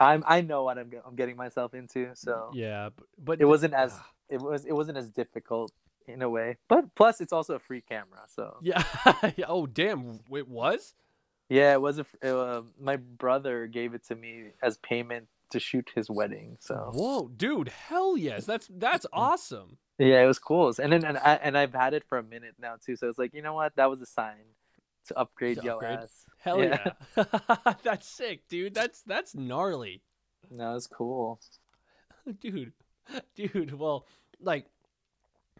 [0.00, 3.72] i'm i know what i'm, I'm getting myself into so yeah, but, but it wasn't
[3.74, 3.94] as
[4.28, 5.70] it was it wasn't as difficult
[6.08, 8.82] in a way but plus it's also a free camera so Yeah.
[9.46, 10.18] Oh damn.
[10.32, 10.94] It was.
[11.48, 15.60] yeah it was a fr- uh, my brother gave it to me as payment to
[15.60, 17.68] shoot his wedding so Whoa, dude.
[17.68, 18.44] Hell yes.
[18.44, 19.78] That's that's awesome.
[19.98, 22.54] yeah it was cool and then and, I, and i've had it for a minute
[22.58, 24.44] now too so it's like you know what that was a sign
[25.08, 25.98] to upgrade To your upgrade?
[26.00, 26.92] ass Hell Yeah.
[27.16, 27.24] yeah.
[27.84, 28.74] that's sick, dude.
[28.74, 30.02] That's that's gnarly.
[30.50, 31.38] no it's cool
[32.40, 32.72] dude
[33.36, 34.06] dude well
[34.40, 34.66] like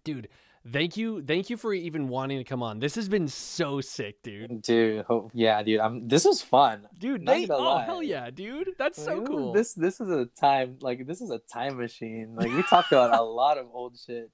[0.05, 0.28] dude
[0.70, 4.22] thank you thank you for even wanting to come on this has been so sick
[4.22, 7.84] dude dude ho- yeah dude i'm this was fun dude Not oh lie.
[7.84, 11.30] hell yeah dude that's so Like, cool This this is a time like this is
[11.30, 12.34] a time machine.
[12.36, 14.30] Like we talked about a lot of old shit.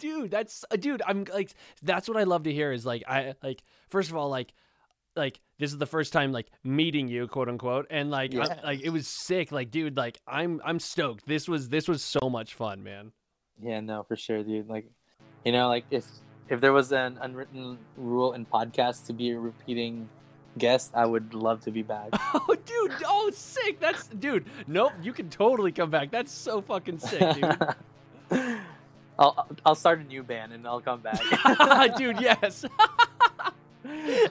[0.00, 3.34] dude that's uh, dude i'm like that's what i love to hear is like i
[3.42, 4.52] like first of all like
[5.16, 8.80] like this is the first time like meeting you quote unquote and like I- like
[8.82, 12.54] it was sick like dude like i'm i'm stoked this was this was so much
[12.54, 13.12] fun man
[13.60, 14.68] Yeah, no, for sure, dude.
[14.68, 14.86] Like,
[15.44, 16.04] you know, like if
[16.48, 20.08] if there was an unwritten rule in podcasts to be a repeating
[20.56, 22.08] guest, I would love to be back.
[22.34, 22.92] Oh, dude!
[23.06, 23.80] Oh, sick!
[23.80, 24.46] That's dude.
[24.66, 26.10] Nope, you can totally come back.
[26.10, 27.58] That's so fucking sick, dude.
[29.18, 31.20] I'll I'll start a new band and I'll come back.
[31.96, 32.64] dude, yes.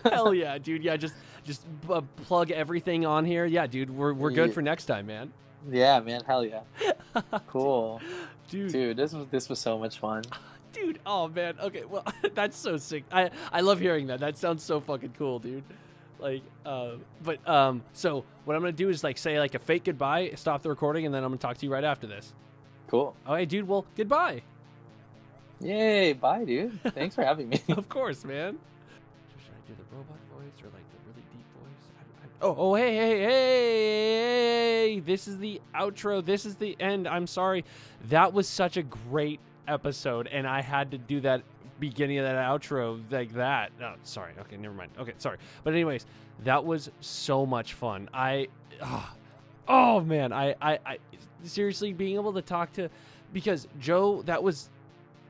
[0.04, 0.84] Hell yeah, dude.
[0.84, 1.14] Yeah, just
[1.44, 3.46] just uh, plug everything on here.
[3.46, 3.90] Yeah, dude.
[3.90, 4.54] We're we're good Yeah.
[4.54, 5.32] for next time, man.
[5.70, 6.62] yeah, man, hell yeah,
[7.48, 8.00] cool,
[8.50, 8.98] Dude, dude, dude.
[8.98, 10.24] This was this was so much fun.
[11.06, 11.56] Oh man.
[11.62, 11.84] Okay.
[11.86, 13.04] Well, that's so sick.
[13.12, 14.20] I I love hearing that.
[14.20, 15.64] That sounds so fucking cool, dude.
[16.20, 16.94] Like, uh,
[17.24, 20.64] but um, so what I'm gonna do is like say like a fake goodbye, stop
[20.64, 22.34] the recording, and then I'm gonna talk to you right after this.
[22.88, 23.16] Cool.
[23.28, 23.68] Okay, dude.
[23.68, 24.42] Well, goodbye.
[25.60, 26.14] Yay!
[26.14, 26.80] Bye, dude.
[26.94, 27.62] Thanks for having me.
[27.70, 28.58] of course, man.
[29.44, 31.84] Should I do the robot voice or like the really deep voice?
[31.98, 35.00] I, I, oh, oh, hey, hey, hey!
[35.00, 36.24] This is the outro.
[36.24, 37.08] This is the end.
[37.08, 37.66] I'm sorry.
[38.10, 41.44] That was such a great episode, and I had to do that
[41.80, 43.72] beginning of that outro like that.
[43.80, 44.34] No, sorry.
[44.42, 44.92] Okay, never mind.
[45.00, 45.38] Okay, sorry.
[45.64, 46.06] But anyways,
[46.44, 48.10] that was so much fun.
[48.14, 48.48] I,
[48.82, 49.14] ah,
[49.68, 50.98] oh man, I, I, I
[51.44, 52.90] seriously being able to talk to
[53.34, 54.70] because Joe, that was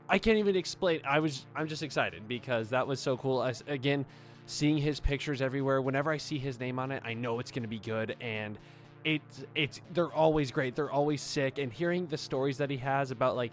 [0.09, 1.01] I can't even explain.
[1.07, 3.43] I was I'm just excited because that was so cool.
[3.43, 4.05] As, again,
[4.45, 5.81] seeing his pictures everywhere.
[5.81, 8.57] Whenever I see his name on it, I know it's going to be good and
[9.03, 10.75] it's it's they're always great.
[10.75, 13.51] They're always sick and hearing the stories that he has about like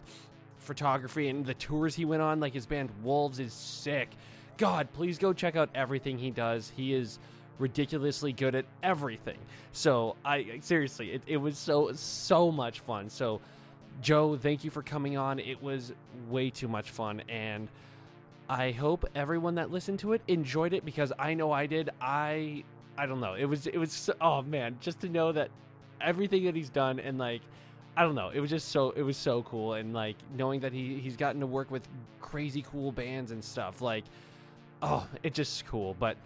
[0.64, 4.08] photography and the tours he went on like his band Wolves is sick
[4.56, 6.72] God, please go check out everything he does.
[6.76, 7.18] He is
[7.58, 9.38] ridiculously good at everything.
[9.72, 13.10] So I seriously, it, it was so so much fun.
[13.10, 13.40] So
[14.00, 15.38] Joe, thank you for coming on.
[15.38, 15.92] It was
[16.28, 17.68] way too much fun and
[18.48, 21.90] I hope everyone that listened to it enjoyed it because I know I did.
[22.00, 22.64] I
[22.96, 23.34] I don't know.
[23.34, 25.50] It was it was so, oh man, just to know that
[26.00, 27.40] everything that he's done and like
[27.96, 28.30] I don't know.
[28.30, 31.40] It was just so it was so cool and like knowing that he he's gotten
[31.40, 31.86] to work with
[32.20, 33.80] crazy cool bands and stuff.
[33.80, 34.04] Like
[34.82, 35.94] oh, it just cool.
[35.98, 36.16] But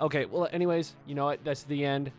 [0.00, 1.44] okay, well anyways, you know what?
[1.44, 2.10] That's the end.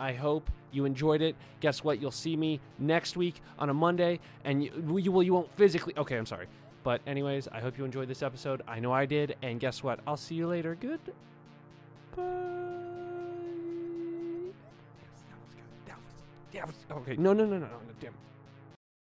[0.00, 1.36] I hope you enjoyed it.
[1.60, 2.00] Guess what?
[2.00, 5.94] You'll see me next week on a Monday and you, you will you won't physically
[5.96, 6.46] Okay, I'm sorry.
[6.82, 8.62] But anyways, I hope you enjoyed this episode.
[8.66, 9.36] I know I did.
[9.42, 10.00] And guess what?
[10.06, 10.74] I'll see you later.
[10.74, 11.00] Good.
[12.16, 12.22] Bye.
[15.28, 15.64] That was good.
[15.86, 16.14] That was,
[16.52, 17.16] that was okay.
[17.16, 17.68] No, no, no, no, no.
[18.00, 18.14] Damn.